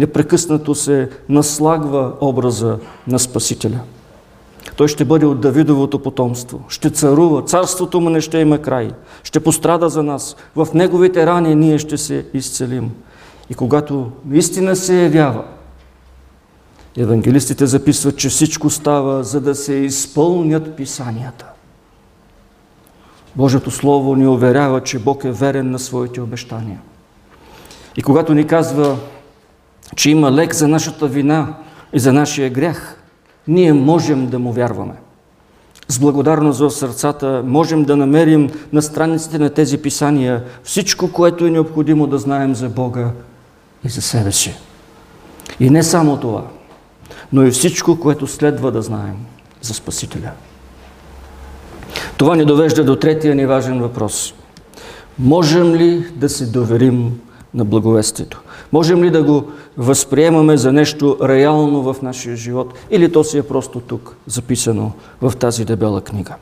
непрекъснато 0.00 0.74
се 0.74 1.08
наслагва 1.28 2.12
образа 2.20 2.78
на 3.06 3.18
Спасителя. 3.18 3.80
Той 4.76 4.88
ще 4.88 5.04
бъде 5.04 5.26
от 5.26 5.40
Давидовото 5.40 5.98
потомство, 5.98 6.64
ще 6.68 6.90
царува, 6.90 7.42
царството 7.42 8.00
му 8.00 8.10
не 8.10 8.20
ще 8.20 8.38
има 8.38 8.58
край, 8.58 8.90
ще 9.22 9.40
пострада 9.40 9.88
за 9.88 10.02
нас, 10.02 10.36
в 10.56 10.68
неговите 10.74 11.26
рани 11.26 11.54
ние 11.54 11.78
ще 11.78 11.98
се 11.98 12.26
изцелим. 12.34 12.90
И 13.50 13.54
когато 13.54 14.10
наистина 14.26 14.76
се 14.76 15.02
явява, 15.02 15.44
евангелистите 16.96 17.66
записват, 17.66 18.16
че 18.16 18.28
всичко 18.28 18.70
става, 18.70 19.24
за 19.24 19.40
да 19.40 19.54
се 19.54 19.74
изпълнят 19.74 20.76
писанията. 20.76 21.46
Божието 23.36 23.70
Слово 23.70 24.16
ни 24.16 24.26
уверява, 24.26 24.80
че 24.80 24.98
Бог 24.98 25.24
е 25.24 25.30
верен 25.30 25.70
на 25.70 25.78
своите 25.78 26.20
обещания. 26.20 26.80
И 27.96 28.02
когато 28.02 28.34
ни 28.34 28.46
казва, 28.46 28.96
че 29.96 30.10
има 30.10 30.32
лек 30.32 30.54
за 30.54 30.68
нашата 30.68 31.06
вина 31.06 31.54
и 31.92 31.98
за 31.98 32.12
нашия 32.12 32.50
грях, 32.50 32.96
ние 33.48 33.72
можем 33.72 34.26
да 34.26 34.38
му 34.38 34.52
вярваме. 34.52 34.94
С 35.88 35.98
благодарност 35.98 36.60
в 36.60 36.70
сърцата 36.70 37.42
можем 37.46 37.84
да 37.84 37.96
намерим 37.96 38.50
на 38.72 38.82
страниците 38.82 39.38
на 39.38 39.50
тези 39.50 39.78
писания 39.78 40.44
всичко, 40.64 41.12
което 41.12 41.46
е 41.46 41.50
необходимо 41.50 42.06
да 42.06 42.18
знаем 42.18 42.54
за 42.54 42.68
Бога 42.68 43.10
и 43.84 43.88
за 43.88 44.02
себе 44.02 44.32
си. 44.32 44.54
И 45.60 45.70
не 45.70 45.82
само 45.82 46.16
това, 46.16 46.44
но 47.32 47.42
и 47.42 47.50
всичко, 47.50 48.00
което 48.00 48.26
следва 48.26 48.72
да 48.72 48.82
знаем 48.82 49.16
за 49.62 49.74
Спасителя. 49.74 50.30
Това 52.16 52.36
ни 52.36 52.44
довежда 52.44 52.84
до 52.84 52.96
третия 52.96 53.34
ни 53.34 53.46
важен 53.46 53.80
въпрос. 53.80 54.34
Можем 55.18 55.74
ли 55.74 56.06
да 56.14 56.28
се 56.28 56.46
доверим 56.46 57.20
на 57.54 57.64
благовестието? 57.64 58.40
Можем 58.72 59.04
ли 59.04 59.10
да 59.10 59.22
го 59.22 59.44
възприемаме 59.76 60.56
за 60.56 60.72
нещо 60.72 61.16
реално 61.22 61.82
в 61.92 62.02
нашия 62.02 62.36
живот 62.36 62.74
или 62.90 63.12
то 63.12 63.24
си 63.24 63.38
е 63.38 63.42
просто 63.42 63.80
тук, 63.80 64.16
записано 64.26 64.92
в 65.20 65.32
тази 65.36 65.64
дебела 65.64 66.00
книга? 66.00 66.34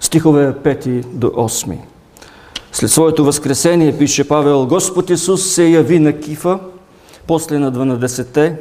Стихове 0.00 0.52
5 0.52 1.04
до 1.06 1.26
8. 1.26 1.76
След 2.72 2.90
своето 2.90 3.24
възкресение, 3.24 3.98
пише 3.98 4.28
Павел, 4.28 4.66
Господ 4.66 5.10
Исус 5.10 5.46
се 5.46 5.68
яви 5.68 5.98
на 5.98 6.20
Кифа, 6.20 6.58
после 7.26 7.58
на 7.58 7.72
12-те, 7.72 8.56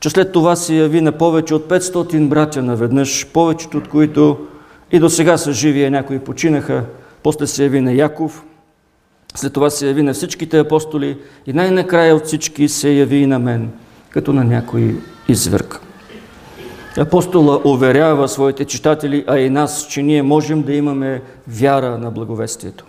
че 0.00 0.10
след 0.10 0.32
това 0.32 0.56
се 0.56 0.74
яви 0.74 1.00
на 1.00 1.12
повече 1.12 1.54
от 1.54 1.68
500 1.68 2.28
братя 2.28 2.62
наведнъж, 2.62 3.26
повечето 3.32 3.78
от 3.78 3.88
които 3.88 4.38
и 4.92 4.98
до 4.98 5.10
сега 5.10 5.38
са 5.38 5.52
живи, 5.52 5.84
а 5.84 5.90
някои 5.90 6.18
починаха, 6.18 6.84
после 7.22 7.46
се 7.46 7.62
яви 7.62 7.80
на 7.80 7.92
Яков, 7.92 8.44
след 9.34 9.52
това 9.52 9.70
се 9.70 9.86
яви 9.86 10.02
на 10.02 10.14
всичките 10.14 10.58
апостоли 10.58 11.18
и 11.46 11.52
най-накрая 11.52 12.16
от 12.16 12.24
всички 12.24 12.68
се 12.68 12.90
яви 12.90 13.16
и 13.16 13.26
на 13.26 13.38
мен, 13.38 13.70
като 14.10 14.32
на 14.32 14.44
някой 14.44 14.96
изверг. 15.28 15.80
Апостола 16.98 17.60
уверява 17.64 18.28
своите 18.28 18.64
читатели, 18.64 19.24
а 19.26 19.38
и 19.38 19.50
нас, 19.50 19.86
че 19.90 20.02
ние 20.02 20.22
можем 20.22 20.62
да 20.62 20.74
имаме 20.74 21.22
вяра 21.48 21.98
на 21.98 22.10
благовестието. 22.10 22.84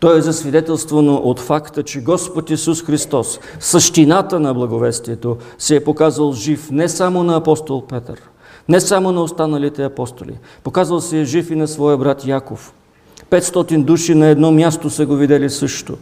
Той 0.00 0.18
е 0.18 0.22
засвидетелствано 0.22 1.14
от 1.14 1.40
факта, 1.40 1.82
че 1.82 2.00
Господ 2.00 2.50
Исус 2.50 2.82
Христос, 2.82 3.40
същината 3.60 4.40
на 4.40 4.54
благовестието, 4.54 5.36
се 5.58 5.76
е 5.76 5.84
показал 5.84 6.32
жив 6.32 6.70
не 6.70 6.88
само 6.88 7.22
на 7.22 7.36
апостол 7.36 7.86
Петър, 7.86 8.20
не 8.68 8.80
само 8.80 9.12
на 9.12 9.22
останалите 9.22 9.84
апостоли. 9.84 10.38
Показал 10.64 11.00
се 11.00 11.20
е 11.20 11.24
жив 11.24 11.50
и 11.50 11.54
на 11.54 11.68
своя 11.68 11.96
брат 11.96 12.26
Яков– 12.26 12.72
500 13.30 13.84
души 13.84 14.14
на 14.14 14.26
едно 14.26 14.52
място 14.52 14.90
са 14.90 15.06
го 15.06 15.16
видели 15.16 15.50
също. 15.50 15.96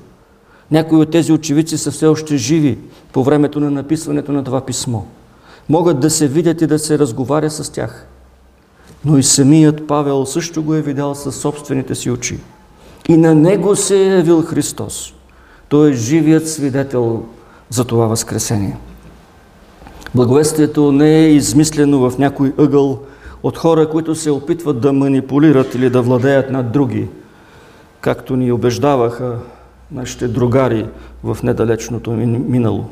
Някои 0.70 0.98
от 0.98 1.10
тези 1.10 1.32
очевидци 1.32 1.78
са 1.78 1.90
все 1.90 2.06
още 2.06 2.36
живи 2.36 2.78
по 3.12 3.24
времето 3.24 3.60
на 3.60 3.70
написването 3.70 4.32
на 4.32 4.44
това 4.44 4.60
писмо. 4.60 5.00
Могат 5.68 6.00
да 6.00 6.10
се 6.10 6.28
видят 6.28 6.60
и 6.60 6.66
да 6.66 6.78
се 6.78 6.98
разговаря 6.98 7.50
с 7.50 7.72
тях. 7.72 8.06
Но 9.04 9.18
и 9.18 9.22
самият 9.22 9.86
Павел 9.86 10.26
също 10.26 10.62
го 10.62 10.74
е 10.74 10.82
видял 10.82 11.14
със 11.14 11.36
собствените 11.36 11.94
си 11.94 12.10
очи. 12.10 12.38
И 13.08 13.16
на 13.16 13.34
него 13.34 13.76
се 13.76 14.02
е 14.02 14.16
явил 14.16 14.42
Христос. 14.42 15.14
Той 15.68 15.90
е 15.90 15.94
живият 15.94 16.48
свидетел 16.48 17.22
за 17.70 17.84
това 17.84 18.06
възкресение. 18.06 18.76
Благовестието 20.14 20.92
не 20.92 21.18
е 21.18 21.30
измислено 21.30 22.10
в 22.10 22.18
някой 22.18 22.52
ъгъл 22.58 22.98
от 23.46 23.58
хора, 23.58 23.88
които 23.90 24.14
се 24.14 24.30
опитват 24.30 24.80
да 24.80 24.92
манипулират 24.92 25.74
или 25.74 25.90
да 25.90 26.02
владеят 26.02 26.50
над 26.50 26.72
други, 26.72 27.08
както 28.00 28.36
ни 28.36 28.52
убеждаваха 28.52 29.38
нашите 29.92 30.28
другари 30.28 30.86
в 31.24 31.38
недалечното 31.42 32.10
минало. 32.10 32.84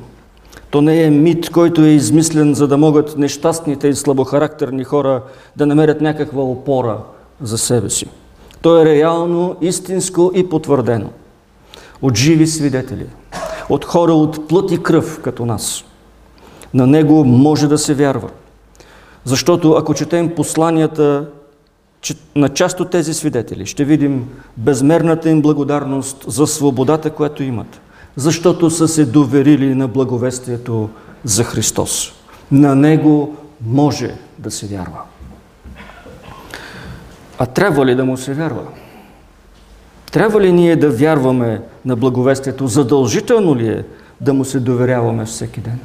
То 0.70 0.82
не 0.82 1.02
е 1.02 1.10
мит, 1.10 1.50
който 1.50 1.82
е 1.82 1.88
измислен, 1.88 2.54
за 2.54 2.68
да 2.68 2.76
могат 2.76 3.18
нещастните 3.18 3.88
и 3.88 3.94
слабохарактерни 3.94 4.84
хора 4.84 5.22
да 5.56 5.66
намерят 5.66 6.00
някаква 6.00 6.42
опора 6.42 6.98
за 7.40 7.58
себе 7.58 7.90
си. 7.90 8.06
То 8.62 8.80
е 8.80 8.84
реално, 8.84 9.56
истинско 9.60 10.32
и 10.34 10.48
потвърдено. 10.48 11.10
От 12.02 12.16
живи 12.16 12.46
свидетели. 12.46 13.06
От 13.68 13.84
хора 13.84 14.12
от 14.12 14.48
плът 14.48 14.70
и 14.72 14.82
кръв, 14.82 15.20
като 15.20 15.46
нас. 15.46 15.84
На 16.74 16.86
Него 16.86 17.24
може 17.24 17.68
да 17.68 17.78
се 17.78 17.94
вярва. 17.94 18.28
Защото 19.24 19.72
ако 19.72 19.94
четем 19.94 20.34
посланията 20.34 21.26
на 22.36 22.48
част 22.48 22.80
от 22.80 22.90
тези 22.90 23.14
свидетели, 23.14 23.66
ще 23.66 23.84
видим 23.84 24.28
безмерната 24.56 25.30
им 25.30 25.42
благодарност 25.42 26.24
за 26.28 26.46
свободата, 26.46 27.10
която 27.10 27.42
имат. 27.42 27.80
Защото 28.16 28.70
са 28.70 28.88
се 28.88 29.04
доверили 29.04 29.74
на 29.74 29.88
благовестието 29.88 30.88
за 31.24 31.44
Христос. 31.44 32.12
На 32.52 32.74
Него 32.74 33.36
може 33.66 34.14
да 34.38 34.50
се 34.50 34.66
вярва. 34.66 35.00
А 37.38 37.46
трябва 37.46 37.86
ли 37.86 37.94
да 37.94 38.04
му 38.04 38.16
се 38.16 38.34
вярва? 38.34 38.62
Трябва 40.12 40.40
ли 40.40 40.52
ние 40.52 40.76
да 40.76 40.90
вярваме 40.90 41.62
на 41.84 41.96
благовестието? 41.96 42.66
Задължително 42.66 43.56
ли 43.56 43.68
е 43.68 43.84
да 44.20 44.34
му 44.34 44.44
се 44.44 44.60
доверяваме 44.60 45.24
всеки 45.24 45.60
ден? 45.60 45.78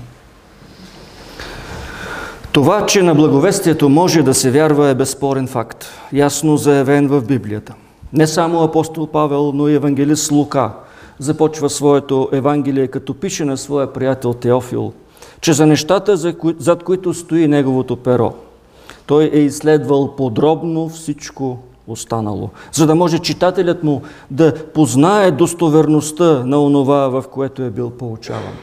Това, 2.52 2.86
че 2.86 3.04
на 3.04 3.16
благовестието 3.16 3.90
може 3.90 4.24
да 4.24 4.34
се 4.34 4.52
вярва 4.52 4.90
е 4.90 4.96
безспорен 4.96 5.48
факт, 5.48 5.86
ясно 6.14 6.58
заявен 6.58 7.08
в 7.08 7.22
Библията. 7.22 7.74
Не 8.14 8.28
само 8.28 8.64
апостол 8.64 9.08
Павел, 9.08 9.52
но 9.56 9.68
и 9.68 9.74
евангелист 9.74 10.32
Лука 10.32 10.72
започва 11.20 11.70
своето 11.70 12.30
Евангелие, 12.32 12.88
като 12.88 13.14
пише 13.14 13.46
на 13.46 13.58
своя 13.58 13.94
приятел 13.94 14.34
Теофил, 14.34 14.94
че 15.42 15.54
за 15.54 15.66
нещата, 15.66 16.34
зад 16.58 16.84
които 16.84 17.14
стои 17.14 17.48
неговото 17.48 17.96
перо, 17.96 18.34
той 19.06 19.30
е 19.34 19.40
изследвал 19.40 20.16
подробно 20.16 20.90
всичко 20.90 21.58
останало, 21.88 22.50
за 22.72 22.88
да 22.88 22.96
може 22.96 23.20
читателят 23.20 23.84
му 23.84 24.02
да 24.32 24.54
познае 24.74 25.32
достоверността 25.32 26.44
на 26.46 26.64
онова, 26.64 27.08
в 27.08 27.24
което 27.32 27.64
е 27.64 27.70
бил 27.70 27.90
получаван. 27.90 28.54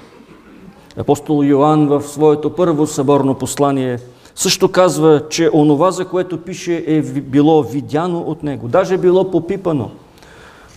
Апостол 0.97 1.45
Йоанн 1.45 1.87
в 1.89 2.03
своето 2.03 2.51
първо 2.51 2.87
съборно 2.87 3.35
послание 3.35 3.99
също 4.35 4.69
казва, 4.69 5.23
че 5.31 5.51
онова, 5.53 5.91
за 5.91 6.05
което 6.05 6.41
пише, 6.41 6.85
е 6.87 7.03
било 7.03 7.63
видяно 7.63 8.21
от 8.21 8.43
него, 8.43 8.69
даже 8.69 8.95
е 8.95 8.99
било 8.99 9.31
попипано 9.31 9.91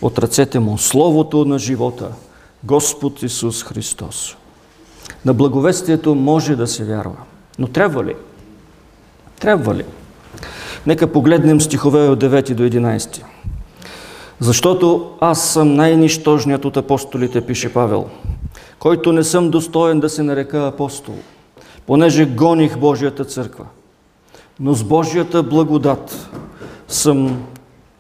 от 0.01 0.19
ръцете 0.19 0.59
му, 0.59 0.77
Словото 0.77 1.45
на 1.45 1.59
живота, 1.59 2.11
Господ 2.63 3.23
Исус 3.23 3.63
Христос. 3.63 4.37
На 5.25 5.33
благовестието 5.33 6.15
може 6.15 6.55
да 6.55 6.67
се 6.67 6.85
вярва, 6.85 7.17
но 7.59 7.67
трябва 7.67 8.03
ли? 8.03 8.15
Трябва 9.39 9.75
ли? 9.75 9.85
Нека 10.87 11.11
погледнем 11.11 11.61
стихове 11.61 12.07
от 12.09 12.19
9 12.19 12.53
до 12.53 12.63
11. 12.63 13.23
Защото 14.39 15.11
аз 15.19 15.49
съм 15.49 15.73
най-нищожният 15.73 16.65
от 16.65 16.77
апостолите, 16.77 17.41
пише 17.41 17.73
Павел, 17.73 18.05
който 18.79 19.11
не 19.11 19.23
съм 19.23 19.49
достоен 19.49 19.99
да 19.99 20.09
се 20.09 20.23
нарека 20.23 20.67
апостол, 20.67 21.15
понеже 21.87 22.25
гоних 22.25 22.77
Божията 22.77 23.25
църква. 23.25 23.65
Но 24.59 24.73
с 24.73 24.83
Божията 24.83 25.43
благодат 25.43 26.29
съм 26.87 27.43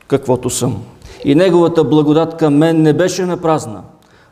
каквото 0.07 0.49
съм. 0.49 0.83
И 1.23 1.35
Неговата 1.35 1.83
благодат 1.83 2.37
към 2.37 2.57
мен 2.57 2.81
не 2.81 2.93
беше 2.93 3.25
на 3.25 3.41
празна, 3.41 3.81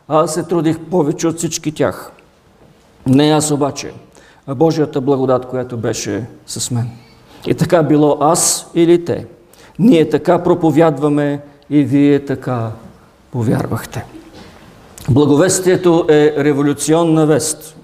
а 0.08 0.20
аз 0.20 0.34
се 0.34 0.42
трудих 0.42 0.78
повече 0.78 1.28
от 1.28 1.36
всички 1.36 1.72
тях. 1.72 2.12
Не 3.06 3.30
аз 3.30 3.50
обаче, 3.50 3.92
а 4.46 4.54
Божията 4.54 5.00
благодат, 5.00 5.46
която 5.46 5.76
беше 5.76 6.26
с 6.46 6.70
мен. 6.70 6.90
И 7.46 7.54
така 7.54 7.82
било 7.82 8.18
аз 8.20 8.70
или 8.74 9.04
те. 9.04 9.26
Ние 9.78 10.08
така 10.08 10.42
проповядваме 10.42 11.40
и 11.70 11.84
вие 11.84 12.24
така 12.24 12.70
повярвахте. 13.30 14.04
Благовестието 15.10 16.06
е 16.08 16.34
революционна 16.38 17.26
вест. 17.26 17.76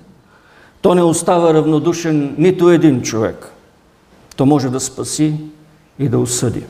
То 0.81 0.95
не 0.95 1.03
остава 1.03 1.55
равнодушен 1.55 2.35
нито 2.39 2.71
един 2.71 3.03
човек. 3.03 3.53
То 4.37 4.47
може 4.47 4.69
да 4.69 4.81
спаси 4.81 5.35
и 5.99 6.09
да 6.09 6.19
осъди. 6.19 6.63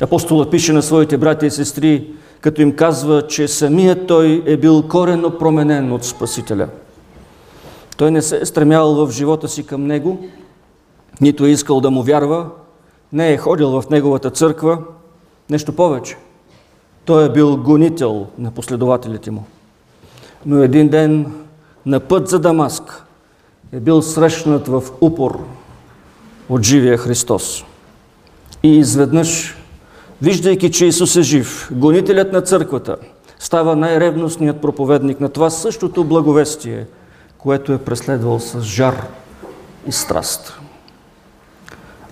Апостолът 0.00 0.50
пише 0.50 0.72
на 0.72 0.82
своите 0.82 1.18
брати 1.18 1.46
и 1.46 1.50
сестри, 1.50 2.10
като 2.40 2.62
им 2.62 2.76
казва, 2.76 3.26
че 3.26 3.48
самият 3.48 4.06
той 4.06 4.42
е 4.46 4.56
бил 4.56 4.82
коренно 4.88 5.38
променен 5.38 5.92
от 5.92 6.04
Спасителя. 6.04 6.68
Той 7.96 8.10
не 8.10 8.22
се 8.22 8.40
е 8.42 8.46
стремял 8.46 8.94
в 8.94 9.10
живота 9.10 9.48
си 9.48 9.66
към 9.66 9.86
Него, 9.86 10.24
нито 11.20 11.46
е 11.46 11.50
искал 11.50 11.80
да 11.80 11.90
му 11.90 12.02
вярва, 12.02 12.46
не 13.12 13.32
е 13.32 13.38
ходил 13.38 13.68
в 13.68 13.90
неговата 13.90 14.30
църква, 14.30 14.78
нещо 15.50 15.72
повече. 15.72 16.16
Той 17.04 17.26
е 17.26 17.32
бил 17.32 17.56
гонител 17.56 18.26
на 18.38 18.50
последователите 18.50 19.30
му. 19.30 19.44
Но 20.46 20.62
един 20.62 20.88
ден 20.88 21.32
на 21.86 22.00
път 22.00 22.28
за 22.28 22.38
Дамаск 22.38 23.04
е 23.72 23.80
бил 23.80 24.02
срещнат 24.02 24.68
в 24.68 24.82
упор 25.00 25.44
от 26.48 26.62
живия 26.62 26.98
Христос. 26.98 27.64
И 28.62 28.78
изведнъж, 28.78 29.56
виждайки, 30.22 30.70
че 30.70 30.86
Исус 30.86 31.16
е 31.16 31.22
жив, 31.22 31.68
гонителят 31.72 32.32
на 32.32 32.40
църквата 32.40 32.96
става 33.38 33.76
най-ревностният 33.76 34.60
проповедник 34.60 35.20
на 35.20 35.28
това 35.28 35.50
същото 35.50 36.04
благовестие, 36.04 36.86
което 37.38 37.72
е 37.72 37.78
преследвал 37.78 38.40
с 38.40 38.60
жар 38.60 39.06
и 39.86 39.92
страст. 39.92 40.58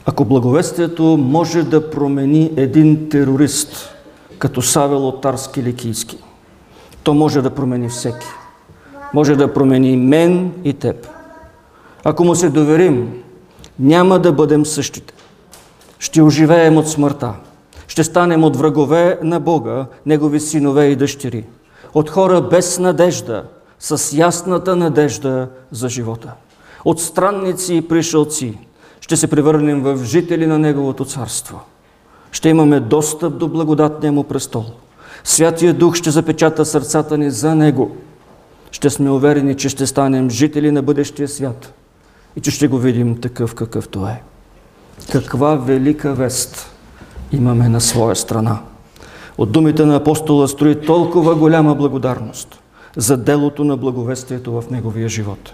Ако 0.07 0.25
благовестието 0.25 1.03
може 1.05 1.63
да 1.63 1.91
промени 1.91 2.53
един 2.57 3.09
терорист, 3.09 3.95
като 4.41 4.63
Савел 4.63 5.09
от 5.09 5.21
Тарски 5.21 5.63
Ликийски, 5.63 6.19
то 7.03 7.15
може 7.15 7.43
да 7.43 7.55
промени 7.55 7.89
всеки. 7.89 8.27
Може 9.15 9.37
да 9.37 9.53
промени 9.53 9.97
мен 9.97 10.53
и 10.65 10.73
теб. 10.73 11.07
Ако 12.05 12.25
му 12.25 12.35
се 12.35 12.51
доверим, 12.51 13.23
няма 13.79 14.19
да 14.19 14.33
бъдем 14.33 14.67
същите. 14.67 15.15
Ще 15.99 16.23
оживеем 16.23 16.77
от 16.77 16.89
смъртта. 16.89 17.35
Ще 17.89 18.05
станем 18.05 18.45
от 18.45 18.57
врагове 18.57 19.19
на 19.23 19.41
Бога, 19.41 19.87
Негови 20.07 20.41
синове 20.41 20.85
и 20.87 20.97
дъщери. 20.97 21.45
От 21.95 22.11
хора 22.11 22.41
без 22.41 22.79
надежда, 22.79 23.45
с 23.79 24.17
ясната 24.17 24.77
надежда 24.77 25.49
за 25.71 25.89
живота. 25.89 26.33
От 26.85 27.01
странници 27.01 27.75
и 27.75 27.89
пришълци, 27.89 28.59
ще 29.01 29.17
се 29.17 29.31
превърнем 29.31 29.83
в 29.83 30.05
жители 30.05 30.47
на 30.47 30.59
Неговото 30.59 31.05
царство. 31.05 31.61
Ще 32.33 32.49
имаме 32.49 32.81
достъп 32.81 33.39
до 33.39 33.49
благодатния 33.49 34.13
му 34.13 34.25
престол. 34.25 34.65
Святия 35.25 35.75
Дух 35.75 35.95
ще 35.95 36.11
запечата 36.11 36.65
сърцата 36.65 37.19
ни 37.19 37.31
за 37.31 37.55
Него. 37.55 37.97
Ще 38.71 38.91
сме 38.91 39.11
уверени, 39.11 39.57
че 39.57 39.69
ще 39.69 39.87
станем 39.87 40.31
жители 40.31 40.71
на 40.71 40.83
бъдещия 40.83 41.29
свят 41.29 41.73
и 42.37 42.41
че 42.41 42.51
ще 42.51 42.69
го 42.69 42.79
видим 42.79 43.21
такъв 43.21 43.55
какъвто 43.55 44.07
е. 44.07 44.23
Каква 45.13 45.55
велика 45.55 46.15
вест 46.15 46.71
имаме 47.33 47.69
на 47.69 47.81
своя 47.81 48.17
страна. 48.17 48.59
От 49.39 49.53
думите 49.53 49.85
на 49.85 49.97
апостола 49.97 50.49
строи 50.49 50.81
толкова 50.81 51.35
голяма 51.35 51.75
благодарност 51.75 52.61
за 52.97 53.17
делото 53.17 53.65
на 53.65 53.77
благовестието 53.77 54.61
в 54.61 54.71
неговия 54.71 55.09
живот. 55.09 55.53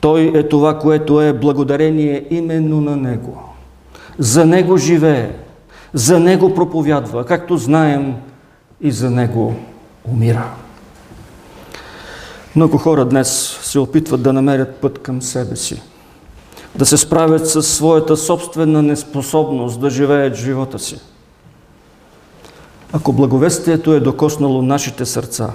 Той 0.00 0.32
е 0.34 0.48
това, 0.48 0.78
което 0.78 1.20
е 1.20 1.32
благодарение 1.32 2.26
именно 2.30 2.80
на 2.80 2.96
Него. 2.96 3.42
За 4.18 4.46
Него 4.46 4.76
живее, 4.76 5.30
за 5.94 6.20
Него 6.20 6.54
проповядва, 6.54 7.24
както 7.26 7.56
знаем 7.56 8.14
и 8.80 8.92
за 8.92 9.10
Него 9.10 9.54
умира. 10.04 10.50
Много 12.56 12.78
хора 12.78 13.04
днес 13.04 13.58
се 13.62 13.78
опитват 13.78 14.22
да 14.22 14.32
намерят 14.32 14.76
път 14.76 14.98
към 14.98 15.22
себе 15.22 15.56
си, 15.56 15.82
да 16.74 16.86
се 16.86 16.96
справят 16.96 17.48
със 17.48 17.74
своята 17.74 18.16
собствена 18.16 18.82
неспособност 18.82 19.80
да 19.80 19.90
живеят 19.90 20.34
живота 20.34 20.78
си. 20.78 21.00
Ако 22.92 23.12
благовестието 23.12 23.94
е 23.94 24.00
докоснало 24.00 24.62
нашите 24.62 25.06
сърца, 25.06 25.50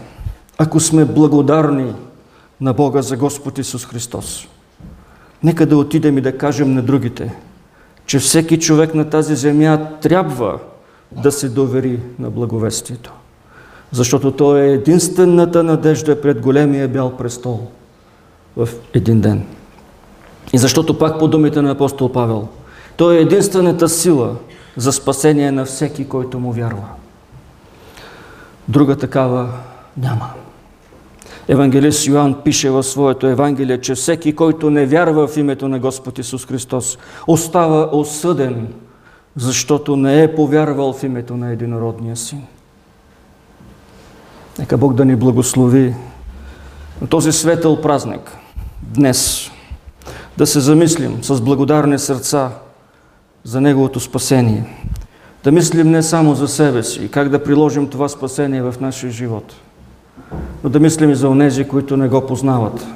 ако 0.58 0.80
сме 0.80 1.06
благодарни 1.06 1.94
на 2.62 2.74
Бога 2.74 3.02
за 3.02 3.18
Господ 3.18 3.58
Исус 3.58 3.86
Христос. 3.86 4.48
Нека 5.44 5.66
да 5.66 5.78
отидем 5.78 6.18
и 6.18 6.22
да 6.22 6.38
кажем 6.38 6.74
на 6.74 6.82
другите, 6.82 7.34
че 8.06 8.20
всеки 8.20 8.60
човек 8.60 8.95
на 8.95 9.10
тази 9.10 9.36
земя 9.36 9.88
трябва 10.01 10.60
да 11.12 11.32
се 11.32 11.49
довери 11.49 11.99
на 12.20 12.30
благовестието. 12.30 13.14
Защото 13.91 14.32
то 14.32 14.58
е 14.58 14.68
единствената 14.68 15.64
надежда 15.64 16.22
пред 16.22 16.41
големия 16.41 16.88
бял 16.88 17.18
престол 17.18 17.68
в 18.58 18.70
един 18.93 19.22
ден. 19.22 19.45
И 20.53 20.58
защото 20.58 20.97
пак 20.97 21.20
по 21.20 21.28
думите 21.28 21.62
на 21.62 21.72
апостол 21.72 22.12
Павел, 22.12 22.47
то 22.97 23.12
е 23.12 23.18
единствената 23.18 23.89
сила 23.89 24.36
за 24.78 24.91
спасение 24.91 25.51
на 25.51 25.66
всеки, 25.66 26.08
който 26.08 26.39
му 26.39 26.51
вярва. 26.51 26.86
Друга 28.68 28.95
такава 28.95 29.49
няма. 29.97 30.30
Евангелист 31.48 32.08
Йоанн 32.08 32.36
пише 32.43 32.70
в 32.70 32.84
своето 32.84 33.28
Евангелие, 33.28 33.82
че 33.82 33.96
всеки, 33.96 34.36
който 34.36 34.70
не 34.70 34.86
вярва 34.86 35.28
в 35.28 35.38
името 35.38 35.68
на 35.68 35.80
Господ 35.80 36.20
Исус 36.20 36.46
Христос, 36.46 36.98
остава 37.28 37.89
осъден, 37.91 38.68
защото 39.36 39.96
не 39.96 40.24
е 40.24 40.36
повярвал 40.36 40.93
в 40.93 41.04
името 41.04 41.38
на 41.38 41.52
единородния 41.52 42.16
син. 42.16 42.41
Нека 44.60 44.78
Бог 44.78 44.93
да 44.93 45.06
ни 45.06 45.16
благослови 45.16 45.96
на 47.02 47.08
този 47.08 47.32
светъл 47.32 47.82
празник, 47.82 48.38
днес 48.82 49.52
да 50.38 50.48
се 50.48 50.60
замислим 50.60 51.24
с 51.24 51.41
благодарни 51.41 52.00
сърца 52.00 52.52
за 53.43 53.62
Неговото 53.62 54.00
спасение. 54.00 54.66
Да 55.43 55.52
мислим 55.52 55.91
не 55.91 56.04
само 56.04 56.36
за 56.36 56.48
себе 56.48 56.84
си 56.84 57.06
и 57.06 57.10
как 57.10 57.30
да 57.30 57.43
приложим 57.43 57.89
това 57.89 58.10
спасение 58.10 58.62
в 58.62 58.76
нашия 58.82 59.12
живот, 59.12 59.56
но 60.63 60.70
да 60.70 60.80
мислим 60.80 61.09
и 61.09 61.16
за 61.16 61.30
онези, 61.30 61.68
които 61.68 61.97
не 61.97 62.07
го 62.07 62.28
познават. 62.28 62.88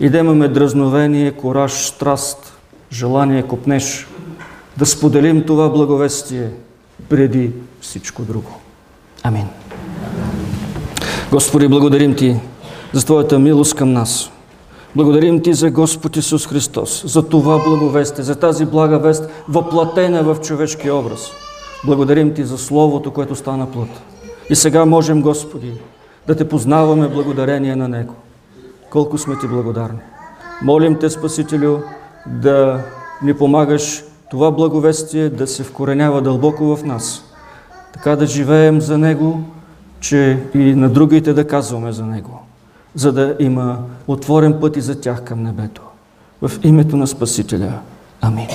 И 0.00 0.08
да 0.08 0.18
имаме 0.18 0.48
дразновение, 0.48 1.32
кораж, 1.32 1.72
страст, 1.72 2.58
желание, 2.92 3.42
купнеш, 3.42 4.06
да 4.76 4.86
споделим 4.86 5.42
това 5.46 5.68
благовестие 5.68 6.50
преди 7.08 7.52
всичко 7.80 8.22
друго. 8.22 8.50
Амин. 9.22 9.46
Господи, 11.30 11.68
благодарим 11.68 12.14
Ти 12.14 12.36
за 12.92 13.04
Твоята 13.04 13.38
милост 13.38 13.74
към 13.74 13.92
нас. 13.92 14.30
Благодарим 14.96 15.42
Ти 15.42 15.54
за 15.54 15.70
Господ 15.70 16.16
Исус 16.16 16.46
Христос, 16.46 17.02
за 17.06 17.28
това 17.28 17.58
благовестие, 17.64 18.24
за 18.24 18.34
тази 18.34 18.66
блага 18.66 18.98
вест, 18.98 19.28
въплатена 19.48 20.22
в 20.22 20.40
човешки 20.40 20.90
образ. 20.90 21.30
Благодарим 21.86 22.34
Ти 22.34 22.44
за 22.44 22.58
Словото, 22.58 23.10
което 23.10 23.36
стана 23.36 23.70
плът. 23.70 23.88
И 24.50 24.54
сега 24.54 24.84
можем, 24.84 25.22
Господи, 25.22 25.72
да 26.26 26.34
Те 26.34 26.48
познаваме 26.48 27.08
благодарение 27.08 27.76
на 27.76 27.88
Него. 27.88 28.14
Колко 28.90 29.18
сме 29.18 29.38
Ти 29.38 29.46
благодарни. 29.46 29.98
Молим 30.62 30.98
Те, 30.98 31.10
Спасителю, 31.10 31.78
да 32.26 32.80
ни 33.22 33.34
помагаш 33.34 34.04
това 34.30 34.50
благовестие 34.50 35.30
да 35.30 35.46
се 35.46 35.62
вкоренява 35.62 36.22
дълбоко 36.22 36.76
в 36.76 36.84
нас, 36.84 37.24
така 37.92 38.16
да 38.16 38.26
живеем 38.26 38.80
за 38.80 38.98
Него, 38.98 39.40
че 40.00 40.38
и 40.54 40.74
на 40.74 40.88
другите 40.88 41.32
да 41.32 41.46
казваме 41.46 41.92
за 41.92 42.06
Него, 42.06 42.40
за 42.94 43.12
да 43.12 43.36
има 43.38 43.78
отворен 44.06 44.60
път 44.60 44.76
и 44.76 44.80
за 44.80 45.00
тях 45.00 45.24
към 45.24 45.42
небето. 45.42 45.82
В 46.42 46.50
името 46.62 46.96
на 46.96 47.06
Спасителя. 47.06 47.78
Амин. 48.20 48.48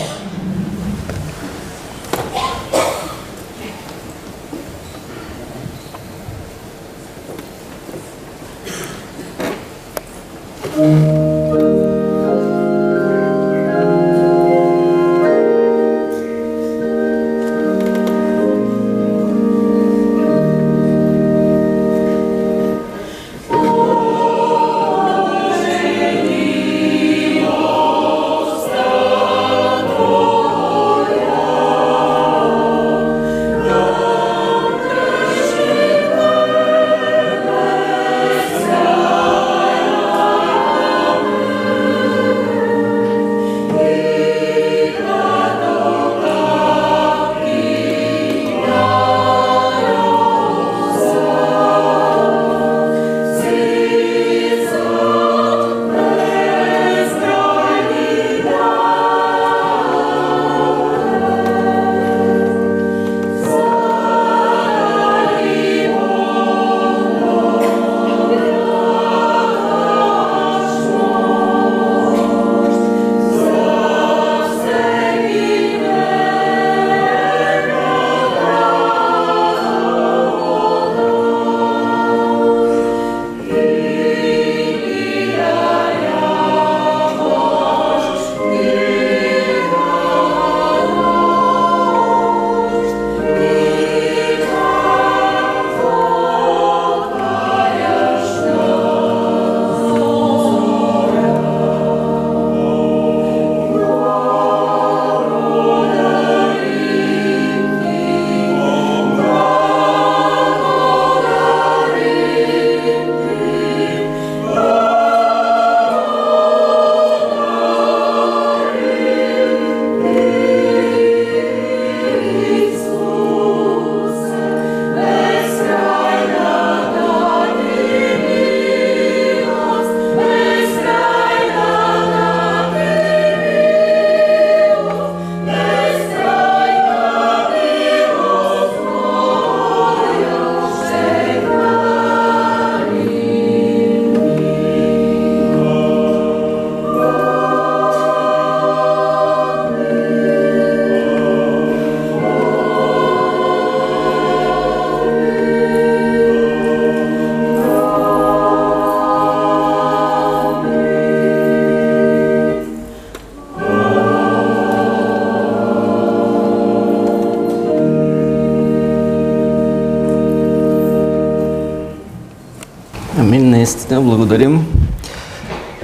Благодарим. 174.30 174.66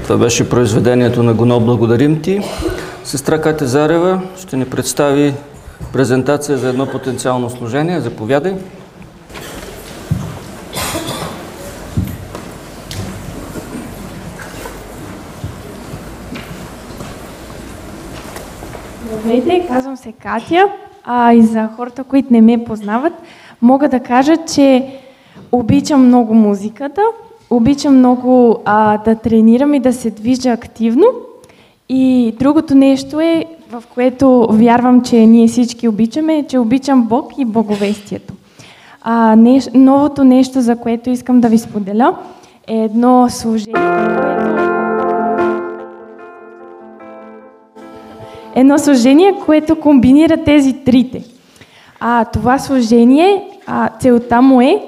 Това 0.04 0.18
беше 0.18 0.50
произведението 0.50 1.24
на 1.24 1.34
Гоно 1.34 1.60
Благодарим 1.60 2.22
ти. 2.22 2.42
Сестра 3.04 3.42
Катя 3.42 3.68
Зарева 3.68 4.22
ще 4.38 4.58
ни 4.58 4.66
представи 4.66 5.34
презентация 5.94 6.58
за 6.58 6.70
едно 6.70 6.86
потенциално 6.86 7.50
служение. 7.50 8.02
Заповядай. 8.02 8.54
Здравейте, 19.06 19.68
казвам 19.68 19.98
се 19.98 20.12
Катя. 20.12 20.66
А, 21.04 21.34
и 21.34 21.42
за 21.42 21.70
хората, 21.76 22.04
които 22.04 22.34
не 22.34 22.42
ме 22.42 22.64
познават, 22.64 23.14
мога 23.62 23.90
да 23.90 24.00
кажа, 24.00 24.38
че 24.54 25.00
обичам 25.52 26.08
много 26.08 26.34
музиката, 26.34 27.02
обичам 27.56 27.98
много 27.98 28.58
а, 28.66 28.98
да 28.98 29.16
тренирам 29.16 29.74
и 29.74 29.80
да 29.80 29.94
се 29.94 30.10
движа 30.10 30.50
активно. 30.50 31.06
И 31.90 32.34
другото 32.40 32.76
нещо 32.76 33.20
е, 33.20 33.46
в 33.70 33.84
което 33.94 34.48
вярвам, 34.52 35.02
че 35.02 35.26
ние 35.26 35.48
всички 35.48 35.88
обичаме, 35.88 36.38
е, 36.38 36.44
че 36.44 36.60
обичам 36.60 37.04
Бог 37.04 37.32
и 37.38 37.46
Боговестието. 37.46 38.34
А, 39.02 39.36
неш, 39.36 39.70
новото 39.74 40.24
нещо, 40.24 40.62
за 40.62 40.76
което 40.76 41.10
искам 41.10 41.42
да 41.42 41.50
ви 41.50 41.58
споделя, 41.58 42.16
е 42.68 42.78
едно 42.78 43.30
служение, 43.30 43.76
едно 48.56 48.78
служение, 48.78 49.36
което 49.46 49.80
комбинира 49.80 50.38
тези 50.38 50.74
трите. 50.74 51.24
А, 52.00 52.26
това 52.26 52.60
служение, 52.60 53.48
а, 53.68 53.90
целта 54.00 54.42
му 54.42 54.62
е, 54.62 54.82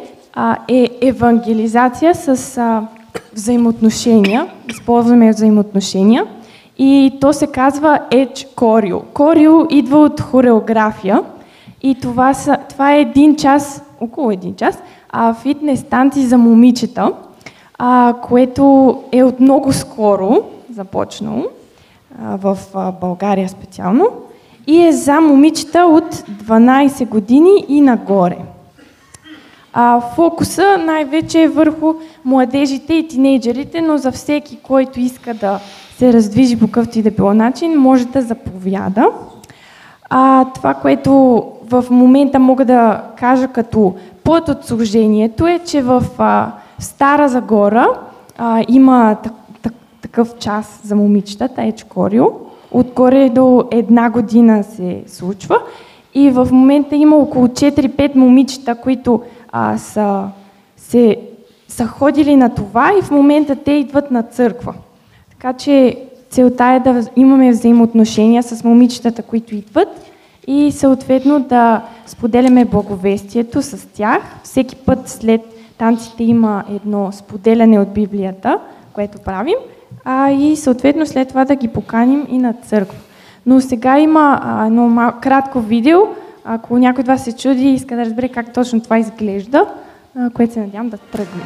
е 0.68 0.90
евангелизация 1.02 2.16
с 2.16 2.58
а, 2.58 2.88
взаимоотношения, 3.34 4.48
използваме 4.70 5.32
взаимоотношения 5.32 6.26
и 6.78 7.14
то 7.22 7.34
се 7.34 7.48
казва 7.48 8.00
Edge 8.12 8.48
Choreo. 8.56 9.02
Choreo 9.14 9.68
идва 9.70 10.00
от 10.00 10.22
хореография 10.22 11.24
и 11.82 11.96
това, 11.96 12.34
са, 12.34 12.58
това 12.70 12.94
е 12.96 13.02
един 13.02 13.36
час, 13.36 13.84
около 14.02 14.32
един 14.32 14.56
час, 14.56 14.80
а, 15.10 15.34
фитнес 15.34 15.84
танци 15.84 16.28
за 16.28 16.38
момичета, 16.38 17.12
а, 17.78 18.16
което 18.22 19.04
е 19.12 19.24
от 19.24 19.40
много 19.40 19.74
скоро 19.74 20.44
започнало 20.74 21.46
а, 22.24 22.38
в 22.38 22.58
а, 22.74 22.92
България 22.92 23.50
специално 23.50 24.10
и 24.68 24.88
е 24.88 24.92
за 24.92 25.22
момичета 25.22 25.80
от 25.80 26.14
12 26.14 27.08
години 27.08 27.66
и 27.68 27.82
нагоре. 27.82 28.38
А, 29.80 30.02
фокуса 30.02 30.78
най-вече 30.78 31.42
е 31.42 31.48
върху 31.48 31.94
младежите 32.26 32.94
и 32.94 33.08
тинейджерите, 33.08 33.82
но 33.82 33.98
за 33.98 34.12
всеки, 34.12 34.58
който 34.64 35.00
иска 35.00 35.34
да 35.34 35.60
се 35.98 36.14
раздвижи 36.14 36.60
по 36.60 36.66
какъвто 36.66 37.00
и 37.00 37.02
да 37.02 37.12
било 37.12 37.34
начин, 37.34 37.80
може 37.80 38.06
да 38.06 38.22
заповяда. 38.22 39.10
А, 40.10 40.46
това, 40.46 40.74
което 40.74 41.44
в 41.64 41.86
момента 41.90 42.40
мога 42.40 42.66
да 42.66 43.02
кажа 43.18 43.48
като 43.48 43.96
плът 44.24 44.50
от 44.50 44.66
служението 44.66 45.48
е, 45.48 45.60
че 45.60 45.82
в 45.82 46.04
а, 46.18 46.52
Стара 46.80 47.30
Загора 47.30 47.88
а, 48.38 48.64
има 48.68 49.16
так, 49.24 49.34
так, 49.62 49.74
такъв 50.02 50.38
час 50.38 50.80
за 50.84 50.96
момичетата, 50.96 51.64
Ечкорио. 51.64 52.26
Отгоре 52.72 53.30
до 53.30 53.64
една 53.72 54.10
година 54.10 54.64
се 54.64 55.04
случва. 55.08 55.60
И 56.14 56.30
в 56.30 56.48
момента 56.52 56.96
има 56.96 57.16
около 57.16 57.48
4-5 57.48 58.16
момичета, 58.16 58.76
които 58.76 59.22
а, 59.58 59.78
са, 59.78 60.24
се, 60.78 61.20
са 61.68 61.88
ходили 61.88 62.36
на 62.36 62.50
това 62.50 62.92
и 63.00 63.02
в 63.02 63.12
момента 63.12 63.56
те 63.56 63.72
идват 63.72 64.12
на 64.12 64.24
църква. 64.24 64.74
Така 65.30 65.54
че 65.54 65.98
целта 66.30 66.66
е 66.66 66.80
да 66.80 67.08
имаме 67.16 67.52
взаимоотношения 67.52 68.44
с 68.44 68.64
момичетата, 68.64 69.24
които 69.24 69.56
идват 69.56 69.88
и 70.48 70.72
съответно 70.72 71.40
да 71.40 71.82
споделяме 72.06 72.66
благовестието 72.66 73.62
с 73.62 73.88
тях. 73.94 74.22
Всеки 74.44 74.76
път 74.76 75.10
след 75.10 75.42
танците 75.78 76.24
има 76.24 76.64
едно 76.76 77.12
споделяне 77.12 77.80
от 77.80 77.94
Библията, 77.94 78.60
което 78.94 79.20
правим, 79.20 79.58
а 80.06 80.32
и 80.32 80.56
съответно 80.56 81.06
след 81.06 81.28
това 81.28 81.46
да 81.46 81.56
ги 81.56 81.68
поканим 81.68 82.28
и 82.30 82.38
на 82.38 82.54
църква. 82.54 82.98
Но 83.46 83.62
сега 83.62 84.00
има 84.00 84.42
а, 84.44 84.66
едно 84.66 84.90
мал, 84.90 85.12
кратко 85.22 85.60
видео, 85.60 86.00
ако 86.50 86.78
някой 86.78 87.02
от 87.02 87.08
вас 87.08 87.24
се 87.24 87.36
чуди 87.36 87.64
и 87.64 87.74
иска 87.74 87.96
да 87.96 88.06
разбере 88.06 88.30
как 88.30 88.54
точно 88.54 88.82
това 88.82 89.00
изглежда, 89.00 89.66
което 90.34 90.54
се 90.54 90.60
надявам 90.60 90.90
да 90.90 90.98
тръгне. 90.98 91.44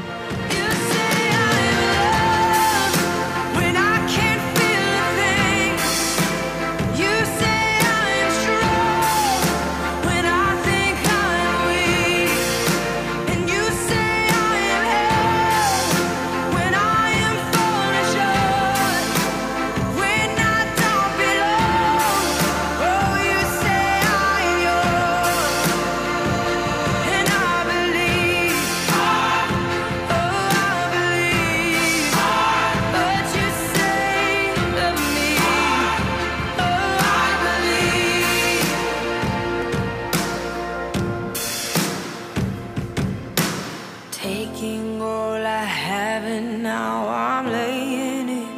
Now 46.78 46.98
I'm 47.28 47.46
laying 47.58 48.30
it 48.42 48.52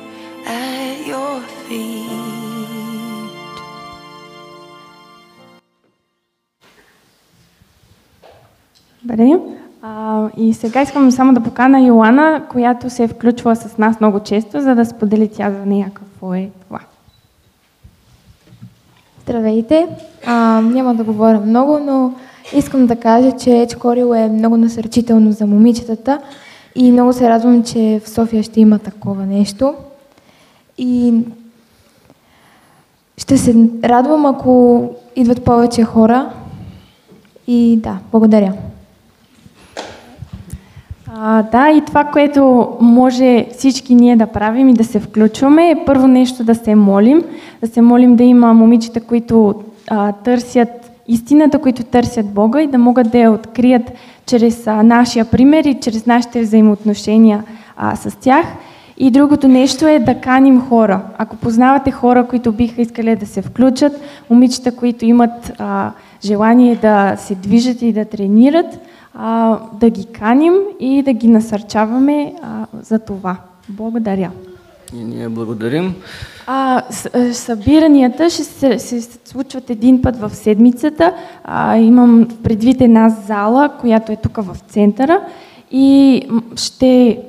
at 0.46 0.98
your 1.12 1.36
feet. 1.66 2.14
Добре. 9.02 9.40
А, 9.82 10.30
и 10.38 10.54
сега 10.54 10.82
искам 10.82 11.12
само 11.12 11.34
да 11.34 11.44
покана 11.44 11.82
Йоана, 11.82 12.44
която 12.50 12.90
се 12.90 13.04
е 13.04 13.08
включвала 13.08 13.56
с 13.56 13.78
нас 13.78 14.00
много 14.00 14.20
често, 14.20 14.62
за 14.62 14.76
да 14.76 14.86
сподели 14.86 15.28
тя 15.28 15.52
за 15.52 15.66
нея 15.66 15.92
какво 15.94 16.34
е 16.34 16.50
това. 16.68 16.80
Здравейте! 19.24 19.88
А, 20.26 20.62
няма 20.62 20.96
да 20.96 21.04
говоря 21.04 21.40
много, 21.40 21.80
но 21.80 22.14
искам 22.56 22.88
да 22.88 22.96
кажа, 22.96 23.32
че 23.32 23.62
Ечкорил 23.62 24.14
е 24.16 24.28
много 24.30 24.58
насърчително 24.58 25.32
за 25.32 25.48
момичетата 25.48 26.20
и 26.76 26.92
много 26.92 27.14
се 27.14 27.30
радвам, 27.30 27.64
че 27.64 28.02
в 28.06 28.10
София 28.10 28.44
ще 28.44 28.62
има 28.62 28.80
такова 28.80 29.26
нещо. 29.26 29.74
И 30.78 31.14
ще 33.18 33.38
се 33.38 33.70
радвам, 33.84 34.26
ако 34.26 34.84
идват 35.16 35.44
повече 35.44 35.84
хора. 35.84 36.30
И 37.48 37.80
да, 37.84 37.98
благодаря. 38.12 38.54
А, 41.16 41.44
да, 41.44 41.70
и 41.70 41.82
това, 41.86 42.04
което 42.04 42.70
може 42.82 43.48
всички 43.52 43.96
ние 43.96 44.16
да 44.16 44.28
правим 44.28 44.70
и 44.70 44.74
да 44.74 44.84
се 44.84 45.00
включваме, 45.00 45.72
е 45.72 45.86
първо 45.86 46.08
нещо 46.08 46.44
да 46.44 46.56
се 46.56 46.76
молим. 46.76 47.24
Да 47.62 47.68
се 47.68 47.82
молим 47.82 48.16
да 48.16 48.24
има 48.24 48.54
момичета, 48.54 49.02
които 49.02 49.56
а, 49.90 50.12
търсят 50.12 50.92
истината, 51.08 51.60
които 51.60 51.84
търсят 51.84 52.34
Бога 52.34 52.62
и 52.62 52.68
да 52.68 52.78
могат 52.78 53.12
да 53.12 53.18
я 53.18 53.32
открият 53.32 53.92
чрез 54.26 54.66
нашия 54.66 55.26
пример 55.26 55.64
и 55.64 55.80
чрез 55.80 56.06
нашите 56.06 56.42
взаимоотношения 56.42 57.44
а, 57.78 57.96
с 57.96 58.16
тях. 58.16 58.46
И 58.98 59.12
другото 59.12 59.48
нещо 59.48 59.88
е 59.88 60.00
да 60.00 60.22
каним 60.22 60.62
хора. 60.62 61.02
Ако 61.18 61.36
познавате 61.36 61.92
хора, 61.92 62.28
които 62.28 62.52
биха 62.52 62.82
искали 62.82 63.16
да 63.16 63.26
се 63.26 63.42
включат, 63.42 63.94
момичета, 64.30 64.76
които 64.76 65.06
имат 65.06 65.52
а, 65.60 65.92
желание 66.26 66.76
да 66.76 67.16
се 67.18 67.36
движат 67.36 67.82
и 67.82 67.94
да 67.94 68.06
тренират, 68.06 68.80
а, 69.14 69.60
да 69.80 69.90
ги 69.90 70.06
каним 70.06 70.54
и 70.80 71.04
да 71.04 71.14
ги 71.14 71.28
насърчаваме 71.28 72.34
а, 72.42 72.66
за 72.82 73.00
това. 73.00 73.36
Благодаря. 73.70 74.32
И 74.94 75.04
ние 75.04 75.30
благодарим. 75.30 75.96
А, 76.48 76.84
събиранията 77.34 78.30
ще 78.30 78.44
се, 78.44 78.80
се 78.80 79.02
случват 79.26 79.70
един 79.70 80.02
път 80.02 80.20
в 80.20 80.30
седмицата. 80.30 81.14
А, 81.44 81.78
имам 81.78 82.28
предвид 82.44 82.82
една 82.82 83.10
зала, 83.10 83.70
която 83.82 84.12
е 84.12 84.16
тук 84.16 84.38
в 84.38 84.58
центъра 84.70 85.22
и 85.72 86.22
ще 86.56 87.20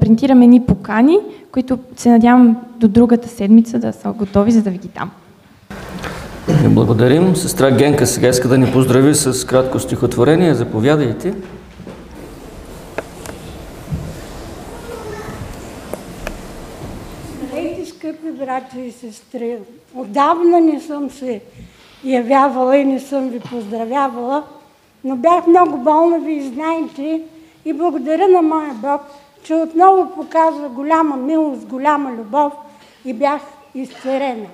принтираме 0.00 0.46
ни 0.46 0.66
покани, 0.66 1.18
които 1.52 1.78
се 1.96 2.10
надявам 2.10 2.56
до 2.76 2.88
другата 2.88 3.28
седмица 3.28 3.78
да 3.78 3.92
са 3.92 4.12
готови, 4.12 4.52
за 4.52 4.62
да 4.62 4.70
ви 4.70 4.78
ги 4.78 4.88
дам. 4.88 5.10
Благодарим. 6.70 7.36
Сестра 7.36 7.70
Генка 7.70 8.06
сега 8.06 8.28
иска 8.28 8.48
да 8.48 8.58
ни 8.58 8.72
поздрави 8.72 9.14
с 9.14 9.46
кратко 9.46 9.78
стихотворение. 9.78 10.54
Заповядайте. 10.54 11.34
Здравейте, 17.42 17.90
скъпи 17.90 18.35
брати 18.46 18.80
и 18.80 18.92
сестри! 18.92 19.58
Отдавна 19.94 20.60
не 20.60 20.80
съм 20.80 21.10
се 21.10 21.40
явявала 22.04 22.76
и 22.76 22.84
не 22.84 23.00
съм 23.00 23.28
ви 23.28 23.40
поздравявала, 23.40 24.44
но 25.04 25.16
бях 25.16 25.46
много 25.46 25.76
болна, 25.76 26.18
вие 26.18 26.42
знаете, 26.42 27.22
и 27.64 27.72
благодаря 27.72 28.28
на 28.28 28.42
моя 28.42 28.74
Бог, 28.74 29.00
че 29.42 29.54
отново 29.54 30.14
показва 30.14 30.68
голяма 30.68 31.16
милост, 31.16 31.66
голяма 31.66 32.12
любов 32.12 32.52
и 33.04 33.12
бях 33.12 33.40
изцерена. 33.74 34.46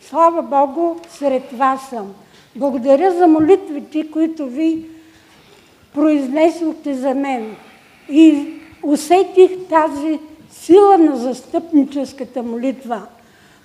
Слава 0.00 0.42
Богу, 0.42 0.96
сред 1.08 1.52
вас 1.52 1.88
съм. 1.88 2.14
Благодаря 2.56 3.12
за 3.12 3.26
молитвите, 3.26 4.10
които 4.10 4.46
ви 4.46 4.86
произнесохте 5.94 6.94
за 6.94 7.14
мен. 7.14 7.56
И 8.10 8.54
усетих 8.82 9.50
тази 9.68 10.18
сила 10.50 10.98
на 10.98 11.16
застъпническата 11.16 12.42
молитва. 12.42 13.02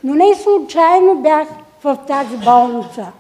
Но 0.04 0.16
не 0.16 0.36
случайно 0.36 1.16
бях 1.16 1.47
в 1.84 1.97
тази 2.08 2.38
болница. 2.38 3.12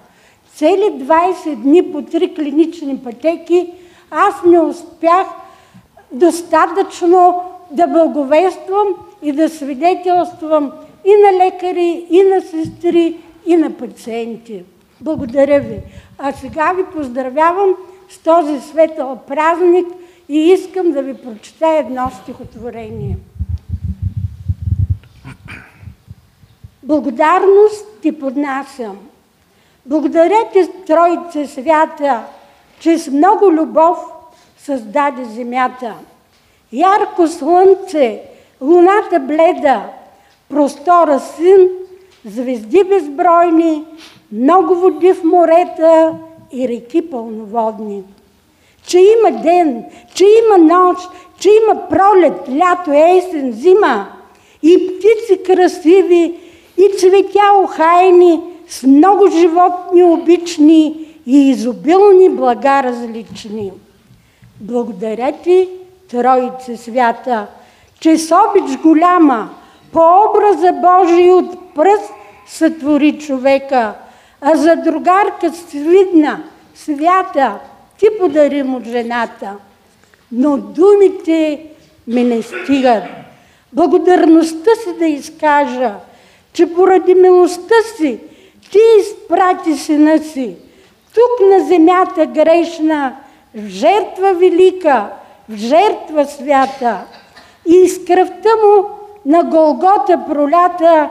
Цели 0.55 0.91
20 0.91 1.55
дни 1.55 1.91
по 1.91 2.01
три 2.01 2.33
клинични 2.33 2.97
пътеки 2.97 3.73
аз 4.11 4.43
не 4.45 4.59
успях 4.59 5.27
достатъчно 6.11 7.43
да 7.71 7.87
благовествам 7.87 8.87
и 9.21 9.31
да 9.31 9.49
свидетелствам 9.49 10.71
и 11.05 11.11
на 11.11 11.45
лекари, 11.45 12.05
и 12.09 12.23
на 12.23 12.41
сестри, 12.41 13.17
и 13.45 13.55
на 13.55 13.77
пациенти. 13.77 14.63
Благодаря 15.01 15.59
ви. 15.59 15.79
А 16.17 16.31
сега 16.31 16.73
ви 16.73 16.83
поздравявам 16.85 17.75
с 18.09 18.17
този 18.17 18.59
светъл 18.59 19.19
празник 19.27 19.87
И 20.29 20.37
искам 20.37 20.91
да 20.91 21.01
ви 21.01 21.13
прочета 21.13 21.67
едно 21.67 22.11
стихотворение. 22.23 23.17
Благодарност 26.91 27.85
ти 28.01 28.19
поднасям. 28.19 28.97
Благодаря 29.85 30.49
ти, 30.53 30.67
Троице 30.87 31.47
свята, 31.47 32.23
че 32.79 32.97
с 32.97 33.11
много 33.11 33.51
любов 33.51 33.97
създаде 34.57 35.25
земята. 35.25 35.93
Ярко 36.73 37.27
слънце, 37.27 38.21
луната 38.61 39.19
бледа, 39.19 39.81
простора 40.49 41.19
син, 41.19 41.69
звезди 42.25 42.83
безбройни, 42.83 43.85
много 44.31 44.75
води 44.75 45.13
в 45.13 45.23
морета 45.23 46.13
и 46.51 46.67
реки 46.67 47.09
пълноводни. 47.09 48.03
Че 48.83 48.99
има 48.99 49.41
ден, 49.41 49.83
че 50.13 50.25
има 50.25 50.57
нощ, 50.57 51.09
че 51.39 51.49
има 51.49 51.89
пролет, 51.89 52.49
лято, 52.49 52.91
есен, 52.91 53.51
зима 53.51 54.07
и 54.63 54.87
птици 54.87 55.43
красиви, 55.43 56.50
и 56.81 56.97
цветя 56.97 57.53
охайни, 57.63 58.41
с 58.67 58.83
много 58.83 59.27
животни 59.31 60.03
обични 60.03 61.07
и 61.25 61.49
изобилни 61.49 62.29
блага 62.29 62.83
различни. 62.83 63.71
Благодаря 64.61 65.31
ти, 65.43 65.69
Троице 66.11 66.77
свята, 66.77 67.47
че 67.99 68.17
с 68.17 68.35
обич 68.35 68.79
голяма, 68.79 69.49
по 69.93 69.99
образа 69.99 70.71
Божий 70.71 71.31
от 71.31 71.73
пръст 71.75 72.13
сътвори 72.47 73.19
човека, 73.19 73.93
а 74.41 74.55
за 74.55 74.75
другарка 74.75 75.53
свидна, 75.53 76.43
свята, 76.75 77.59
ти 77.99 78.05
подари 78.19 78.63
му 78.63 78.81
жената. 78.85 79.53
Но 80.31 80.57
думите 80.57 81.65
ми 82.07 82.23
не 82.23 82.41
стигат. 82.41 83.03
Благодарността 83.73 84.71
си 84.83 84.99
да 84.99 85.05
изкажа, 85.05 85.93
че 86.53 86.73
поради 86.73 87.15
милостта 87.15 87.75
си 87.97 88.19
ти 88.71 88.79
изпрати 88.99 89.73
сина 89.73 90.19
си, 90.19 90.55
тук 91.13 91.49
на 91.51 91.67
земята 91.67 92.25
грешна, 92.25 93.15
в 93.55 93.67
жертва 93.67 94.33
велика, 94.33 95.09
в 95.49 95.55
жертва 95.55 96.25
свята. 96.25 97.01
И 97.67 97.89
с 97.89 98.05
кръвта 98.05 98.49
му 98.63 98.85
на 99.25 99.43
Голгота 99.43 100.25
пролята, 100.29 101.09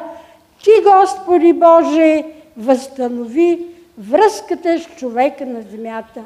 ти, 0.64 0.70
Господи 0.84 1.52
Боже, 1.52 2.24
възстанови 2.56 3.66
връзката 3.98 4.78
с 4.78 4.98
човека 4.98 5.46
на 5.46 5.62
земята. 5.62 6.20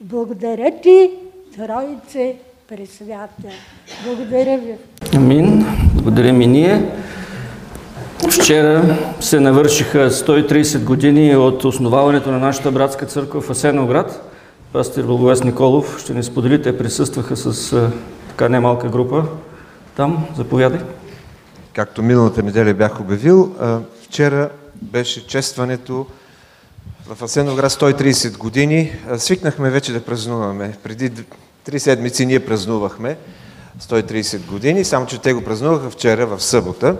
Благодаря 0.00 0.70
ти, 0.82 1.10
Троице 1.56 2.36
Пресвята. 2.68 3.48
Благодаря 4.06 4.58
ви. 4.58 4.74
Амин. 5.16 5.64
Благодарим 5.94 6.40
и 6.40 6.46
ние. 6.46 6.82
Вчера 8.18 8.96
се 9.20 9.40
навършиха 9.40 10.10
130 10.10 10.84
години 10.84 11.36
от 11.36 11.64
основаването 11.64 12.30
на 12.30 12.38
нашата 12.38 12.70
братска 12.70 13.06
църква 13.06 13.40
в 13.40 13.50
Асеновград. 13.50 14.32
Пастир 14.72 15.04
Благовест 15.04 15.44
Николов 15.44 16.00
ще 16.00 16.14
ни 16.14 16.22
сподели, 16.22 16.62
те 16.62 16.78
присъстваха 16.78 17.36
с 17.36 17.90
така 18.28 18.48
немалка 18.48 18.88
група. 18.88 19.24
Там, 19.96 20.26
заповядай. 20.36 20.80
Както 21.74 22.02
миналата 22.02 22.42
неделя 22.42 22.74
бях 22.74 23.00
обявил, 23.00 23.54
вчера 24.02 24.48
беше 24.82 25.26
честването 25.26 26.06
в 27.06 27.22
Асеновград 27.22 27.72
130 27.72 28.38
години. 28.38 28.92
Свикнахме 29.16 29.70
вече 29.70 29.92
да 29.92 30.00
празнуваме. 30.00 30.76
Преди 30.82 31.10
три 31.64 31.80
седмици 31.80 32.26
ние 32.26 32.44
празнувахме 32.44 33.16
130 33.82 34.46
години, 34.46 34.84
само 34.84 35.06
че 35.06 35.20
те 35.20 35.32
го 35.32 35.44
празнуваха 35.44 35.90
вчера 35.90 36.26
в 36.26 36.42
събота. 36.42 36.96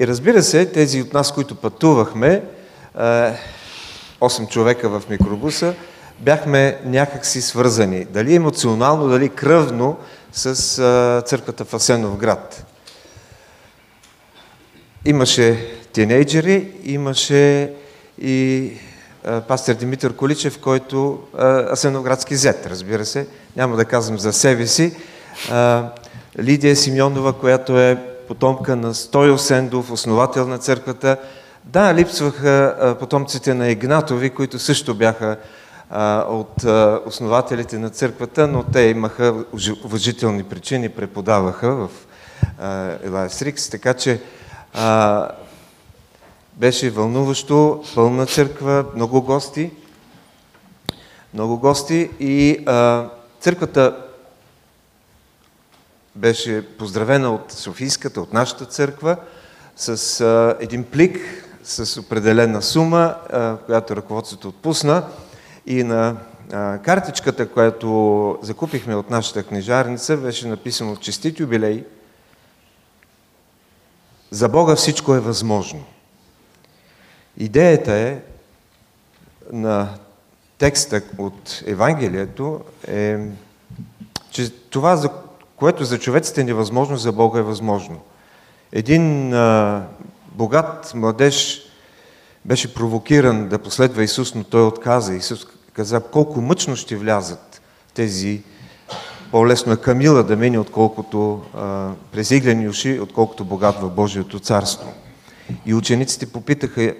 И 0.00 0.06
разбира 0.06 0.42
се, 0.42 0.66
тези 0.66 1.02
от 1.02 1.12
нас, 1.12 1.32
които 1.32 1.54
пътувахме, 1.54 2.42
а, 2.94 3.32
8 4.20 4.48
човека 4.48 4.88
в 4.88 5.02
микробуса, 5.10 5.74
бяхме 6.18 6.78
някакси 6.84 7.42
свързани. 7.42 8.04
Дали 8.04 8.34
емоционално, 8.34 9.08
дали 9.08 9.28
кръвно 9.28 9.96
с 10.32 10.78
а, 10.78 11.22
църквата 11.26 11.64
в 11.64 11.74
Асеновград. 11.74 12.66
Имаше 15.04 15.66
тинейджери, 15.92 16.72
имаше 16.84 17.72
и 18.20 18.72
а, 19.24 19.40
пастор 19.40 19.74
Димитър 19.74 20.16
Количев, 20.16 20.58
който 20.58 21.20
Асеновградски 21.72 22.36
зет, 22.36 22.66
разбира 22.66 23.04
се. 23.04 23.26
Няма 23.56 23.76
да 23.76 23.84
казвам 23.84 24.18
за 24.18 24.32
себе 24.32 24.66
си. 24.66 24.96
Лидия 26.38 26.76
Симеонова, 26.76 27.32
която 27.32 27.78
е 27.78 28.09
потомка 28.30 28.76
на 28.76 28.94
Стойо 28.94 29.38
Сендов, 29.38 29.90
основател 29.90 30.46
на 30.46 30.58
църквата. 30.58 31.16
Да, 31.64 31.94
липсваха 31.94 32.96
потомците 33.00 33.54
на 33.54 33.68
Игнатови, 33.68 34.30
които 34.30 34.58
също 34.58 34.94
бяха 34.94 35.36
от 36.28 36.64
основателите 37.06 37.78
на 37.78 37.90
църквата, 37.90 38.46
но 38.46 38.62
те 38.62 38.80
имаха 38.80 39.44
уважителни 39.84 40.42
причини, 40.42 40.88
преподаваха 40.88 41.74
в 41.74 41.90
Елайс 43.04 43.42
Рикс, 43.42 43.70
така 43.70 43.94
че 43.94 44.20
беше 46.56 46.90
вълнуващо, 46.90 47.84
пълна 47.94 48.26
църква, 48.26 48.84
много 48.94 49.22
гости, 49.22 49.70
много 51.34 51.58
гости 51.58 52.10
и 52.20 52.62
а, 52.66 53.04
църквата 53.40 53.96
беше 56.16 56.76
поздравена 56.76 57.30
от 57.30 57.52
Софийската, 57.52 58.20
от 58.20 58.32
нашата 58.32 58.64
църква, 58.64 59.16
с 59.76 60.20
а, 60.20 60.56
един 60.60 60.84
плик 60.84 61.18
с 61.64 62.00
определена 62.00 62.62
сума, 62.62 63.16
а, 63.32 63.56
която 63.56 63.96
ръководството 63.96 64.48
отпусна 64.48 65.04
и 65.66 65.82
на 65.82 66.16
картичката, 66.82 67.48
която 67.48 68.38
закупихме 68.42 68.94
от 68.94 69.10
нашата 69.10 69.42
книжарница, 69.42 70.16
беше 70.16 70.48
написано 70.48 70.96
Честит 70.96 71.40
юбилей. 71.40 71.84
За 74.30 74.48
Бога 74.48 74.76
всичко 74.76 75.14
е 75.14 75.20
възможно. 75.20 75.84
Идеята 77.36 77.92
е 77.92 78.18
на 79.52 79.88
текста 80.58 81.02
от 81.18 81.62
Евангелието 81.66 82.60
е, 82.88 83.18
че 84.30 84.50
това, 84.50 85.10
което 85.60 85.84
за 85.84 85.98
човеците 85.98 86.40
е 86.40 86.44
невъзможно, 86.44 86.96
за 86.96 87.12
Бога 87.12 87.38
е 87.38 87.42
възможно. 87.42 88.00
Един 88.72 89.34
а, 89.34 89.82
богат 90.32 90.92
младеж 90.94 91.62
беше 92.44 92.74
провокиран 92.74 93.48
да 93.48 93.58
последва 93.58 94.02
Исус, 94.02 94.34
но 94.34 94.44
той 94.44 94.66
отказа. 94.66 95.14
Исус 95.14 95.46
каза, 95.72 96.00
колко 96.00 96.40
мъчно 96.40 96.76
ще 96.76 96.96
влязат 96.96 97.62
тези 97.94 98.42
по-лесно 99.30 99.72
е 99.72 99.76
Камила 99.76 100.24
да 100.24 100.36
мине, 100.36 100.58
отколкото 100.58 101.42
а, 101.54 101.90
през 102.12 102.30
иглени 102.30 102.68
уши, 102.68 103.00
отколкото 103.00 103.44
богат 103.44 103.80
в 103.80 103.90
Божието 103.90 104.40
царство. 104.40 104.92
И 105.66 105.74
учениците 105.74 106.26
попитаха 106.26 106.94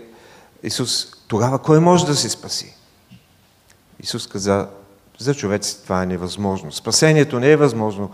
Исус, 0.63 1.07
тогава 1.29 1.59
кой 1.59 1.81
може 1.81 2.07
да 2.07 2.15
се 2.15 2.29
спаси? 2.29 2.77
Исус 4.03 4.27
каза, 4.27 4.69
за 5.19 5.35
човеците 5.35 5.83
това 5.83 6.03
е 6.03 6.07
невъзможно. 6.07 6.73
Спасението 6.73 7.41
не 7.41 7.51
е 7.51 7.57
възможно 7.57 8.11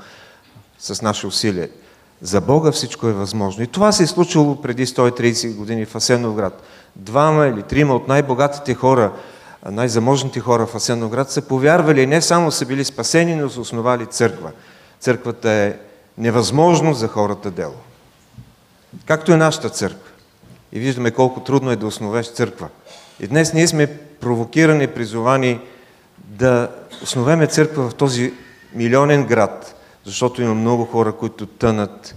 с 0.79 1.03
наше 1.03 1.27
усилие. 1.27 1.69
За 2.23 2.41
Бога 2.41 2.73
всичко 2.73 3.09
е 3.09 3.13
възможно. 3.13 3.65
И 3.65 3.67
това 3.67 3.93
се 3.93 4.03
е 4.03 4.07
случило 4.07 4.63
преди 4.63 4.87
130 4.87 5.57
години 5.57 5.85
в 5.85 5.95
Асеновград. 5.95 6.63
Двама 6.97 7.47
или 7.47 7.63
трима 7.63 7.95
от 7.95 8.09
най-богатите 8.09 8.75
хора, 8.75 9.13
най-заможните 9.71 10.41
хора 10.41 10.67
в 10.67 10.75
Асеновград 10.75 11.31
са 11.31 11.43
повярвали 11.43 12.07
не 12.07 12.23
само 12.23 12.53
са 12.53 12.67
били 12.67 12.85
спасени, 12.85 13.35
но 13.35 13.51
са 13.51 13.61
основали 13.61 14.07
църква. 14.07 14.51
Църквата 15.01 15.51
е 15.51 15.75
невъзможно 16.19 16.95
за 16.95 17.09
хората 17.09 17.51
дело. 17.51 17.75
Както 19.07 19.33
е 19.33 19.37
нашата 19.37 19.71
църква. 19.71 20.11
И 20.73 20.79
виждаме 20.79 21.11
колко 21.11 21.41
трудно 21.41 21.71
е 21.71 21.77
да 21.77 21.87
основеш 21.87 22.33
църква. 22.33 22.69
И 23.21 23.27
днес 23.27 23.53
ние 23.53 23.67
сме 23.67 23.87
провокирани, 24.21 24.87
призовани 24.87 25.61
да 26.19 26.71
основеме 27.03 27.47
църква 27.47 27.91
в 27.91 27.95
този 27.95 28.33
милионен 28.75 29.25
град, 29.25 29.76
защото 30.07 30.43
има 30.43 30.55
много 30.55 30.85
хора, 30.85 31.13
които 31.13 31.47
тънат 31.47 32.15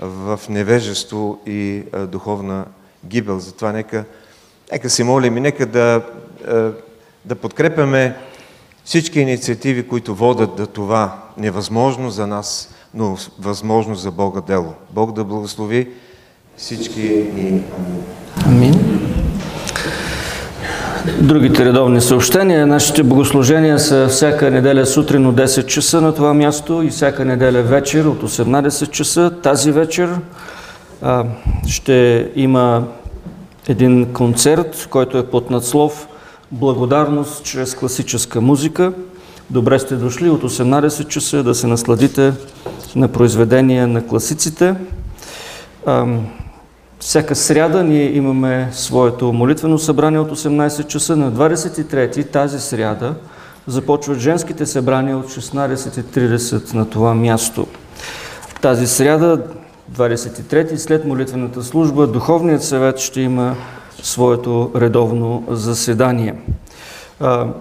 в 0.00 0.40
невежество 0.48 1.38
и 1.46 1.82
духовна 2.08 2.64
гибел. 3.06 3.38
Затова 3.38 3.72
нека, 3.72 4.04
нека 4.72 4.90
се 4.90 5.04
молим 5.04 5.36
и 5.36 5.40
нека 5.40 5.66
да, 5.66 6.02
да 7.24 7.34
подкрепяме 7.34 8.16
всички 8.84 9.20
инициативи, 9.20 9.88
които 9.88 10.14
водят 10.14 10.56
до 10.56 10.66
това 10.66 11.22
невъзможно 11.38 12.10
за 12.10 12.26
нас, 12.26 12.74
но 12.94 13.16
възможно 13.38 13.94
за 13.94 14.10
Бога 14.10 14.40
дело. 14.40 14.74
Бог 14.90 15.12
да 15.12 15.24
благослови 15.24 15.88
всички 16.56 17.00
ни. 17.34 17.62
Амин. 18.46 18.71
Другите 21.06 21.64
редовни 21.64 22.00
съобщения. 22.00 22.66
Нашите 22.66 23.02
богослужения 23.02 23.78
са 23.78 24.08
всяка 24.08 24.50
неделя 24.50 24.86
сутрин 24.86 25.26
от 25.26 25.34
10 25.34 25.66
часа 25.66 26.00
на 26.00 26.14
това 26.14 26.34
място 26.34 26.82
и 26.82 26.90
всяка 26.90 27.24
неделя 27.24 27.62
вечер 27.62 28.04
от 28.04 28.22
18 28.22 28.90
часа. 28.90 29.32
Тази 29.42 29.72
вечер 29.72 30.10
а, 31.02 31.24
ще 31.66 32.28
има 32.36 32.84
един 33.68 34.12
концерт, 34.12 34.86
който 34.90 35.18
е 35.18 35.26
под 35.26 35.50
надслов 35.50 36.08
Благодарност 36.52 37.44
чрез 37.44 37.74
класическа 37.74 38.40
музика. 38.40 38.92
Добре 39.50 39.78
сте 39.78 39.94
дошли 39.94 40.30
от 40.30 40.42
18 40.42 41.08
часа 41.08 41.42
да 41.42 41.54
се 41.54 41.66
насладите 41.66 42.32
на 42.96 43.08
произведения 43.08 43.88
на 43.88 44.06
класиците. 44.06 44.74
Всяка 47.02 47.36
сряда 47.36 47.84
ние 47.84 48.16
имаме 48.16 48.68
своето 48.72 49.32
молитвено 49.32 49.78
събрание 49.78 50.18
от 50.18 50.30
18 50.30 50.86
часа. 50.86 51.16
На 51.16 51.32
23 51.32 52.30
тази 52.30 52.60
сряда 52.60 53.14
започват 53.66 54.18
женските 54.18 54.66
събрания 54.66 55.18
от 55.18 55.26
16.30 55.26 56.74
на 56.74 56.90
това 56.90 57.14
място. 57.14 57.66
Тази 58.60 58.86
сряда, 58.86 59.42
23 59.92 60.76
след 60.76 61.04
молитвената 61.04 61.62
служба, 61.62 62.06
Духовният 62.06 62.62
съвет 62.62 62.98
ще 62.98 63.20
има 63.20 63.54
своето 64.02 64.70
редовно 64.76 65.44
заседание. 65.50 66.34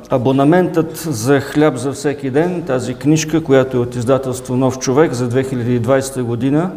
Абонаментът 0.10 0.98
за 0.98 1.40
хляб 1.40 1.76
за 1.78 1.92
всеки 1.92 2.30
ден, 2.30 2.64
тази 2.68 2.94
книжка, 2.94 3.44
която 3.44 3.78
е 3.78 3.80
от 3.80 3.96
издателство 3.96 4.56
Нов 4.56 4.80
човек 4.80 5.14
за 5.14 5.30
2020 5.30 6.22
година, 6.22 6.72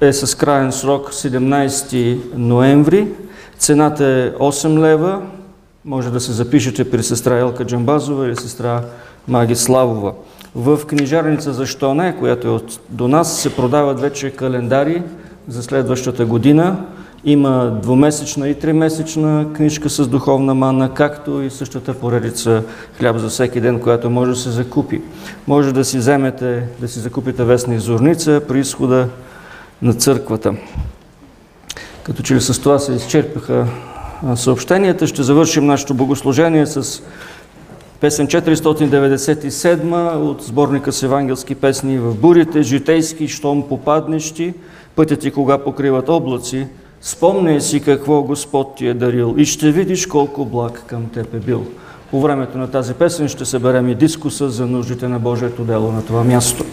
е 0.00 0.12
с 0.12 0.34
крайен 0.34 0.72
срок 0.72 1.12
17 1.12 2.18
ноември. 2.36 3.08
Цената 3.58 4.04
е 4.04 4.30
8 4.30 4.78
лева. 4.78 5.22
Може 5.84 6.10
да 6.10 6.20
се 6.20 6.32
запишете 6.32 6.90
при 6.90 7.02
сестра 7.02 7.38
Елка 7.38 7.64
Джамбазова 7.64 8.26
или 8.26 8.36
сестра 8.36 8.82
Маги 9.28 9.56
Славова. 9.56 10.12
В 10.54 10.80
книжарница 10.86 11.52
Защо 11.52 11.94
не, 11.94 12.16
която 12.16 12.48
е 12.48 12.50
от, 12.50 12.80
до 12.90 13.08
нас, 13.08 13.38
се 13.38 13.56
продават 13.56 14.00
вече 14.00 14.30
календари 14.30 15.02
за 15.48 15.62
следващата 15.62 16.26
година. 16.26 16.76
Има 17.24 17.78
двумесечна 17.82 18.48
и 18.48 18.54
тримесечна 18.54 19.46
книжка 19.52 19.90
с 19.90 20.08
духовна 20.08 20.54
мана, 20.54 20.94
както 20.94 21.42
и 21.42 21.50
същата 21.50 21.94
поредица 21.94 22.62
хляб 22.98 23.16
за 23.16 23.28
всеки 23.28 23.60
ден, 23.60 23.80
която 23.80 24.10
може 24.10 24.30
да 24.30 24.36
се 24.36 24.50
закупи. 24.50 25.02
Може 25.46 25.72
да 25.72 25.84
си 25.84 25.98
вземете, 25.98 26.62
да 26.80 26.88
си 26.88 26.98
закупите 26.98 27.44
вестна 27.44 27.78
зорница 27.78 28.40
при 28.48 28.60
изхода 28.60 29.08
на 29.82 29.94
църквата. 29.94 30.54
Като 32.02 32.22
че 32.22 32.34
ли 32.34 32.40
с 32.40 32.60
това 32.60 32.78
се 32.78 32.92
изчерпаха 32.92 33.66
съобщенията, 34.34 35.06
ще 35.06 35.22
завършим 35.22 35.66
нашето 35.66 35.94
богослужение 35.94 36.66
с 36.66 37.02
песен 38.00 38.26
497 38.26 40.14
от 40.14 40.42
сборника 40.42 40.92
с 40.92 41.02
евангелски 41.02 41.54
песни 41.54 41.98
в 41.98 42.14
бурите, 42.14 42.62
житейски, 42.62 43.28
щом 43.28 43.68
попаднещи, 43.68 44.54
пътят 44.96 45.20
ти 45.20 45.30
кога 45.30 45.58
покриват 45.58 46.08
облаци, 46.08 46.66
спомняй 47.00 47.60
си 47.60 47.80
какво 47.80 48.22
Господ 48.22 48.74
ти 48.76 48.86
е 48.86 48.94
дарил 48.94 49.34
и 49.38 49.44
ще 49.44 49.72
видиш 49.72 50.06
колко 50.06 50.44
благ 50.44 50.84
към 50.86 51.06
теб 51.06 51.34
е 51.34 51.38
бил. 51.38 51.66
По 52.10 52.20
времето 52.20 52.58
на 52.58 52.70
тази 52.70 52.94
песен 52.94 53.28
ще 53.28 53.44
съберем 53.44 53.88
и 53.88 53.94
дискуса 53.94 54.50
за 54.50 54.66
нуждите 54.66 55.08
на 55.08 55.18
Божието 55.18 55.64
дело 55.64 55.92
на 55.92 56.02
това 56.02 56.24
място. 56.24 56.64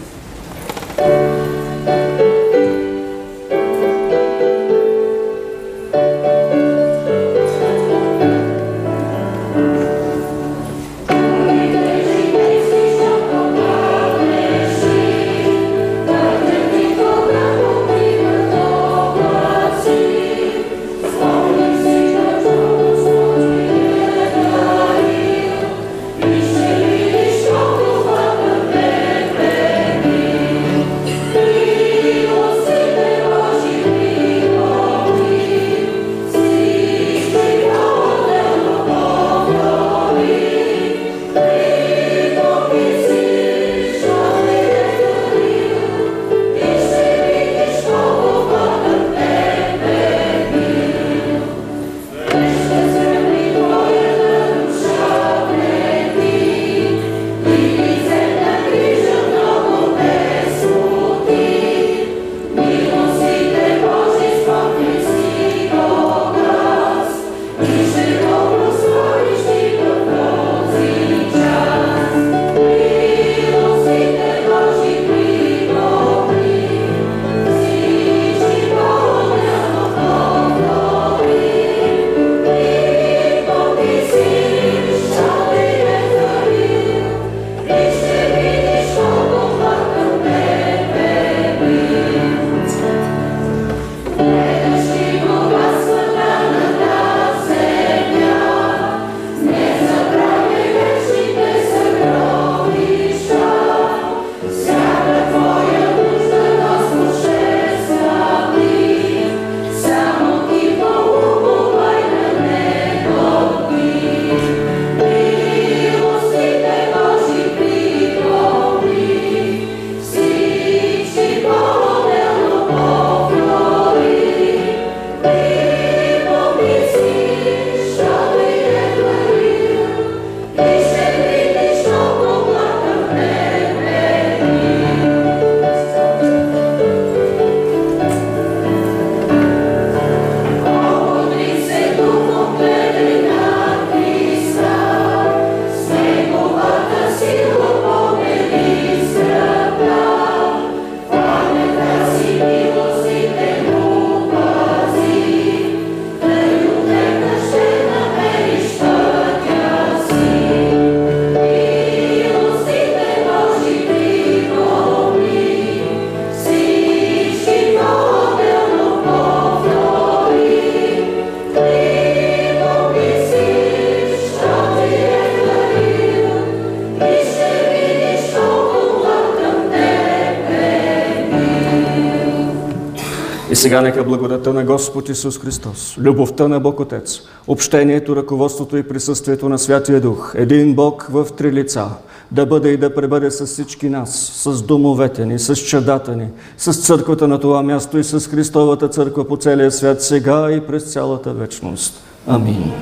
Сега 183.64 183.80
нека 183.80 184.04
благодата 184.04 184.52
на 184.52 184.64
Господ 184.64 185.08
Исус 185.08 185.38
Христос, 185.38 185.96
любовта 185.98 186.48
на 186.48 186.60
Бог 186.60 186.80
Отец, 186.80 187.20
общението, 187.46 188.16
ръководството 188.16 188.76
и 188.76 188.82
присъствието 188.82 189.48
на 189.48 189.58
Святия 189.58 190.00
Дух, 190.00 190.34
един 190.36 190.74
Бог 190.74 191.06
в 191.10 191.26
три 191.36 191.52
лица, 191.52 191.86
да 192.32 192.46
бъде 192.46 192.68
и 192.68 192.76
да 192.76 192.94
пребъде 192.94 193.30
с 193.30 193.46
всички 193.46 193.88
нас, 193.88 194.32
с 194.34 194.62
домовете 194.62 195.26
ни, 195.26 195.38
с 195.38 195.56
чадата 195.56 196.16
ни, 196.16 196.28
с 196.58 196.72
църквата 196.72 197.28
на 197.28 197.40
това 197.40 197.62
място 197.62 197.98
и 197.98 198.04
с 198.04 198.28
Христовата 198.28 198.88
църква 198.88 199.28
по 199.28 199.36
целия 199.36 199.70
свят, 199.70 200.02
сега 200.02 200.52
и 200.52 200.60
през 200.60 200.92
цялата 200.92 201.32
вечност. 201.32 202.02
Амин. 202.26 202.72